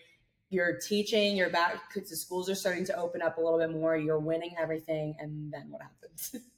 You're 0.48 0.78
teaching. 0.78 1.36
You're 1.36 1.50
back 1.50 1.92
because 1.92 2.08
the 2.08 2.16
schools 2.16 2.48
are 2.48 2.54
starting 2.54 2.86
to 2.86 2.96
open 2.96 3.20
up 3.20 3.36
a 3.36 3.40
little 3.42 3.58
bit 3.58 3.70
more. 3.70 3.98
You're 3.98 4.18
winning 4.18 4.54
everything, 4.58 5.14
and 5.18 5.52
then 5.52 5.66
what 5.68 5.82
happens? 5.82 6.36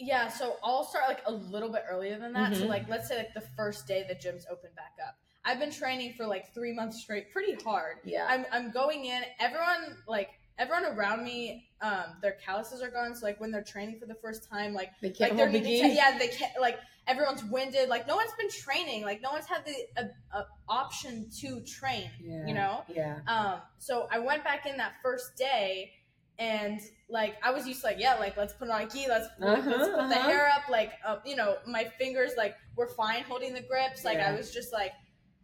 Yeah, 0.00 0.28
so 0.28 0.56
I'll 0.64 0.84
start 0.84 1.04
like 1.08 1.22
a 1.26 1.32
little 1.32 1.68
bit 1.70 1.84
earlier 1.90 2.18
than 2.18 2.32
that. 2.32 2.56
So 2.56 2.64
Mhm. 2.64 2.68
like 2.68 2.88
let's 2.88 3.08
say 3.08 3.18
like 3.18 3.34
the 3.34 3.42
first 3.56 3.86
day 3.86 4.04
the 4.08 4.14
gyms 4.14 4.44
open 4.50 4.70
back 4.74 4.94
up. 5.06 5.16
I've 5.44 5.58
been 5.58 5.70
training 5.70 6.14
for 6.14 6.26
like 6.26 6.52
three 6.54 6.72
months 6.72 7.00
straight, 7.02 7.30
pretty 7.32 7.54
hard. 7.62 7.98
Yeah. 8.04 8.26
I'm 8.28 8.46
I'm 8.50 8.70
going 8.70 9.04
in. 9.04 9.22
Everyone 9.38 9.96
like 10.08 10.30
everyone 10.58 10.84
around 10.86 11.24
me, 11.24 11.70
um, 11.80 12.04
their 12.20 12.32
calluses 12.44 12.82
are 12.82 12.90
gone. 12.90 13.14
So 13.14 13.24
like 13.24 13.40
when 13.40 13.50
they're 13.50 13.62
training 13.64 13.98
for 13.98 14.06
the 14.06 14.14
first 14.16 14.48
time, 14.48 14.74
like 14.74 14.90
They 15.00 15.10
can't 15.10 15.30
like 15.30 15.36
they're 15.38 15.50
hold 15.50 15.62
the 15.64 15.80
to, 15.80 15.88
yeah 15.88 16.18
they 16.18 16.28
can't 16.28 16.60
like 16.60 16.78
everyone's 17.06 17.44
winded. 17.44 17.88
Like 17.88 18.06
no 18.06 18.16
one's 18.16 18.32
been 18.38 18.50
training. 18.50 19.02
Like 19.02 19.20
no 19.22 19.30
one's 19.32 19.46
had 19.46 19.64
the 19.64 19.74
uh, 19.96 20.38
uh, 20.38 20.44
option 20.68 21.28
to 21.40 21.60
train. 21.62 22.10
Yeah. 22.22 22.46
You 22.46 22.54
know. 22.54 22.84
Yeah. 22.88 23.20
Um, 23.26 23.60
so 23.78 24.08
I 24.10 24.18
went 24.18 24.44
back 24.44 24.66
in 24.66 24.76
that 24.76 24.94
first 25.02 25.36
day, 25.36 25.92
and 26.40 26.80
like 27.08 27.36
I 27.44 27.50
was 27.52 27.68
used 27.68 27.82
to 27.82 27.86
like 27.88 27.98
yeah, 28.00 28.14
like 28.14 28.36
let's 28.36 28.52
put 28.54 28.68
on 28.70 28.80
a 28.80 28.88
gi, 28.88 29.06
let's 29.08 29.26
Uh-huh, 29.40 29.46
let's 29.64 29.88
put 29.88 30.08
the 30.08 30.16
uh-huh. 30.16 30.28
hair 30.28 30.48
up, 30.48 30.68
like 30.68 30.92
uh, 31.06 31.18
you 31.24 31.36
know 31.36 31.58
my 31.66 31.84
fingers 31.84 32.32
like 32.36 32.56
were 32.76 32.88
fine 32.88 33.22
holding 33.22 33.54
the 33.54 33.60
grips, 33.62 34.04
like 34.04 34.18
I 34.18 34.32
was 34.34 34.52
just 34.52 34.72
like 34.72 34.92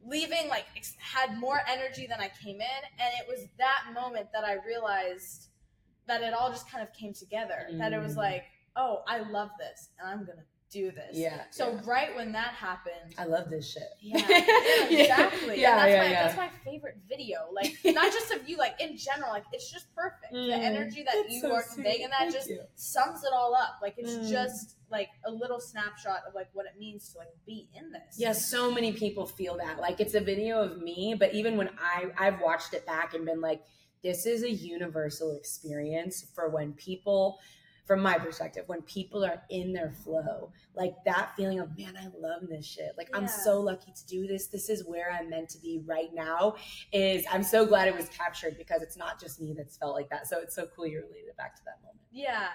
leaving 0.05 0.49
like 0.49 0.65
ex- 0.77 0.97
had 0.99 1.39
more 1.39 1.61
energy 1.69 2.07
than 2.09 2.19
I 2.21 2.31
came 2.43 2.61
in, 2.61 2.83
and 2.99 3.11
it 3.21 3.27
was 3.29 3.47
that 3.59 3.85
moment 3.95 4.29
that 4.33 4.45
I 4.45 4.55
realized 4.67 5.49
that 6.07 6.23
it 6.23 6.33
all 6.33 6.51
just 6.51 6.71
kind 6.71 6.83
of 6.83 6.93
came 6.95 7.13
together. 7.13 7.67
That 7.79 7.93
it 7.93 8.01
was 8.01 8.15
Mm. 8.15 8.19
like 8.19 8.45
oh 8.77 9.03
I 9.07 9.19
love 9.19 9.51
this, 9.59 9.91
and 9.99 10.09
I'm 10.09 10.21
gonna 10.25 10.45
do 10.71 10.91
this. 10.91 11.11
Yeah, 11.17 11.43
So 11.51 11.73
yeah. 11.73 11.81
right 11.85 12.17
when 12.17 12.33
that 12.33 12.49
happened, 12.49 13.15
I 13.17 13.25
love 13.25 13.49
this 13.51 13.71
shit. 13.73 13.83
yeah, 14.01 14.19
yeah, 14.29 15.01
exactly. 15.03 15.61
Yeah, 15.61 15.77
that's 15.77 15.91
yeah, 15.91 15.99
my 16.03 16.11
yeah. 16.11 16.23
that's 16.25 16.37
my 16.37 16.51
favorite 16.65 16.97
video. 17.09 17.49
Like 17.53 17.77
not 17.85 18.13
just 18.13 18.33
of 18.33 18.49
you, 18.49 18.57
like 18.57 18.81
in 18.81 18.97
general, 18.97 19.31
like 19.31 19.45
it's 19.53 19.71
just 19.71 19.95
perfect. 19.95 20.33
Mm, 20.35 20.47
the 20.49 20.55
energy 20.57 21.05
that 21.05 21.31
you 21.31 21.41
so 21.41 21.53
are 21.55 21.63
conveying 21.75 22.03
in 22.03 22.11
that 22.11 22.33
just 22.33 22.49
you. 22.49 22.61
sums 22.75 23.23
it 23.23 23.31
all 23.33 23.55
up. 23.55 23.79
Like 23.81 23.95
it's 23.99 24.11
Mm. 24.17 24.31
just 24.31 24.77
like 24.91 25.09
a 25.25 25.31
little 25.31 25.61
snapshot 25.61 26.21
of 26.29 26.35
like 26.35 26.49
what 26.53 26.67
it 26.67 26.79
means 26.79 27.13
to 27.13 27.19
like 27.19 27.29
be 27.47 27.69
in 27.75 27.93
this. 27.93 28.17
Yeah, 28.19 28.33
so 28.33 28.71
many 28.71 28.93
people 28.93 29.27
feel 29.27 29.57
that. 29.59 29.79
Like 29.81 30.01
it's 30.01 30.15
a 30.15 30.21
video 30.21 30.61
of 30.63 30.81
me, 30.83 31.15
but 31.19 31.33
even 31.35 31.57
when 31.57 31.71
I 31.79 32.07
I've 32.19 32.41
watched 32.41 32.75
it 32.75 32.85
back 32.87 33.15
and 33.15 33.25
been 33.25 33.41
like, 33.41 33.63
this 34.03 34.27
is 34.27 34.43
a 34.43 34.51
universal 34.51 35.37
experience 35.37 36.27
for 36.35 36.49
when 36.51 36.73
people 36.75 37.39
from 37.87 38.03
my 38.03 38.19
perspective, 38.19 38.65
when 38.67 38.83
people 38.83 39.25
are 39.25 39.43
in 39.49 39.73
their 39.73 39.93
flow, 39.93 40.53
like 40.75 40.95
that 41.05 41.35
feeling 41.37 41.61
of, 41.61 41.79
man, 41.79 41.97
I 41.97 42.09
love 42.19 42.49
this 42.49 42.67
shit. 42.67 42.93
Like, 42.99 43.09
I'm 43.15 43.29
so 43.29 43.61
lucky 43.61 43.93
to 43.93 44.07
do 44.07 44.27
this. 44.27 44.49
This 44.49 44.69
is 44.69 44.85
where 44.85 45.13
I'm 45.13 45.31
meant 45.31 45.49
to 45.51 45.59
be 45.59 45.81
right 45.87 46.13
now. 46.13 46.57
Is 46.93 47.25
I'm 47.33 47.45
so 47.45 47.65
glad 47.65 47.87
it 47.87 47.97
was 47.97 48.09
captured 48.09 48.59
because 48.59 48.83
it's 48.83 48.97
not 48.97 49.21
just 49.21 49.41
me 49.41 49.55
that's 49.57 49.77
felt 49.77 49.95
like 49.95 50.11
that. 50.11 50.27
So 50.27 50.41
it's 50.41 50.55
so 50.55 50.67
cool 50.75 50.87
you 50.87 50.99
related 50.99 51.29
it 51.29 51.37
back 51.37 51.55
to 51.57 51.63
that 51.65 51.81
moment. 51.83 52.01
Yeah. 52.11 52.49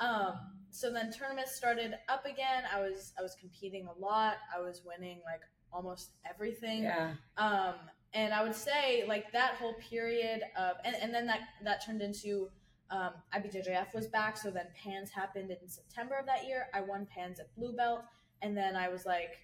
Um, 0.00 0.38
so 0.70 0.90
then 0.90 1.12
tournaments 1.12 1.54
started 1.54 1.94
up 2.08 2.24
again. 2.24 2.64
I 2.74 2.80
was 2.80 3.12
I 3.18 3.22
was 3.22 3.36
competing 3.38 3.86
a 3.86 4.00
lot. 4.00 4.36
I 4.56 4.60
was 4.60 4.82
winning 4.84 5.20
like 5.24 5.42
almost 5.72 6.12
everything. 6.28 6.84
Yeah. 6.84 7.12
Um, 7.36 7.74
and 8.12 8.32
I 8.32 8.42
would 8.42 8.54
say 8.54 9.04
like 9.06 9.30
that 9.32 9.54
whole 9.54 9.74
period 9.74 10.42
of, 10.56 10.76
and, 10.84 10.96
and 10.96 11.14
then 11.14 11.26
that 11.26 11.40
that 11.64 11.84
turned 11.84 12.02
into 12.02 12.48
um, 12.90 13.10
IBJJF 13.34 13.94
was 13.94 14.06
back. 14.08 14.36
So 14.36 14.50
then 14.50 14.66
Pans 14.82 15.10
happened 15.10 15.50
in 15.50 15.68
September 15.68 16.16
of 16.16 16.26
that 16.26 16.46
year. 16.46 16.66
I 16.74 16.80
won 16.80 17.06
Pans 17.14 17.38
at 17.40 17.54
blue 17.56 17.72
belt, 17.72 18.02
and 18.42 18.56
then 18.56 18.76
I 18.76 18.88
was 18.88 19.06
like, 19.06 19.38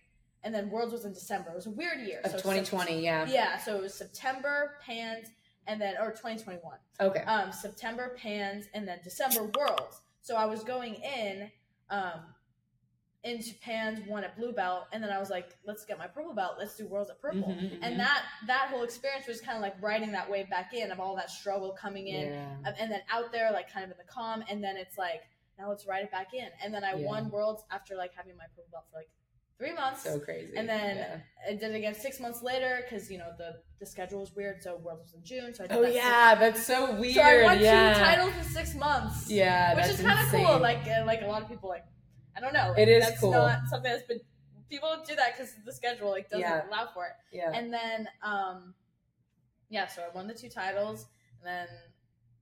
and 0.44 0.54
then 0.54 0.70
Worlds 0.70 0.92
was 0.92 1.04
in 1.04 1.12
December. 1.12 1.50
It 1.50 1.56
was 1.56 1.66
a 1.66 1.70
weird 1.70 2.00
year. 2.06 2.20
Of 2.24 2.30
So 2.32 2.36
2020, 2.38 3.02
yeah. 3.02 3.26
Yeah. 3.28 3.58
So 3.58 3.76
it 3.76 3.82
was 3.82 3.94
September 3.94 4.76
Pans, 4.84 5.28
and 5.66 5.80
then 5.80 5.94
or 6.00 6.10
2021 6.10 6.60
Okay. 7.00 7.20
um, 7.22 7.50
September 7.52 8.16
Pans, 8.20 8.66
and 8.74 8.86
then 8.86 8.98
December 9.02 9.50
Worlds. 9.58 10.00
So 10.22 10.36
I 10.36 10.46
was 10.46 10.62
going 10.64 10.94
in 10.96 11.50
um, 11.90 12.20
into 13.26 13.54
Pans, 13.60 14.00
one 14.06 14.24
at 14.24 14.36
blue 14.38 14.52
belt, 14.52 14.84
and 14.92 15.02
then 15.02 15.10
I 15.10 15.18
was 15.18 15.28
like, 15.30 15.48
let's 15.66 15.84
get 15.84 15.98
my 15.98 16.06
purple 16.06 16.32
belt. 16.34 16.54
Let's 16.58 16.76
do 16.76 16.86
Worlds 16.86 17.10
at 17.10 17.20
purple. 17.20 17.40
Mhm, 17.42 17.72
mhm. 17.72 17.78
And 17.82 17.98
that 18.00 18.22
that 18.46 18.68
whole 18.70 18.84
experience 18.84 19.26
was 19.26 19.40
kind 19.40 19.56
of 19.56 19.62
like 19.62 19.74
riding 19.82 20.12
that 20.12 20.30
wave 20.30 20.48
back 20.48 20.72
in 20.72 20.90
of 20.92 21.00
all 21.00 21.16
that 21.16 21.28
struggle 21.30 21.72
coming 21.72 22.06
in, 22.08 22.32
yeah. 22.32 22.72
and 22.80 22.90
then 22.90 23.00
out 23.10 23.32
there 23.32 23.50
like 23.52 23.70
kind 23.72 23.84
of 23.84 23.90
in 23.90 23.96
the 23.98 24.10
calm, 24.10 24.42
and 24.48 24.62
then 24.64 24.76
it's 24.76 24.96
like 24.96 25.22
now 25.58 25.68
let's 25.68 25.86
ride 25.86 26.04
it 26.04 26.10
back 26.10 26.32
in. 26.34 26.48
And 26.62 26.72
then 26.72 26.84
I 26.84 26.94
Yeah. 26.94 27.06
won 27.08 27.30
Worlds 27.30 27.64
after 27.70 27.96
like 27.96 28.12
having 28.14 28.36
my 28.36 28.44
purple 28.54 28.70
belt 28.72 28.84
for 28.90 28.98
like 28.98 29.08
three 29.58 29.72
months. 29.72 30.02
so 30.02 30.20
crazy. 30.20 30.54
and 30.56 30.68
then 30.68 30.96
Yeah. 30.96 31.20
I 31.48 31.52
did 31.54 31.62
it 31.72 31.74
again 31.76 31.94
six 31.94 32.20
months 32.20 32.42
later 32.42 32.80
because 32.84 33.10
you 33.10 33.16
know 33.18 33.32
the 33.38 33.62
the 33.80 33.86
schedule 33.86 34.20
was 34.20 34.32
weird. 34.36 34.62
So 34.62 34.76
Worlds 34.76 35.02
was 35.02 35.14
in 35.14 35.24
June, 35.24 35.54
so 35.54 35.64
I 35.64 35.66
did 35.66 35.76
Oh 35.76 35.80
that 35.82 35.92
six- 35.92 36.04
yeah, 36.04 36.34
that's 36.34 36.66
so 36.66 36.94
weird. 36.94 37.14
so 37.14 37.22
I 37.22 37.42
won 37.42 37.58
two 37.58 37.64
titles 38.04 38.34
in 38.36 38.44
six 38.44 38.74
months. 38.74 39.30
Yeah, 39.30 39.74
which 39.74 39.86
is 39.86 40.00
kind 40.00 40.20
of 40.20 40.26
cool. 40.30 40.58
Like 40.60 40.86
like 41.06 41.22
a 41.22 41.26
lot 41.26 41.42
of 41.42 41.48
people 41.48 41.68
like 41.70 41.84
I 42.36 42.40
don't 42.40 42.52
know. 42.52 42.74
It 42.76 42.88
is 42.88 43.04
that's 43.06 43.20
cool. 43.20 43.30
Not 43.32 43.68
something 43.68 43.90
that's 43.90 44.06
been 44.06 44.20
people 44.68 44.88
don't 44.88 45.06
that 45.16 45.36
because 45.36 45.52
the 45.64 45.72
schedule 45.72 46.10
like 46.10 46.28
doesn't 46.28 46.40
Yeah. 46.40 46.68
allow 46.68 46.88
for 46.92 47.06
it. 47.06 47.12
yeah. 47.32 47.52
And 47.54 47.72
then 47.72 48.08
um, 48.22 48.74
yeah, 49.68 49.86
so 49.86 50.02
I 50.02 50.14
won 50.14 50.26
the 50.26 50.34
two 50.34 50.48
titles, 50.48 51.06
and 51.40 51.46
then 51.46 51.68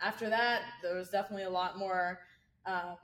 after 0.00 0.28
that 0.30 0.62
there 0.82 0.94
was 0.96 1.08
definitely 1.10 1.44
a 1.44 1.50
lot 1.50 1.78
more. 1.78 2.20
Um, 2.66 2.96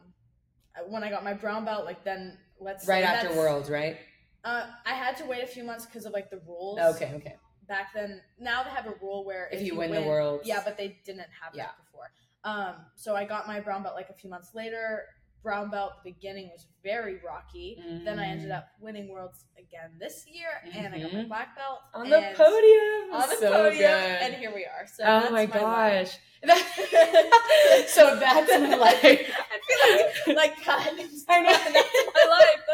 when 0.88 1.02
I 1.04 1.10
got 1.10 1.24
my 1.24 1.34
brown 1.34 1.64
belt, 1.64 1.84
like 1.84 2.04
then 2.04 2.38
let's 2.60 2.86
right 2.86 3.04
after 3.04 3.34
Worlds, 3.34 3.68
right? 3.70 3.96
Uh, 4.44 4.66
I 4.86 4.94
had 4.94 5.16
to 5.18 5.24
wait 5.26 5.42
a 5.42 5.46
few 5.46 5.64
months 5.64 5.84
because 5.84 6.06
of 6.06 6.12
like 6.12 6.30
the 6.30 6.40
rules. 6.46 6.78
Okay, 6.78 7.12
okay. 7.16 7.34
Back 7.68 7.92
then, 7.94 8.20
now 8.38 8.62
they 8.62 8.70
have 8.70 8.86
a 8.86 8.94
rule 9.02 9.24
where 9.24 9.48
If 9.52 9.62
you 9.62 9.76
win 9.76 9.92
the 9.92 10.02
Worlds. 10.02 10.46
yeah, 10.46 10.60
but 10.64 10.76
they 10.76 10.98
didn't 11.04 11.26
have 11.42 11.54
Yeah. 11.54 11.64
that 11.66 11.76
before. 11.84 12.10
Um, 12.42 12.74
so 12.96 13.14
I 13.14 13.24
got 13.26 13.46
my 13.46 13.60
brown 13.60 13.82
belt 13.82 13.94
like 13.94 14.08
a 14.08 14.14
few 14.14 14.30
months 14.30 14.54
later. 14.54 15.04
Brown 15.42 15.70
belt, 15.70 15.92
the 16.04 16.10
beginning 16.12 16.50
was 16.52 16.66
very 16.82 17.18
rocky. 17.26 17.82
Then 18.04 18.18
I 18.18 18.26
ended 18.26 18.50
Mm. 18.50 18.58
up 18.58 18.68
winning 18.80 19.08
worlds 19.08 19.44
again 19.58 19.90
this 19.98 20.26
year, 20.26 20.48
and 20.74 20.94
I 20.94 20.98
got 21.00 21.12
my 21.12 21.20
Mhm. 21.20 21.28
black 21.28 21.56
belt 21.56 21.80
on 21.94 22.10
the 22.10 22.20
podium. 22.36 23.14
On 23.14 23.28
the 23.28 23.36
so 23.36 23.50
podium, 23.52 23.76
good. 23.90 24.22
and 24.22 24.34
here 24.34 24.52
we 24.54 24.66
are. 24.66 24.86
So 24.86 25.02
oh 25.04 25.20
that's 25.20 25.32
my 25.32 25.44
life. 25.46 25.52
gosh. 25.52 26.18
so 27.88 28.16
that's 28.16 28.50
my 28.50 28.74
life. 28.76 29.02
I 29.02 30.24
feel 30.24 30.34
like 30.36 30.56
like 30.56 30.64
God, 30.64 30.88
I 30.88 30.90
know. 30.92 31.06
that's 31.06 31.26
my 31.26 32.26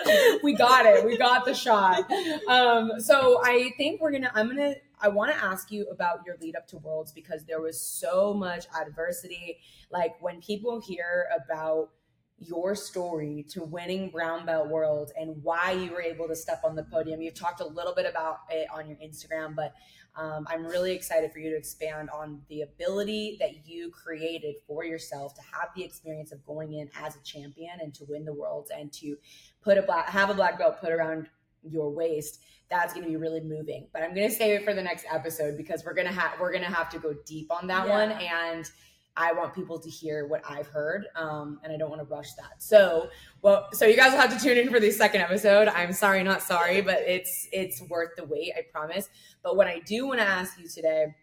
life. 0.07 0.40
We 0.42 0.55
got 0.55 0.87
it. 0.87 1.05
We 1.05 1.16
got 1.16 1.44
the 1.44 1.55
shot. 1.55 2.11
Um, 2.48 3.00
so 3.00 3.40
I 3.44 3.70
think 3.76 4.00
we're 4.00 4.12
gonna. 4.12 4.31
I'm 4.35 4.48
gonna. 4.48 4.74
I 5.00 5.09
want 5.09 5.31
to 5.33 5.44
ask 5.44 5.70
you 5.70 5.87
about 5.90 6.20
your 6.24 6.37
lead 6.40 6.57
up 6.57 6.66
to 6.68 6.79
Worlds 6.79 7.12
because 7.12 7.44
there 7.44 7.61
was 7.61 7.81
so 7.81 8.33
much 8.33 8.66
adversity. 8.81 9.59
Like 9.90 10.20
when 10.22 10.40
people 10.40 10.81
hear 10.81 11.26
about 11.44 11.90
your 12.38 12.75
story 12.75 13.44
to 13.51 13.62
winning 13.64 14.11
brown 14.11 14.44
belt 14.44 14.68
world 14.68 15.11
and 15.18 15.42
why 15.42 15.72
you 15.72 15.90
were 15.90 16.03
able 16.03 16.29
to 16.29 16.37
step 16.37 16.61
on 16.64 16.77
the 16.77 16.83
podium. 16.85 17.22
You've 17.22 17.35
talked 17.35 17.61
a 17.61 17.66
little 17.66 17.94
bit 17.94 18.07
about 18.07 18.40
it 18.51 18.68
on 18.72 18.87
your 18.88 18.99
Instagram, 18.99 19.55
but 19.57 19.75
um, 20.16 20.46
I'm 20.49 20.64
really 20.64 20.92
excited 20.92 21.33
for 21.33 21.38
you 21.38 21.51
to 21.51 21.57
expand 21.57 22.09
on 22.11 22.40
the 22.49 22.62
ability 22.62 23.37
that 23.40 23.66
you 23.66 23.90
created 23.90 24.57
for 24.66 24.85
yourself 24.85 25.35
to 25.35 25.42
have 25.42 25.68
the 25.75 25.85
experience 25.85 26.33
of 26.33 26.44
going 26.46 26.75
in 26.75 26.90
as 27.03 27.16
a 27.16 27.20
champion 27.20 27.79
and 27.81 27.94
to 27.94 28.05
win 28.09 28.25
the 28.25 28.33
world 28.33 28.70
and 28.75 28.92
to 28.94 29.16
put 29.62 29.77
a 29.79 29.83
black 29.83 30.09
have 30.09 30.31
a 30.31 30.35
black 30.35 30.59
belt 30.59 30.79
put 30.81 30.90
around 30.90 31.29
your 31.68 31.90
waist 31.90 32.40
that's 32.70 32.94
going 32.94 33.05
to 33.05 33.11
be 33.11 33.16
really 33.16 33.40
moving 33.40 33.88
but 33.92 34.03
i'm 34.03 34.14
going 34.14 34.27
to 34.29 34.35
save 34.35 34.61
it 34.61 34.64
for 34.64 34.72
the 34.72 34.83
next 34.83 35.05
episode 35.12 35.57
because 35.57 35.85
we're 35.85 35.92
going 35.94 36.07
to 36.07 36.12
have 36.12 36.33
we're 36.40 36.53
going 36.53 36.64
to 36.64 36.72
have 36.72 36.88
to 36.88 36.99
go 36.99 37.12
deep 37.27 37.51
on 37.53 37.66
that 37.66 37.87
Yeah. 37.87 37.92
one 37.92 38.12
and 38.12 38.70
i 39.16 39.33
want 39.33 39.55
people 39.55 39.79
to 39.79 39.90
hear 39.90 40.26
what 40.26 40.42
i've 40.48 40.66
heard 40.66 41.07
um, 41.16 41.59
and 41.62 41.72
i 41.72 41.76
don't 41.76 41.90
want 41.90 42.00
to 42.00 42.07
rush 42.07 42.33
that. 42.35 42.62
So 42.62 43.09
well 43.42 43.68
so 43.72 43.87
you 43.87 43.96
guys 43.96 44.12
will 44.12 44.20
have 44.20 44.37
to 44.37 44.42
tune 44.42 44.59
in 44.59 44.70
for 44.70 44.81
the 44.81 44.90
second 44.90 45.20
episode. 45.20 45.68
I'm 45.68 45.92
sorry 45.92 46.22
not 46.22 46.42
sorry 46.42 46.81
but 46.81 46.98
it's 47.07 47.48
it's 47.52 47.83
worth 47.88 48.11
the 48.16 48.24
wait 48.24 48.52
i 48.57 48.62
promise. 48.72 49.09
But 49.42 49.57
what 49.57 49.66
i 49.66 49.81
do 49.81 50.07
want 50.07 50.20
to 50.20 50.26
ask 50.26 50.59
you 50.59 50.68
today 50.68 51.14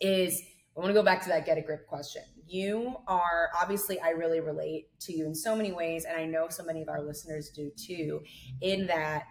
is 0.00 0.42
I 0.76 0.80
want 0.80 0.90
to 0.90 0.94
go 0.94 1.02
back 1.02 1.22
to 1.22 1.28
that 1.28 1.44
get 1.44 1.58
a 1.58 1.62
grip 1.62 1.86
question. 1.86 2.22
You 2.46 2.96
are 3.06 3.50
obviously, 3.60 4.00
I 4.00 4.10
really 4.10 4.40
relate 4.40 4.88
to 5.00 5.12
you 5.12 5.26
in 5.26 5.34
so 5.34 5.54
many 5.54 5.72
ways, 5.72 6.04
and 6.04 6.16
I 6.16 6.24
know 6.24 6.48
so 6.48 6.64
many 6.64 6.80
of 6.82 6.88
our 6.88 7.02
listeners 7.02 7.50
do 7.50 7.70
too, 7.76 8.22
in 8.60 8.86
that 8.86 9.24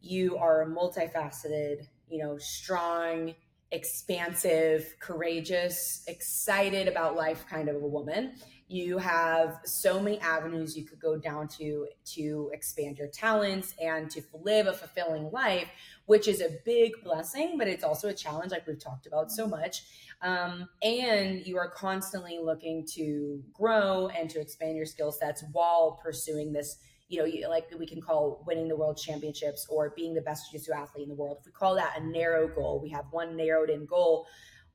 you 0.00 0.36
are 0.36 0.62
a 0.62 0.66
multifaceted, 0.66 1.86
you 2.08 2.22
know, 2.22 2.38
strong, 2.38 3.34
expansive, 3.70 4.94
courageous, 5.00 6.02
excited 6.06 6.88
about 6.88 7.16
life 7.16 7.46
kind 7.48 7.68
of 7.68 7.76
a 7.76 7.86
woman. 7.86 8.32
You 8.66 8.98
have 8.98 9.60
so 9.64 10.00
many 10.00 10.20
avenues 10.20 10.76
you 10.76 10.84
could 10.84 11.00
go 11.00 11.16
down 11.16 11.48
to 11.58 11.86
to 12.16 12.50
expand 12.52 12.98
your 12.98 13.08
talents 13.08 13.74
and 13.80 14.10
to 14.10 14.22
live 14.34 14.66
a 14.66 14.74
fulfilling 14.74 15.30
life, 15.30 15.68
which 16.06 16.28
is 16.28 16.40
a 16.42 16.58
big 16.64 16.92
blessing, 17.02 17.56
but 17.56 17.66
it's 17.66 17.84
also 17.84 18.08
a 18.08 18.14
challenge, 18.14 18.52
like 18.52 18.66
we've 18.66 18.78
talked 18.78 19.06
about 19.06 19.30
so 19.30 19.46
much 19.46 19.84
um, 20.22 20.68
and 20.82 21.46
you 21.46 21.56
are 21.58 21.70
constantly 21.70 22.38
looking 22.42 22.84
to 22.94 23.42
grow 23.52 24.08
and 24.08 24.28
to 24.30 24.40
expand 24.40 24.76
your 24.76 24.86
skill 24.86 25.12
sets 25.12 25.44
while 25.52 26.00
pursuing 26.02 26.52
this 26.52 26.78
you 27.08 27.18
know 27.18 27.24
you, 27.24 27.48
like 27.48 27.66
we 27.78 27.86
can 27.86 28.00
call 28.00 28.44
winning 28.46 28.68
the 28.68 28.76
world 28.76 28.98
championships 28.98 29.66
or 29.68 29.92
being 29.96 30.14
the 30.14 30.20
best 30.20 30.50
jiu-jitsu 30.50 30.72
athlete 30.72 31.04
in 31.04 31.08
the 31.08 31.14
world. 31.14 31.38
If 31.40 31.46
we 31.46 31.52
call 31.52 31.74
that 31.76 31.94
a 31.98 32.04
narrow 32.04 32.48
goal 32.48 32.80
we 32.82 32.90
have 32.90 33.06
one 33.10 33.36
narrowed 33.36 33.70
in 33.70 33.86
goal. 33.86 34.26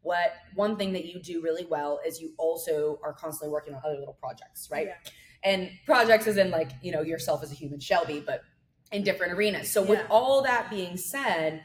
What 0.01 0.33
one 0.55 0.75
thing 0.75 0.91
that 0.93 1.05
you 1.05 1.21
do 1.21 1.41
really 1.41 1.65
well 1.65 2.01
is 2.05 2.19
you 2.19 2.33
also 2.37 2.99
are 3.03 3.13
constantly 3.13 3.53
working 3.53 3.73
on 3.73 3.81
other 3.85 3.97
little 3.97 4.17
projects 4.19 4.67
right? 4.69 4.87
Yeah. 4.87 5.49
and 5.49 5.69
projects 5.85 6.27
is 6.27 6.35
in 6.37 6.51
like 6.51 6.71
you 6.81 6.91
know 6.91 7.01
yourself 7.01 7.41
as 7.41 7.51
a 7.51 7.55
human 7.55 7.79
shelby 7.79 8.21
but 8.25 8.41
in 8.91 9.03
different 9.03 9.33
arenas. 9.33 9.71
So 9.71 9.81
with 9.81 10.01
all 10.09 10.43
that 10.43 10.69
being 10.69 10.97
said 10.97 11.63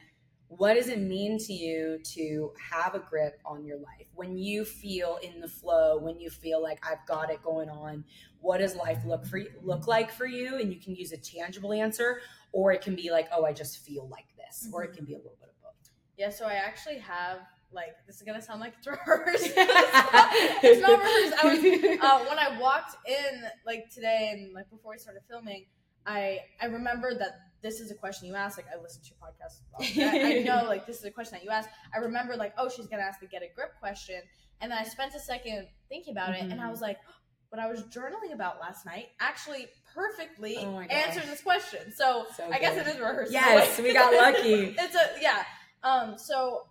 what 0.49 0.75
does 0.75 0.89
it 0.89 0.99
mean 0.99 1.39
to 1.39 1.53
you 1.53 1.99
to 2.03 2.53
have 2.71 2.95
a 2.95 2.99
grip 2.99 3.39
on 3.45 3.65
your 3.65 3.77
life 3.79 4.07
when 4.15 4.37
you 4.39 4.65
feel 4.65 5.19
in 5.23 5.41
the 5.41 5.49
flow 5.49 5.99
when 5.99 6.19
you 6.19 6.31
feel 6.31 6.63
like 6.63 6.79
i've 6.91 7.05
got 7.07 7.31
it 7.31 7.43
going 7.43 7.69
on 7.69 8.03
what 8.41 8.59
does 8.59 8.75
life 8.75 8.99
look 9.05 9.27
for 9.27 9.39
you, 9.39 9.51
look 9.63 9.87
like 9.87 10.11
for 10.11 10.27
you 10.27 10.57
and 10.59 10.73
you 10.73 10.81
can 10.81 10.95
use 10.95 11.13
a 11.13 11.17
tangible 11.19 11.73
answer 11.73 12.21
or 12.53 12.73
it 12.73 12.81
can 12.81 12.95
be 12.95 13.11
like 13.11 13.29
oh 13.33 13.45
i 13.45 13.53
just 13.53 13.79
feel 13.79 14.09
like 14.09 14.27
this 14.37 14.69
or 14.73 14.85
it 14.85 14.93
Mhm. 14.93 14.97
can 14.97 15.05
be 15.05 15.15
a 15.15 15.19
little 15.19 15.37
bit 15.41 15.51
of 15.51 15.61
both 15.63 15.91
Yeah, 16.17 16.31
so 16.31 16.47
I 16.47 16.55
actually 16.55 16.99
have 16.99 17.41
like 17.71 17.95
this 18.07 18.17
is 18.17 18.23
gonna 18.23 18.41
sound 18.41 18.61
like 18.61 18.73
it's 18.79 18.87
rehearsed. 18.87 19.53
it's 19.55 20.81
not 20.81 20.99
rehearsed. 20.99 21.45
I 21.45 21.47
was 21.47 21.59
uh, 22.03 22.25
when 22.29 22.39
I 22.39 22.59
walked 22.59 22.97
in 23.07 23.43
like 23.67 23.91
today 23.91 24.31
and 24.33 24.55
like 24.55 24.71
before 24.71 24.93
we 24.93 24.99
started 24.99 25.23
filming, 25.29 25.67
I 26.07 26.41
I 26.61 26.67
remembered 26.67 27.19
that 27.21 27.48
this 27.63 27.81
is 27.81 27.91
a 27.91 27.95
question 27.95 28.29
you 28.29 28.35
asked. 28.35 28.57
Like 28.59 28.67
I 28.73 28.81
listened 28.81 29.05
to 29.07 29.11
your 29.11 29.19
podcast. 29.21 29.61
I, 30.39 30.41
know 30.43 30.67
like 30.69 30.87
this 30.87 30.99
is 30.99 31.05
a 31.05 31.11
question 31.11 31.35
that 31.39 31.45
you 31.45 31.51
asked. 31.51 31.69
I 31.95 31.99
remember 31.99 32.37
like 32.37 32.55
oh 32.59 32.69
she's 32.69 32.87
gonna 32.87 33.03
ask 33.03 33.21
the 33.21 33.27
get 33.27 33.43
a 33.43 33.49
grip 33.55 33.73
question, 33.81 34.21
and 34.61 34.71
then 34.71 34.79
I 34.79 34.85
spent 34.85 35.15
a 35.15 35.21
second 35.21 35.67
thinking 35.89 36.13
about 36.13 36.35
it, 36.35 36.43
and 36.43 36.61
I 36.61 36.65
Mhm. 36.67 36.71
was 36.71 36.81
like, 36.81 36.99
what 37.51 37.61
I 37.61 37.67
was 37.69 37.83
journaling 37.85 38.33
about 38.35 38.61
last 38.61 38.85
night 38.85 39.09
actually 39.21 39.69
perfectly 39.95 40.57
Oh 40.59 40.79
answered 40.81 41.25
this 41.25 41.41
question. 41.41 41.93
So, 41.93 42.27
So 42.37 42.45
I 42.53 42.59
guess 42.59 42.77
it 42.77 42.87
is 42.87 42.97
a 42.97 43.27
Yes, 43.31 43.79
we 43.81 43.93
got 43.93 44.13
lucky. 44.25 44.77
it's 44.79 44.95
a 44.95 45.21
yeah. 45.21 45.45
Um, 45.83 46.19
so 46.19 46.67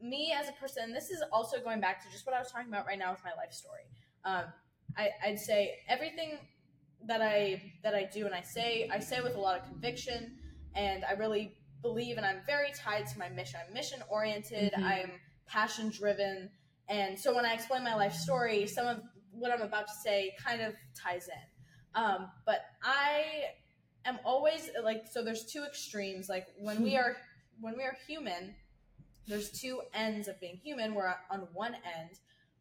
me 0.00 0.32
as 0.36 0.48
a 0.48 0.52
person, 0.52 0.92
this 0.92 1.10
is 1.10 1.22
also 1.32 1.60
going 1.60 1.80
back 1.80 2.02
to 2.04 2.10
just 2.10 2.26
what 2.26 2.34
I 2.34 2.38
was 2.38 2.50
talking 2.50 2.68
about 2.68 2.86
right 2.86 2.98
now 2.98 3.10
with 3.12 3.20
my 3.24 3.30
life 3.34 3.52
story. 3.52 3.82
Um, 4.24 4.44
I, 4.96 5.10
I'd 5.24 5.38
say 5.38 5.78
everything 5.88 6.38
that 7.06 7.20
I 7.22 7.62
that 7.82 7.94
I 7.94 8.04
do 8.04 8.26
and 8.26 8.34
I 8.34 8.42
say 8.42 8.88
I 8.92 9.00
say 9.00 9.20
with 9.20 9.34
a 9.34 9.40
lot 9.40 9.58
of 9.58 9.66
conviction, 9.66 10.36
and 10.74 11.04
I 11.04 11.12
really 11.12 11.54
believe, 11.82 12.16
and 12.16 12.24
I'm 12.24 12.40
very 12.46 12.72
tied 12.76 13.06
to 13.08 13.18
my 13.18 13.28
mission. 13.28 13.60
I'm 13.66 13.74
mission 13.74 14.00
oriented. 14.08 14.72
Mhm. 14.72 14.82
I'm 14.82 15.20
passion 15.46 15.90
driven, 15.90 16.50
and 16.88 17.18
so 17.18 17.34
when 17.34 17.44
I 17.44 17.54
explain 17.54 17.82
my 17.84 17.94
life 17.94 18.14
story, 18.14 18.66
some 18.66 18.86
of 18.86 19.02
what 19.32 19.50
I'm 19.50 19.62
about 19.62 19.86
to 19.88 19.94
say 20.04 20.34
kind 20.42 20.60
of 20.60 20.74
ties 20.94 21.28
in. 21.28 22.00
Um, 22.00 22.30
but 22.46 22.60
I 22.82 23.44
am 24.04 24.18
always 24.24 24.70
like 24.82 25.02
so. 25.10 25.22
There's 25.24 25.44
two 25.46 25.64
extremes. 25.64 26.28
Like 26.28 26.46
when 26.58 26.82
we 26.82 26.96
are 27.02 27.16
when 27.60 27.76
we 27.76 27.82
are 27.82 27.96
human, 28.06 28.54
there's 29.26 29.50
two 29.50 29.82
ends 29.94 30.28
of 30.28 30.40
being 30.40 30.56
human. 30.56 30.94
Where 30.94 31.16
on 31.30 31.48
one 31.52 31.74
end 31.74 32.10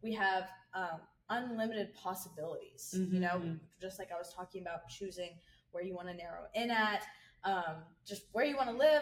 we 0.01 0.13
have 0.13 0.47
um, 0.73 0.99
unlimited 1.31 1.93
possibilities. 1.95 2.93
You 2.93 3.19
know, 3.19 3.41
just 3.81 3.97
like 3.99 4.11
I 4.11 4.17
was 4.17 4.31
talking 4.33 4.61
about 4.61 4.87
choosing 4.87 5.31
where 5.71 5.83
you 5.83 5.95
want 5.95 6.07
to 6.09 6.13
narrow 6.13 6.43
in 6.53 6.69
at. 6.69 7.01
um, 7.43 7.77
just 8.05 8.23
where 8.33 8.45
you 8.45 8.55
want 8.55 8.69
to 8.69 8.75
live. 8.75 9.01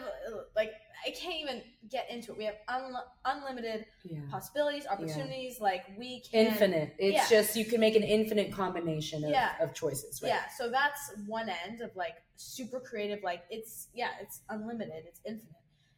Like 0.55 0.71
I 1.05 1.09
can't 1.09 1.35
even 1.41 1.61
get 1.89 2.09
into 2.09 2.31
it. 2.31 2.37
We 2.37 2.45
have 2.45 2.55
un- 2.69 2.93
unlimited 3.25 3.85
yeah. 4.05 4.19
possibilities, 4.31 4.85
opportunities. 4.89 5.59
Like 5.59 5.83
we 5.97 6.21
can 6.21 6.47
infinite. 6.47 6.95
It's 6.97 7.15
Yeah. 7.29 7.37
just 7.37 7.57
you 7.57 7.65
can 7.65 7.81
make 7.81 7.97
an 7.97 8.03
infinite 8.03 8.53
combination 8.53 9.25
of, 9.25 9.31
Yeah. 9.31 9.61
of 9.61 9.73
choices, 9.73 10.21
right? 10.21 10.29
Yeah, 10.29 10.47
so 10.57 10.69
that's 10.69 11.01
one 11.27 11.49
end 11.49 11.81
of 11.81 11.93
like 11.97 12.15
super 12.37 12.79
creative. 12.79 13.21
Like 13.23 13.43
it's 13.49 13.89
yeah, 13.93 14.11
it's 14.21 14.39
unlimited, 14.47 15.03
it's 15.05 15.19
infinite. 15.25 15.55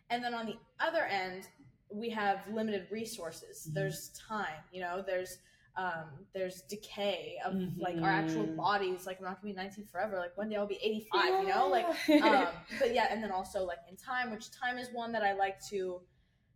And 0.10 0.24
then 0.24 0.34
on 0.34 0.48
the 0.48 0.58
other 0.80 1.04
end, 1.06 1.48
we 1.94 2.10
have 2.10 2.40
limited 2.52 2.88
resources. 2.90 3.68
Mhm. 3.70 3.74
There's 3.76 4.10
time, 4.10 4.64
you 4.72 4.82
know. 4.82 5.04
There's 5.06 5.38
um, 5.76 6.26
there's 6.34 6.62
decay 6.64 7.38
of 7.46 7.56
like 7.78 7.98
our 8.02 8.10
actual 8.10 8.46
Mhm. 8.48 8.56
bodies. 8.58 9.06
Like 9.06 9.20
I'm 9.20 9.26
not 9.26 9.42
gonna 9.42 9.54
be 9.54 9.58
19 9.58 9.86
forever. 9.86 10.18
Like 10.18 10.36
one 10.38 10.50
day 10.50 10.56
I'll 10.58 10.68
be 10.68 10.80
85. 10.82 11.42
You 11.44 11.48
know, 11.50 11.68
like 11.70 11.88
um, 12.24 12.48
but 12.80 12.94
yeah, 12.94 13.08
and 13.12 13.24
then 13.24 13.32
also 13.32 13.64
like 13.64 13.80
in 13.90 13.96
time, 13.96 14.32
which 14.32 14.52
time 14.52 14.78
is 14.78 14.90
one 14.92 15.12
that 15.14 15.24
I 15.24 15.34
like 15.34 15.64
to 15.70 16.02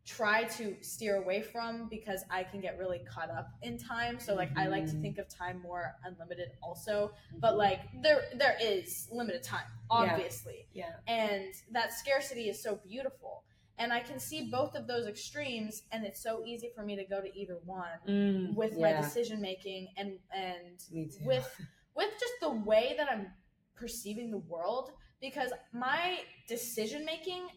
try 0.06 0.44
to 0.44 0.76
steer 0.82 1.16
away 1.16 1.42
from 1.42 1.90
because 1.90 2.24
I 2.30 2.44
can 2.44 2.62
get 2.62 2.78
really 2.78 3.00
caught 3.00 3.32
up 3.32 3.50
in 3.64 3.78
time. 3.80 4.20
So 4.20 4.36
like 4.36 4.52
I 4.56 4.68
like 4.68 4.86
to 4.88 4.92
Mhm. 4.96 5.02
think 5.02 5.18
of 5.18 5.28
time 5.28 5.60
more 5.62 5.96
unlimited 6.04 6.50
also, 6.62 7.12
but 7.40 7.58
like 7.58 7.80
there 8.04 8.26
there 8.36 8.56
is 8.62 9.08
limited 9.12 9.42
time, 9.42 9.66
obviously. 9.90 10.68
yeah. 10.74 10.98
And 11.08 11.54
that 11.72 11.92
scarcity 11.94 12.50
is 12.50 12.62
so 12.62 12.76
beautiful. 12.76 13.44
And 13.78 13.92
I 13.92 14.00
can 14.00 14.20
see 14.20 14.50
both 14.50 14.74
of 14.76 14.88
those 14.88 15.06
extremes 15.08 15.84
and 15.92 16.06
it's 16.06 16.22
so 16.24 16.44
easy 16.46 16.70
for 16.76 16.84
me 16.84 16.96
to 16.96 17.04
go 17.04 17.22
to 17.22 17.30
either 17.38 17.58
one 17.66 17.88
Mm, 18.08 18.56
with 18.56 18.78
my 18.80 18.94
decision 19.02 19.42
making 19.42 19.88
and 19.98 20.18
and 20.34 20.82
with 21.22 21.48
with 21.96 22.10
just 22.20 22.34
the 22.42 22.52
way 22.52 22.94
that 22.98 23.10
I'm 23.12 23.28
perceiving 23.76 24.32
the 24.32 24.38
world 24.38 24.92
because 25.22 25.52
my 25.74 26.20
decision 26.48 27.06
making 27.06 27.48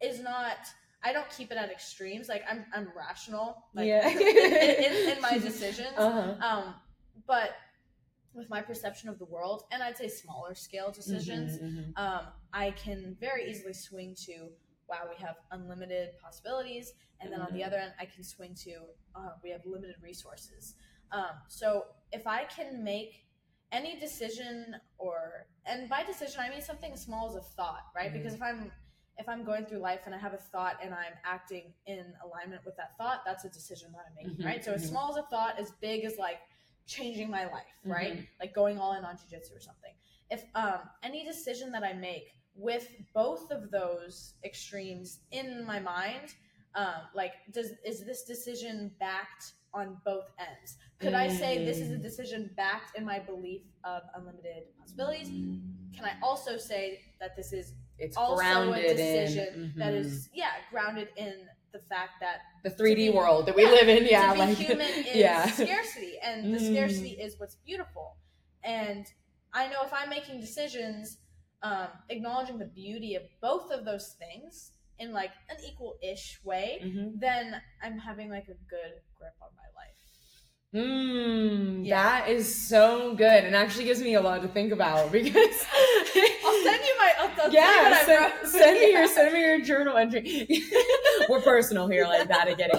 is 0.00 0.20
not 0.20 0.58
I 1.04 1.12
don't 1.12 1.28
keep 1.30 1.50
it 1.50 1.58
at 1.58 1.70
extremes 1.70 2.28
like 2.28 2.44
I'm 2.50 2.64
I'm 2.74 2.88
rational 2.96 3.64
like 3.74 3.86
Yeah. 3.88 4.08
in, 4.08 4.84
in, 4.84 5.16
in 5.16 5.20
my 5.20 5.36
decisions 5.48 5.96
uh-huh. 5.96 6.34
um 6.48 6.74
but 7.26 7.50
with 8.34 8.48
my 8.48 8.62
perception 8.62 9.10
of 9.10 9.18
the 9.18 9.26
world 9.26 9.64
and 9.70 9.82
I'd 9.82 9.98
say 9.98 10.08
smaller 10.08 10.54
scale 10.54 10.90
decisions 10.90 11.58
Mhm, 11.58 11.62
mhm. 11.94 11.98
um 11.98 12.26
I 12.54 12.70
can 12.70 13.16
very 13.20 13.50
easily 13.50 13.74
swing 13.74 14.14
to 14.26 14.48
wow 14.92 15.04
we 15.08 15.16
have 15.26 15.36
unlimited 15.56 16.06
possibilities 16.26 16.86
and 17.20 17.32
then 17.32 17.40
on 17.40 17.52
the 17.54 17.60
Mhm. 17.60 17.66
other 17.66 17.78
end 17.84 17.92
I 18.04 18.06
can 18.14 18.22
swing 18.34 18.54
to 18.66 18.74
uh, 19.18 19.32
we 19.42 19.48
have 19.54 19.62
limited 19.74 19.96
resources 20.02 20.74
um, 21.18 21.34
so 21.48 21.66
if 22.18 22.26
I 22.26 22.44
can 22.56 22.84
make 22.84 23.12
any 23.80 23.92
decision 24.06 24.76
or 24.98 25.46
and 25.70 25.88
by 25.88 26.02
decision 26.12 26.38
I 26.40 26.48
mean 26.50 26.60
something 26.60 26.92
as 26.92 27.02
small 27.08 27.24
as 27.30 27.36
a 27.36 27.40
thought, 27.58 27.84
right? 27.96 28.10
Mhm. 28.10 28.16
Because 28.18 28.34
if 28.34 28.42
I'm 28.42 28.70
if 29.18 29.28
I'm 29.28 29.44
going 29.44 29.64
through 29.66 29.78
life 29.78 30.02
and 30.06 30.14
I 30.14 30.18
have 30.26 30.34
a 30.34 30.42
thought 30.52 30.76
and 30.82 30.92
I'm 31.02 31.16
acting 31.24 31.64
in 31.86 32.04
alignment 32.24 32.62
with 32.66 32.76
that 32.76 32.96
thought, 32.98 33.18
that's 33.26 33.44
a 33.44 33.50
decision 33.50 33.92
that 33.92 34.04
I'm 34.08 34.14
making, 34.14 34.38
Mhm, 34.38 34.44
right? 34.50 34.64
So 34.64 34.72
as 34.72 34.84
mhm. 34.84 34.88
small 34.92 35.10
as 35.12 35.16
a 35.24 35.26
thought, 35.32 35.58
as 35.58 35.70
big 35.88 36.04
as 36.04 36.16
like 36.26 36.40
changing 36.86 37.30
my 37.30 37.44
life, 37.44 37.76
right? 37.84 38.14
Mhm. 38.18 38.26
Like 38.40 38.52
going 38.54 38.78
all 38.78 38.92
in 38.94 39.04
on 39.04 39.16
jujitsu 39.16 39.52
or 39.56 39.60
something. 39.60 39.94
If 40.30 40.44
um, 40.54 40.80
any 41.02 41.24
decision 41.24 41.72
that 41.72 41.84
I 41.84 41.92
make 41.92 42.34
with 42.54 42.88
both 43.14 43.50
of 43.50 43.70
those 43.70 44.34
extremes 44.44 45.20
in 45.30 45.64
my 45.64 45.80
mind, 45.80 46.34
um, 46.74 47.02
like 47.14 47.32
does 47.52 47.72
is 47.84 48.04
this 48.04 48.24
decision 48.24 48.90
backed 48.98 49.52
on 49.74 49.96
both 50.04 50.30
ends? 50.38 50.76
Could 50.98 51.14
I 51.14 51.28
say 51.28 51.64
this 51.64 51.78
is 51.80 51.90
a 51.90 51.96
Mm. 51.96 52.02
decision 52.02 52.50
backed 52.56 52.96
in 52.96 53.04
my 53.04 53.18
belief 53.18 53.62
of 53.84 54.02
unlimited 54.14 54.64
possibilities? 54.78 55.28
Can 55.94 56.04
I 56.04 56.12
also 56.22 56.56
say 56.56 57.00
that 57.20 57.36
this 57.36 57.52
is 57.52 57.74
It's 57.98 58.16
also 58.16 58.36
grounded 58.36 58.84
a 58.84 58.94
decision 58.94 59.54
in 59.54 59.72
that 59.78 59.92
mhm. 59.92 60.00
is 60.00 60.28
yeah 60.34 60.52
grounded 60.70 61.08
in 61.16 61.46
the 61.72 61.78
fact 61.78 62.12
that 62.20 62.40
the 62.64 62.70
3D 62.70 62.94
be- 62.96 63.10
world 63.10 63.46
that 63.46 63.54
we 63.56 63.62
yeah, 63.64 63.70
live 63.70 63.88
in. 63.88 64.04
Yeah, 64.06 64.32
like 64.32 64.56
human 64.56 64.80
is 65.06 65.16
yeah. 65.16 65.46
scarcity, 65.50 66.18
and 66.22 66.52
the 66.54 66.58
Mm. 66.58 66.70
scarcity 66.72 67.10
is 67.20 67.38
what's 67.38 67.56
beautiful. 67.56 68.16
And 68.64 69.06
I 69.52 69.68
know 69.68 69.82
if 69.84 69.92
I'm 69.92 70.08
making 70.10 70.40
decisions, 70.40 71.18
um, 71.62 71.88
acknowledging 72.08 72.58
the 72.58 72.66
beauty 72.66 73.14
of 73.14 73.22
both 73.40 73.70
of 73.70 73.84
those 73.84 74.14
things 74.18 74.72
in 74.98 75.12
like 75.12 75.30
an 75.48 75.56
equal-ish 75.64 76.40
way, 76.44 76.80
Mhm. 76.82 77.18
then 77.20 77.60
I'm 77.82 77.98
having 77.98 78.30
like 78.30 78.44
a 78.48 78.54
good 78.68 79.00
grip 79.18 79.34
on 79.40 79.50
my 79.56 79.64
life. 79.76 79.81
Mm, 80.74 81.84
Yeah. 81.84 82.02
That 82.02 82.28
is 82.30 82.54
so 82.68 83.14
good, 83.14 83.44
and 83.44 83.54
actually 83.54 83.84
gives 83.84 84.00
me 84.00 84.14
a 84.14 84.20
lot 84.22 84.40
to 84.40 84.48
think 84.48 84.72
about 84.72 85.12
because 85.12 85.36
I'll 86.46 86.62
send 86.64 86.82
you 86.82 86.94
my. 86.98 87.12
I'll, 87.18 87.30
I'll 87.42 87.52
yeah, 87.52 88.04
send, 88.06 88.48
send 88.48 88.80
me 88.80 88.90
your 88.92 89.06
send 89.08 89.34
me 89.34 89.40
your 89.40 89.60
journal 89.60 89.98
entry. 89.98 90.48
We're 91.28 91.42
personal 91.42 91.88
here, 91.88 92.04
like 92.06 92.26
that 92.28 92.48
again. 92.48 92.70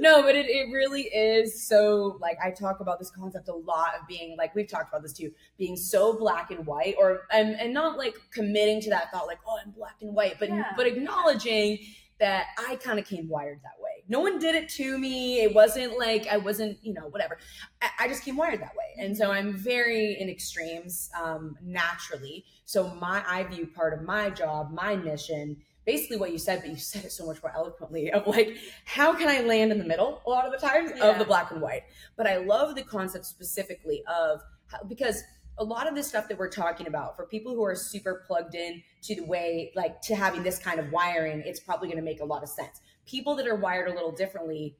No, 0.00 0.22
but 0.22 0.34
it, 0.34 0.46
it 0.46 0.70
really 0.70 1.02
is 1.04 1.66
so 1.66 2.18
like 2.20 2.36
I 2.44 2.50
talk 2.50 2.80
about 2.80 2.98
this 2.98 3.10
concept 3.10 3.48
a 3.48 3.54
lot 3.54 3.94
of 3.98 4.06
being 4.06 4.36
like 4.36 4.54
we've 4.54 4.68
talked 4.68 4.90
about 4.90 5.00
this 5.02 5.14
too, 5.14 5.32
being 5.56 5.78
so 5.78 6.18
black 6.18 6.50
and 6.50 6.66
white, 6.66 6.96
or 6.98 7.22
and 7.32 7.58
and 7.58 7.72
not 7.72 7.96
like 7.96 8.16
committing 8.32 8.82
to 8.82 8.90
that 8.90 9.10
thought 9.12 9.26
like 9.26 9.38
oh 9.48 9.58
I'm 9.64 9.70
black 9.70 9.96
and 10.02 10.14
white, 10.14 10.36
but 10.38 10.50
Yeah. 10.50 10.72
but 10.76 10.86
acknowledging 10.86 11.78
that 12.18 12.48
I 12.58 12.76
kind 12.76 12.98
of 12.98 13.06
came 13.06 13.30
wired 13.30 13.60
that 13.62 13.79
way. 13.79 13.79
No 14.10 14.20
one 14.20 14.38
did 14.40 14.54
it 14.56 14.68
to 14.70 14.98
me. 14.98 15.40
It 15.40 15.54
wasn't 15.54 15.96
like 15.98 16.26
I 16.26 16.36
wasn't 16.36 16.78
you 16.82 16.92
know 16.92 17.06
whatever. 17.08 17.38
I, 17.80 17.88
I 18.00 18.08
just 18.08 18.24
came 18.24 18.36
wired 18.36 18.60
that 18.60 18.74
way, 18.76 19.02
and 19.02 19.16
so 19.16 19.30
I'm 19.30 19.54
very 19.54 20.18
in 20.20 20.28
extremes 20.28 21.08
um, 21.18 21.56
naturally. 21.62 22.44
So 22.66 22.88
my 23.00 23.22
I 23.26 23.44
view 23.44 23.66
part 23.68 23.94
of 23.94 24.02
my 24.02 24.28
job, 24.30 24.72
my 24.72 24.96
mission, 24.96 25.56
basically 25.86 26.16
what 26.16 26.32
you 26.32 26.38
said, 26.38 26.60
but 26.60 26.70
you 26.70 26.76
said 26.76 27.04
it 27.04 27.12
so 27.12 27.24
much 27.24 27.42
more 27.42 27.52
eloquently 27.54 28.10
of 28.12 28.26
like 28.26 28.56
how 28.84 29.14
can 29.14 29.28
I 29.28 29.40
land 29.42 29.70
in 29.72 29.78
the 29.78 29.84
middle 29.84 30.20
a 30.26 30.30
lot 30.30 30.44
of 30.44 30.52
the 30.52 30.58
times 30.66 30.90
Yeah. 30.96 31.06
of 31.10 31.18
the 31.18 31.24
black 31.24 31.50
and 31.52 31.60
white. 31.62 31.84
But 32.16 32.26
I 32.26 32.38
love 32.38 32.74
the 32.74 32.82
concept 32.82 33.24
specifically 33.26 34.02
of 34.06 34.40
how, 34.66 34.78
because 34.88 35.22
a 35.58 35.64
lot 35.64 35.86
of 35.86 35.94
this 35.94 36.08
stuff 36.08 36.26
that 36.28 36.38
we're 36.38 36.48
talking 36.48 36.86
about 36.86 37.16
for 37.16 37.26
people 37.26 37.54
who 37.54 37.62
are 37.64 37.74
super 37.74 38.24
plugged 38.26 38.54
in 38.54 38.82
to 39.02 39.14
the 39.14 39.24
way 39.24 39.72
like 39.74 40.00
to 40.02 40.14
having 40.16 40.42
this 40.42 40.58
kind 40.58 40.80
of 40.80 40.90
wiring, 40.90 41.42
it's 41.44 41.60
probably 41.60 41.86
going 41.88 41.98
to 41.98 42.04
make 42.04 42.20
a 42.20 42.24
lot 42.24 42.42
of 42.42 42.48
sense. 42.48 42.80
People 43.10 43.34
that 43.36 43.46
are 43.46 43.56
wired 43.56 43.88
a 43.88 43.94
little 43.94 44.12
differently 44.12 44.76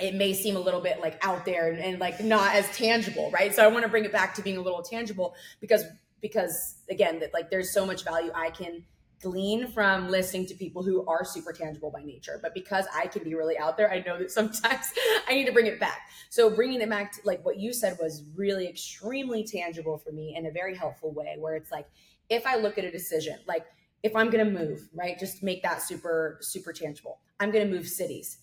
it 0.00 0.14
may 0.14 0.32
seem 0.32 0.56
a 0.56 0.60
little 0.60 0.80
bit 0.80 1.00
like 1.00 1.24
out 1.24 1.44
there 1.44 1.70
and, 1.70 1.78
and 1.78 1.98
like 1.98 2.20
not 2.20 2.54
as 2.54 2.66
tangible 2.76 3.30
right? 3.30 3.54
So 3.54 3.62
i 3.62 3.66
want 3.68 3.84
to 3.84 3.88
bring 3.88 4.04
it 4.04 4.12
back 4.12 4.34
to 4.36 4.42
being 4.42 4.56
a 4.56 4.62
little 4.62 4.82
tangible 4.82 5.34
because 5.60 5.84
because 6.20 6.76
again 6.90 7.20
that 7.20 7.32
like 7.32 7.50
there's 7.50 7.72
so 7.72 7.86
much 7.86 8.04
value 8.04 8.30
i 8.34 8.50
can 8.50 8.84
glean 9.22 9.70
from 9.70 10.08
listening 10.08 10.46
to 10.46 10.54
people 10.54 10.82
who 10.82 11.04
are 11.06 11.24
super 11.26 11.52
tangible 11.52 11.90
by 11.90 12.02
nature. 12.02 12.38
But 12.40 12.54
because 12.54 12.86
i 12.94 13.06
can 13.06 13.22
be 13.22 13.34
really 13.34 13.58
out 13.58 13.76
there 13.76 13.90
i 13.92 14.00
know 14.00 14.18
that 14.18 14.30
sometimes 14.40 14.86
i 15.28 15.34
need 15.34 15.46
to 15.46 15.52
bring 15.52 15.66
it 15.66 15.78
back. 15.78 16.00
So 16.30 16.48
bringing 16.50 16.80
it 16.80 16.88
back 16.88 17.12
to 17.12 17.20
like 17.24 17.44
what 17.44 17.58
you 17.58 17.72
said 17.72 17.98
was 18.00 18.24
really 18.34 18.68
extremely 18.68 19.44
tangible 19.44 19.98
for 19.98 20.12
me 20.12 20.34
in 20.36 20.46
a 20.46 20.50
very 20.50 20.74
helpful 20.74 21.12
way 21.12 21.36
where 21.38 21.56
it's 21.56 21.70
like 21.70 21.86
if 22.28 22.46
i 22.46 22.56
look 22.56 22.78
at 22.78 22.84
a 22.84 22.90
decision 22.90 23.38
like 23.46 23.66
if 24.02 24.14
i'm 24.16 24.30
going 24.30 24.44
to 24.44 24.50
move 24.50 24.88
right 24.94 25.18
just 25.18 25.42
make 25.42 25.62
that 25.62 25.82
super 25.82 26.38
super 26.40 26.72
tangible 26.72 27.18
i'm 27.40 27.50
going 27.50 27.66
to 27.68 27.74
move 27.74 27.88
cities 27.88 28.38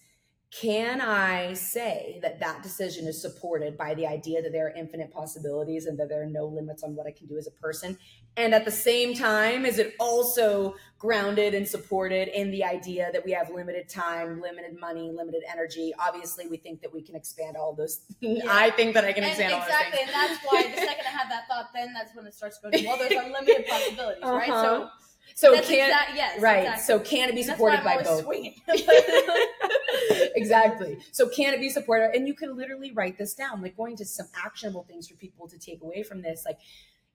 can 0.49 1.01
I 1.01 1.53
say 1.53 2.19
that 2.21 2.39
that 2.39 2.63
decision 2.63 3.05
is 3.05 3.21
supported 3.21 3.77
by 3.77 3.93
the 3.95 4.07
idea 4.07 4.41
that 4.41 4.53
there 4.53 4.67
are 4.67 4.73
infinite 4.73 5.11
possibilities 5.11 5.87
and 5.87 5.99
that 5.99 6.07
there 6.07 6.21
are 6.21 6.27
no 6.27 6.45
limits 6.45 6.83
on 6.83 6.95
what 6.95 7.05
I 7.05 7.11
can 7.11 7.27
do 7.27 7.37
as 7.37 7.47
a 7.47 7.51
person? 7.51 7.97
And 8.37 8.55
at 8.55 8.63
the 8.63 8.71
same 8.71 9.13
time, 9.13 9.65
is 9.65 9.77
it 9.77 9.95
also 9.99 10.75
grounded 10.99 11.53
and 11.53 11.67
supported 11.67 12.29
in 12.29 12.49
the 12.51 12.63
idea 12.63 13.09
that 13.11 13.25
we 13.25 13.33
have 13.33 13.49
limited 13.49 13.89
time, 13.89 14.39
limited 14.39 14.79
money, 14.79 15.11
limited 15.11 15.41
energy? 15.51 15.93
Obviously, 15.99 16.47
we 16.47 16.55
think 16.55 16.81
that 16.81 16.93
we 16.93 17.01
can 17.01 17.15
expand 17.15 17.57
all 17.57 17.73
those. 17.73 18.01
I 18.49 18.69
think 18.69 18.93
that 18.93 19.03
I 19.03 19.11
can 19.11 19.23
And 19.23 19.31
expand 19.31 19.53
all 19.53 19.59
those. 19.59 19.67
exactly, 19.67 19.99
and 20.01 20.09
that's 20.13 20.45
why 20.45 20.63
the 20.63 20.77
second 20.77 21.05
I 21.07 21.17
have 21.17 21.29
that 21.29 21.47
thought, 21.49 21.73
then 21.73 21.93
that's 21.93 22.15
when 22.15 22.25
it 22.25 22.33
starts 22.33 22.57
going. 22.59 22.85
Well, 22.85 22.97
there's 22.97 23.11
unlimited 23.25 23.67
possibilities, 23.67 24.23
right? 24.23 24.49
Uh-huh. 24.49 24.63
So 24.63 24.79
things. 24.79 25.06
So 25.35 25.53
that's 25.53 25.67
can 25.67 25.89
exact, 25.89 26.15
yes, 26.15 26.41
right? 26.41 26.59
exactly. 26.59 26.83
So 26.83 26.99
can 26.99 27.29
it 27.29 27.35
be 27.35 27.43
supported 27.43 27.83
by 27.83 28.03
both? 28.03 28.25
Exactly. 30.35 30.97
So 31.11 31.27
can 31.27 31.53
it 31.53 31.59
be 31.59 31.69
supported? 31.69 32.15
And 32.15 32.27
you 32.27 32.33
can 32.33 32.55
literally 32.55 32.91
write 32.91 33.17
this 33.17 33.33
down, 33.33 33.61
like 33.61 33.75
going 33.75 33.95
to 33.97 34.05
some 34.05 34.27
actionable 34.45 34.83
things 34.83 35.07
for 35.07 35.15
people 35.15 35.47
to 35.47 35.57
take 35.57 35.81
away 35.81 36.03
from 36.03 36.21
this. 36.21 36.43
Like 36.45 36.59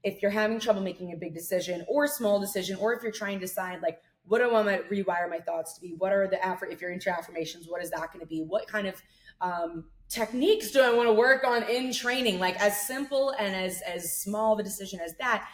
if 0.03 0.21
you're 0.21 0.31
having 0.31 0.59
trouble 0.59 0.81
making 0.81 1.13
a 1.13 1.17
big 1.17 1.35
decision 1.35 1.85
or 1.89 2.05
a 2.05 2.09
small 2.09 2.41
decision, 2.41 2.77
or 2.77 2.93
if 2.95 3.03
you're 3.03 3.13
trying 3.13 3.39
to 3.39 3.47
decide 3.47 3.81
like 3.81 4.01
what 4.27 4.39
do 4.39 4.49
I 4.49 4.53
want 4.53 4.69
to 4.69 4.95
rewire 4.95 5.29
my 5.29 5.39
thoughts 5.39 5.75
to 5.75 5.81
be? 5.81 5.95
What 5.99 6.13
are 6.13 6.29
the 6.29 6.45
effort 6.45 6.71
if 6.71 6.81
you're 6.81 6.93
into 6.93 7.11
affirmations, 7.11 7.67
what 7.69 7.83
is 7.83 7.91
that 7.91 8.13
going 8.13 8.21
to 8.21 8.27
be? 8.27 8.43
What 8.43 8.69
kind 8.69 8.87
of 8.87 9.03
um, 9.41 9.85
techniques 10.09 10.71
do 10.71 10.81
I 10.81 10.93
want 10.93 11.09
to 11.09 11.13
work 11.13 11.45
on 11.45 11.65
in 11.65 11.93
training? 11.93 12.39
Like 12.39 12.61
as 12.61 12.87
simple 12.87 13.31
and 13.31 13.55
as 13.55 13.83
as 13.83 14.21
small 14.21 14.55
of 14.55 14.61
a 14.61 14.63
decision 14.63 15.01
as 15.01 15.15
that. 15.17 15.49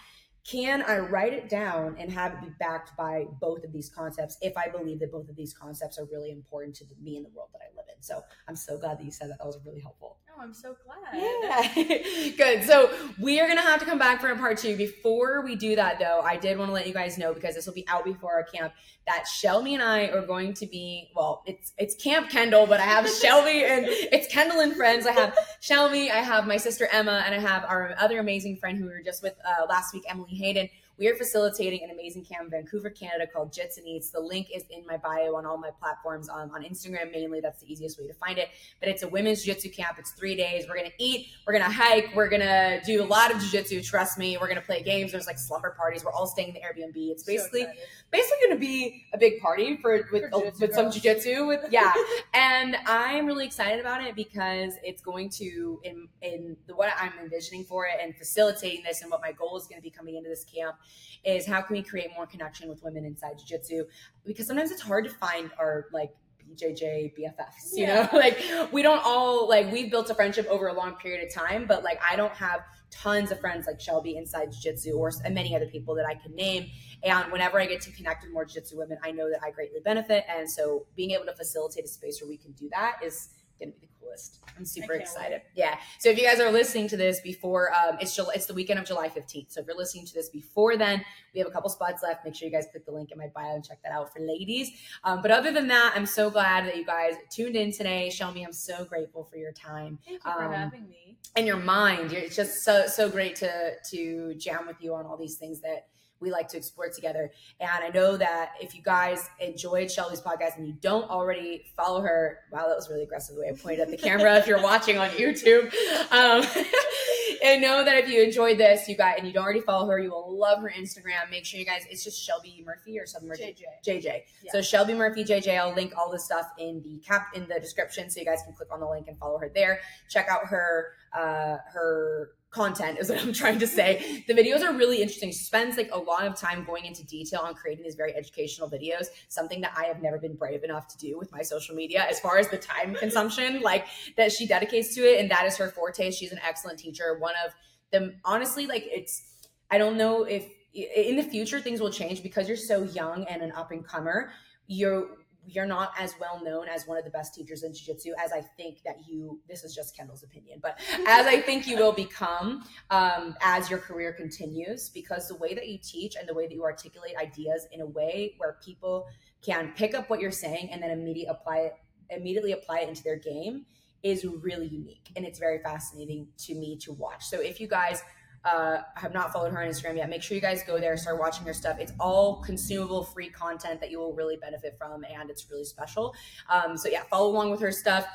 Can 0.48 0.82
I 0.84 0.98
write 0.98 1.34
it 1.34 1.50
down 1.50 1.96
and 1.98 2.10
have 2.10 2.32
it 2.32 2.40
be 2.40 2.48
backed 2.58 2.96
by 2.96 3.26
both 3.38 3.64
of 3.64 3.72
these 3.72 3.90
concepts 3.90 4.38
if 4.40 4.56
I 4.56 4.68
believe 4.68 4.98
that 5.00 5.12
both 5.12 5.28
of 5.28 5.36
these 5.36 5.52
concepts 5.52 5.98
are 5.98 6.06
really 6.10 6.30
important 6.30 6.74
to 6.76 6.86
me 7.02 7.18
in 7.18 7.22
the 7.22 7.28
world 7.28 7.50
that 7.52 7.60
I 7.60 7.76
live 7.76 7.84
in? 7.94 8.02
So 8.02 8.22
I'm 8.48 8.56
so 8.56 8.78
glad 8.78 8.98
that 8.98 9.04
you 9.04 9.10
said 9.10 9.28
that. 9.28 9.36
That 9.38 9.46
was 9.46 9.58
really 9.66 9.82
helpful. 9.82 10.16
I'm 10.40 10.54
so 10.54 10.76
glad. 10.84 11.20
Yeah. 11.20 12.32
Good. 12.36 12.64
So 12.64 12.90
we 13.20 13.40
are 13.40 13.48
gonna 13.48 13.60
have 13.60 13.80
to 13.80 13.86
come 13.86 13.98
back 13.98 14.20
for 14.20 14.30
a 14.30 14.36
part 14.36 14.58
two. 14.58 14.76
Before 14.76 15.42
we 15.42 15.56
do 15.56 15.76
that 15.76 15.98
though, 15.98 16.20
I 16.20 16.36
did 16.36 16.58
want 16.58 16.68
to 16.68 16.72
let 16.72 16.86
you 16.86 16.94
guys 16.94 17.18
know 17.18 17.34
because 17.34 17.54
this 17.54 17.66
will 17.66 17.74
be 17.74 17.86
out 17.88 18.04
before 18.04 18.32
our 18.34 18.44
camp 18.44 18.72
that 19.06 19.26
Shelby 19.26 19.74
and 19.74 19.82
I 19.82 20.06
are 20.08 20.24
going 20.24 20.54
to 20.54 20.66
be 20.66 21.10
well, 21.14 21.42
it's 21.46 21.72
it's 21.78 21.94
Camp 21.96 22.30
Kendall, 22.30 22.66
but 22.66 22.80
I 22.80 22.84
have 22.84 23.08
Shelby 23.22 23.64
and 23.64 23.86
it's 23.88 24.32
Kendall 24.32 24.60
and 24.60 24.74
friends. 24.74 25.06
I 25.06 25.12
have 25.12 25.36
Shelby, 25.60 26.10
I 26.10 26.18
have 26.18 26.46
my 26.46 26.56
sister 26.56 26.88
Emma, 26.90 27.22
and 27.26 27.34
I 27.34 27.38
have 27.38 27.64
our 27.64 27.94
other 27.98 28.18
amazing 28.18 28.56
friend 28.56 28.78
who 28.78 28.84
we 28.84 28.90
were 28.90 29.02
just 29.02 29.22
with 29.22 29.34
uh, 29.44 29.66
last 29.68 29.92
week, 29.92 30.04
Emily 30.08 30.34
Hayden 30.34 30.68
we 30.98 31.08
are 31.08 31.14
facilitating 31.14 31.84
an 31.84 31.90
amazing 31.90 32.24
camp 32.24 32.44
in 32.44 32.50
Vancouver, 32.50 32.90
Canada 32.90 33.26
called 33.32 33.52
Jits 33.52 33.76
and 33.76 33.86
Eats. 33.86 34.10
The 34.10 34.20
link 34.20 34.48
is 34.54 34.64
in 34.70 34.84
my 34.86 34.96
bio 34.96 35.36
on 35.36 35.46
all 35.46 35.56
my 35.56 35.70
platforms 35.78 36.28
um, 36.28 36.50
on 36.50 36.64
Instagram 36.64 37.12
mainly. 37.12 37.40
That's 37.40 37.60
the 37.60 37.72
easiest 37.72 38.00
way 38.00 38.06
to 38.08 38.14
find 38.14 38.38
it. 38.38 38.48
But 38.80 38.88
it's 38.88 39.02
a 39.02 39.08
women's 39.08 39.44
jiu-jitsu 39.44 39.70
camp. 39.70 39.98
It's 39.98 40.10
three 40.12 40.34
days. 40.34 40.66
We're 40.68 40.76
gonna 40.76 40.90
eat. 40.98 41.28
We're 41.46 41.52
gonna 41.52 41.70
hike. 41.70 42.10
We're 42.14 42.28
gonna 42.28 42.80
do 42.84 43.02
a 43.02 43.06
lot 43.06 43.32
of 43.32 43.40
jiu-jitsu. 43.40 43.82
Trust 43.82 44.18
me. 44.18 44.36
We're 44.38 44.48
gonna 44.48 44.60
play 44.60 44.82
games. 44.82 45.12
There's 45.12 45.26
like 45.26 45.38
slumber 45.38 45.74
parties. 45.78 46.04
We're 46.04 46.12
all 46.12 46.26
staying 46.26 46.48
in 46.48 46.54
the 46.54 46.60
Airbnb. 46.60 47.10
It's 47.10 47.22
basically 47.22 47.62
so 47.62 47.70
basically 48.10 48.38
going 48.46 48.56
to 48.56 48.60
be 48.60 49.04
a 49.12 49.18
big 49.18 49.40
party 49.40 49.76
for 49.76 50.08
with 50.12 50.30
For 50.30 50.40
jiu-jitsu 50.40 50.60
with 50.60 50.74
some 50.74 50.90
jiu-jitsu 50.90 51.46
with 51.46 51.66
yeah 51.70 51.92
and 52.32 52.76
i'm 52.86 53.26
really 53.26 53.44
excited 53.44 53.80
about 53.80 54.02
it 54.02 54.14
because 54.14 54.74
it's 54.82 55.02
going 55.02 55.28
to 55.30 55.80
in 55.84 56.08
in 56.22 56.56
the 56.66 56.74
what 56.74 56.90
i'm 56.98 57.12
envisioning 57.22 57.64
for 57.64 57.86
it 57.86 57.96
and 58.00 58.16
facilitating 58.16 58.82
this 58.84 59.02
and 59.02 59.10
what 59.10 59.20
my 59.20 59.32
goal 59.32 59.58
is 59.58 59.66
going 59.66 59.78
to 59.78 59.82
be 59.82 59.90
coming 59.90 60.16
into 60.16 60.28
this 60.28 60.44
camp 60.44 60.76
is 61.24 61.46
how 61.46 61.60
can 61.60 61.76
we 61.76 61.82
create 61.82 62.08
more 62.14 62.26
connection 62.26 62.68
with 62.68 62.82
women 62.82 63.04
inside 63.04 63.38
jiu-jitsu 63.38 63.84
because 64.24 64.46
sometimes 64.46 64.70
it's 64.70 64.82
hard 64.82 65.04
to 65.04 65.10
find 65.10 65.50
our 65.58 65.86
like 65.92 66.10
BJJ 66.48 67.12
BFFs, 67.18 67.72
you 67.74 67.84
Yeah. 67.84 68.08
know, 68.12 68.18
like 68.18 68.38
we 68.72 68.82
don't 68.82 69.02
all 69.04 69.48
like 69.48 69.70
we've 69.70 69.90
built 69.90 70.10
a 70.10 70.14
friendship 70.14 70.46
over 70.48 70.68
a 70.68 70.72
long 70.72 70.94
period 70.96 71.26
of 71.26 71.34
time, 71.34 71.66
but 71.66 71.84
like 71.84 72.00
I 72.08 72.16
don't 72.16 72.32
have 72.32 72.60
tons 72.90 73.30
of 73.30 73.38
friends 73.40 73.66
like 73.66 73.80
Shelby 73.80 74.16
inside 74.16 74.50
jiu-jitsu 74.52 74.92
or 74.92 75.12
and 75.24 75.34
many 75.34 75.54
other 75.54 75.66
people 75.66 75.94
that 75.96 76.06
I 76.06 76.14
can 76.14 76.34
name. 76.34 76.70
And 77.02 77.30
whenever 77.30 77.60
I 77.60 77.66
get 77.66 77.80
to 77.82 77.92
connect 77.92 78.24
with 78.24 78.32
more 78.32 78.44
jiu-jitsu 78.44 78.78
women, 78.78 78.98
I 79.04 79.10
know 79.10 79.28
that 79.30 79.40
I 79.44 79.50
greatly 79.50 79.80
benefit. 79.84 80.24
And 80.28 80.50
so 80.50 80.86
being 80.96 81.10
able 81.12 81.26
to 81.26 81.34
facilitate 81.34 81.84
a 81.84 81.88
space 81.88 82.20
where 82.20 82.28
we 82.28 82.38
can 82.38 82.52
do 82.52 82.68
that 82.72 82.96
is 83.04 83.28
going 83.58 83.72
to 83.72 83.78
be 83.78 83.86
the 83.86 83.97
coolest. 84.00 84.38
I'm 84.56 84.64
super 84.64 84.94
excited. 84.94 85.42
Yeah. 85.54 85.78
So 85.98 86.08
if 86.10 86.18
you 86.18 86.24
guys 86.24 86.40
are 86.40 86.50
listening 86.50 86.88
to 86.88 86.96
this 86.96 87.20
before, 87.20 87.72
um, 87.74 87.96
it's 88.00 88.14
July, 88.16 88.32
it's 88.34 88.46
the 88.46 88.54
weekend 88.54 88.78
of 88.80 88.86
July 88.86 89.08
15th. 89.08 89.52
So 89.52 89.60
if 89.60 89.66
you're 89.66 89.76
listening 89.76 90.06
to 90.06 90.14
this 90.14 90.28
before 90.28 90.76
then, 90.76 91.04
we 91.34 91.40
have 91.40 91.48
a 91.48 91.50
couple 91.50 91.70
spots 91.70 92.02
left. 92.02 92.24
Make 92.24 92.34
sure 92.34 92.46
you 92.48 92.52
guys 92.52 92.66
click 92.70 92.84
the 92.86 92.92
link 92.92 93.12
in 93.12 93.18
my 93.18 93.28
bio 93.34 93.54
and 93.54 93.64
check 93.64 93.82
that 93.82 93.92
out 93.92 94.12
for 94.12 94.20
ladies. 94.20 94.70
Um, 95.04 95.22
but 95.22 95.30
other 95.30 95.52
than 95.52 95.68
that, 95.68 95.92
I'm 95.94 96.06
so 96.06 96.30
glad 96.30 96.66
that 96.66 96.76
you 96.76 96.84
guys 96.84 97.14
tuned 97.30 97.56
in 97.56 97.72
today. 97.72 98.10
Shelby, 98.10 98.42
I'm 98.42 98.52
so 98.52 98.84
grateful 98.84 99.24
for 99.24 99.36
your 99.36 99.52
time 99.52 99.98
Thank 100.04 100.24
you 100.24 100.30
for 100.32 100.44
Um, 100.44 100.52
having 100.52 100.88
me. 100.88 101.16
and 101.36 101.46
your 101.46 101.56
mind. 101.58 102.12
It's 102.12 102.34
just 102.36 102.64
so 102.64 102.86
so 102.86 103.08
great 103.08 103.36
to 103.36 103.74
to 103.90 104.34
jam 104.34 104.66
with 104.66 104.76
you 104.80 104.94
on 104.94 105.06
all 105.06 105.16
these 105.16 105.36
things 105.36 105.60
that 105.60 105.86
we 106.20 106.30
like 106.30 106.48
to 106.48 106.56
explore 106.56 106.88
together. 106.88 107.30
And 107.60 107.70
I 107.70 107.88
know 107.88 108.16
that 108.16 108.52
if 108.60 108.74
you 108.74 108.82
guys 108.82 109.28
enjoyed 109.40 109.90
Shelby's 109.90 110.20
podcast 110.20 110.56
and 110.56 110.66
you 110.66 110.74
don't 110.80 111.08
already 111.08 111.64
follow 111.76 112.00
her, 112.00 112.40
wow, 112.50 112.66
that 112.66 112.76
was 112.76 112.88
really 112.88 113.02
aggressive 113.02 113.36
the 113.36 113.42
way 113.42 113.48
I 113.48 113.56
pointed 113.56 113.80
at 113.80 113.90
the 113.90 113.96
camera. 113.96 114.36
if 114.36 114.46
you're 114.46 114.62
watching 114.62 114.98
on 114.98 115.10
YouTube, 115.10 115.72
um, 116.10 116.44
and 117.42 117.62
know 117.62 117.84
that 117.84 117.96
if 117.98 118.08
you 118.08 118.22
enjoyed 118.22 118.58
this, 118.58 118.88
you 118.88 118.96
got 118.96 119.18
and 119.18 119.26
you 119.26 119.32
don't 119.32 119.44
already 119.44 119.60
follow 119.60 119.86
her, 119.88 119.98
you 119.98 120.10
will 120.10 120.38
love 120.38 120.60
her 120.60 120.72
Instagram. 120.76 121.30
Make 121.30 121.44
sure 121.44 121.58
you 121.60 121.66
guys. 121.66 121.84
It's 121.90 122.04
just 122.04 122.22
Shelby 122.22 122.62
Murphey 122.66 122.98
or 122.98 123.06
something. 123.06 123.30
JJ. 123.30 123.62
JJ. 123.86 124.04
Yeah. 124.04 124.52
So 124.52 124.62
Shelby 124.62 124.94
Murphey 124.94 125.24
JJ. 125.24 125.58
I'll 125.58 125.74
link 125.74 125.92
all 125.96 126.10
this 126.10 126.24
stuff 126.24 126.50
in 126.58 126.82
the 126.82 126.98
cap 126.98 127.28
in 127.34 127.46
the 127.48 127.60
description, 127.60 128.10
so 128.10 128.20
you 128.20 128.26
guys 128.26 128.42
can 128.44 128.54
click 128.54 128.68
on 128.72 128.80
the 128.80 128.88
link 128.88 129.08
and 129.08 129.18
follow 129.18 129.38
her 129.38 129.50
there. 129.54 129.80
Check 130.08 130.28
out 130.28 130.46
her 130.46 130.92
uh, 131.16 131.58
her 131.72 132.30
content 132.50 132.98
is 132.98 133.10
what 133.10 133.20
I'm 133.20 133.32
trying 133.42 133.58
to 133.58 133.66
say. 133.66 134.24
The 134.26 134.34
videos 134.34 134.62
are 134.62 134.72
really 134.72 135.00
interesting. 135.00 135.30
She 135.30 135.38
spends 135.38 135.76
like 135.76 135.90
a 135.92 135.98
lot 135.98 136.26
of 136.26 136.34
time 136.34 136.64
going 136.64 136.84
into 136.84 137.04
detail 137.06 137.40
on 137.40 137.54
creating 137.54 137.84
these 137.84 137.94
very 137.94 138.14
educational 138.14 138.68
videos. 138.70 139.06
Something 139.28 139.60
that 139.62 139.72
I 139.76 139.84
have 139.84 140.02
never 140.02 140.18
been 140.18 140.34
brave 140.34 140.64
enough 140.64 140.88
to 140.88 140.98
do 140.98 141.18
with 141.18 141.30
my 141.32 141.42
social 141.42 141.74
media, 141.74 142.06
as 142.08 142.20
far 142.20 142.38
as 142.38 142.48
the 142.48 142.58
time 142.58 142.94
consumption, 142.94 143.60
like 143.60 143.86
that 144.16 144.32
she 144.32 144.46
dedicates 144.46 144.94
to 144.94 145.02
it, 145.02 145.20
and 145.20 145.30
that 145.30 145.46
is 145.46 145.56
her 145.56 145.68
forte. 145.68 146.10
She's 146.10 146.32
an 146.32 146.40
excellent 146.46 146.78
teacher. 146.78 147.18
One 147.18 147.34
of 147.44 147.52
them, 147.92 148.20
honestly, 148.24 148.66
like 148.66 148.84
it's. 148.86 149.24
I 149.70 149.76
don't 149.76 149.98
know 149.98 150.24
if 150.24 150.46
in 150.72 151.16
the 151.16 151.22
future 151.22 151.60
things 151.60 151.80
will 151.80 151.90
change 151.90 152.22
because 152.22 152.48
you're 152.48 152.56
so 152.56 152.84
young 152.84 153.24
and 153.24 153.42
an 153.42 153.52
up 153.52 153.70
and 153.70 153.86
comer 153.86 154.30
you're 154.68 155.08
you're 155.48 155.66
not 155.66 155.92
as 155.98 156.14
well 156.20 156.42
known 156.44 156.68
as 156.68 156.86
one 156.86 156.98
of 156.98 157.04
the 157.04 157.10
best 157.10 157.34
teachers 157.34 157.62
in 157.62 157.72
jiu-jitsu 157.72 158.12
as 158.22 158.32
i 158.32 158.40
think 158.56 158.82
that 158.84 158.96
you 159.06 159.40
this 159.48 159.64
is 159.64 159.74
just 159.74 159.96
kendall's 159.96 160.22
opinion 160.22 160.58
but 160.62 160.78
as 161.06 161.26
i 161.26 161.40
think 161.40 161.66
you 161.66 161.76
will 161.76 161.92
become 161.92 162.64
um, 162.90 163.34
as 163.42 163.70
your 163.70 163.78
career 163.78 164.12
continues 164.12 164.88
because 164.90 165.28
the 165.28 165.36
way 165.36 165.54
that 165.54 165.68
you 165.68 165.78
teach 165.82 166.16
and 166.16 166.28
the 166.28 166.34
way 166.34 166.46
that 166.46 166.54
you 166.54 166.64
articulate 166.64 167.16
ideas 167.16 167.66
in 167.72 167.80
a 167.80 167.86
way 167.86 168.34
where 168.38 168.56
people 168.64 169.06
can 169.42 169.72
pick 169.76 169.94
up 169.94 170.10
what 170.10 170.20
you're 170.20 170.30
saying 170.30 170.68
and 170.72 170.82
then 170.82 170.90
immediately 170.90 171.26
apply 171.26 171.58
it 171.58 171.74
immediately 172.10 172.52
apply 172.52 172.80
it 172.80 172.88
into 172.88 173.02
their 173.02 173.16
game 173.16 173.64
is 174.02 174.24
really 174.24 174.66
unique. 174.66 175.10
And 175.16 175.24
it's 175.24 175.38
very 175.38 175.58
fascinating 175.58 176.28
to 176.38 176.54
me 176.54 176.76
to 176.82 176.92
watch. 176.92 177.24
So 177.24 177.40
if 177.40 177.60
you 177.60 177.66
guys 177.66 178.02
uh, 178.48 178.82
have 178.94 179.12
not 179.12 179.32
followed 179.32 179.52
her 179.52 179.62
on 179.62 179.68
Instagram 179.68 179.96
yet, 179.96 180.08
make 180.08 180.22
sure 180.22 180.34
you 180.34 180.40
guys 180.40 180.62
go 180.66 180.78
there, 180.78 180.96
start 180.96 181.18
watching 181.18 181.46
her 181.46 181.54
stuff. 181.54 181.76
It's 181.78 181.92
all 182.00 182.36
consumable, 182.42 183.04
free 183.04 183.28
content 183.28 183.80
that 183.80 183.90
you 183.90 183.98
will 183.98 184.14
really 184.14 184.36
benefit 184.36 184.76
from, 184.78 185.04
and 185.04 185.30
it's 185.30 185.50
really 185.50 185.64
special. 185.64 186.14
Um, 186.48 186.76
so 186.76 186.88
yeah, 186.88 187.02
follow 187.10 187.30
along 187.30 187.50
with 187.50 187.60
her 187.60 187.72
stuff. 187.72 188.06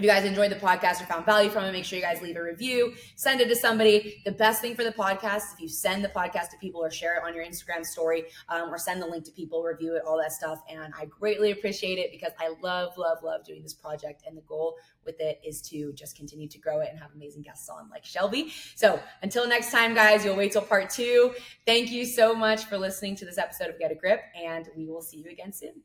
If 0.00 0.04
you 0.04 0.10
guys 0.10 0.24
enjoyed 0.24 0.50
the 0.50 0.56
podcast 0.56 1.02
or 1.02 1.04
found 1.04 1.26
value 1.26 1.50
from 1.50 1.66
it, 1.66 1.72
make 1.72 1.84
sure 1.84 1.98
you 1.98 2.02
guys 2.02 2.22
leave 2.22 2.36
a 2.36 2.42
review, 2.42 2.94
send 3.16 3.42
it 3.42 3.48
to 3.48 3.54
somebody. 3.54 4.22
The 4.24 4.32
best 4.32 4.62
thing 4.62 4.74
for 4.74 4.82
the 4.82 4.92
podcast 4.92 5.36
is 5.36 5.52
if 5.52 5.60
you 5.60 5.68
send 5.68 6.02
the 6.02 6.08
podcast 6.08 6.48
to 6.52 6.56
people 6.58 6.82
or 6.82 6.90
share 6.90 7.16
it 7.16 7.22
on 7.22 7.34
your 7.34 7.44
Instagram 7.44 7.84
story 7.84 8.24
um, 8.48 8.72
or 8.72 8.78
send 8.78 9.02
the 9.02 9.06
link 9.06 9.26
to 9.26 9.30
people, 9.30 9.62
review 9.62 9.96
it, 9.96 10.02
all 10.06 10.16
that 10.16 10.32
stuff. 10.32 10.62
And 10.70 10.94
I 10.98 11.04
greatly 11.04 11.50
appreciate 11.50 11.98
it 11.98 12.12
because 12.12 12.32
I 12.40 12.54
love, 12.62 12.96
love, 12.96 13.18
love 13.22 13.44
doing 13.44 13.62
this 13.62 13.74
project. 13.74 14.22
And 14.26 14.34
the 14.34 14.40
goal 14.48 14.76
with 15.04 15.20
it 15.20 15.38
is 15.46 15.60
to 15.68 15.92
just 15.92 16.16
continue 16.16 16.48
to 16.48 16.58
grow 16.58 16.80
it 16.80 16.88
and 16.90 16.98
have 16.98 17.10
amazing 17.14 17.42
guests 17.42 17.68
on 17.68 17.90
like 17.90 18.06
Shelby. 18.06 18.54
So 18.76 18.98
until 19.20 19.46
next 19.46 19.70
time, 19.70 19.94
guys, 19.94 20.24
you'll 20.24 20.34
wait 20.34 20.52
till 20.52 20.62
part 20.62 20.88
two. 20.88 21.34
Thank 21.66 21.90
you 21.90 22.06
so 22.06 22.34
much 22.34 22.64
for 22.64 22.78
listening 22.78 23.16
to 23.16 23.26
this 23.26 23.36
episode 23.36 23.68
of 23.68 23.78
Get 23.78 23.92
a 23.92 23.96
Grip, 23.96 24.22
and 24.34 24.66
we 24.74 24.86
will 24.86 25.02
see 25.02 25.18
you 25.18 25.30
again 25.30 25.52
soon. 25.52 25.82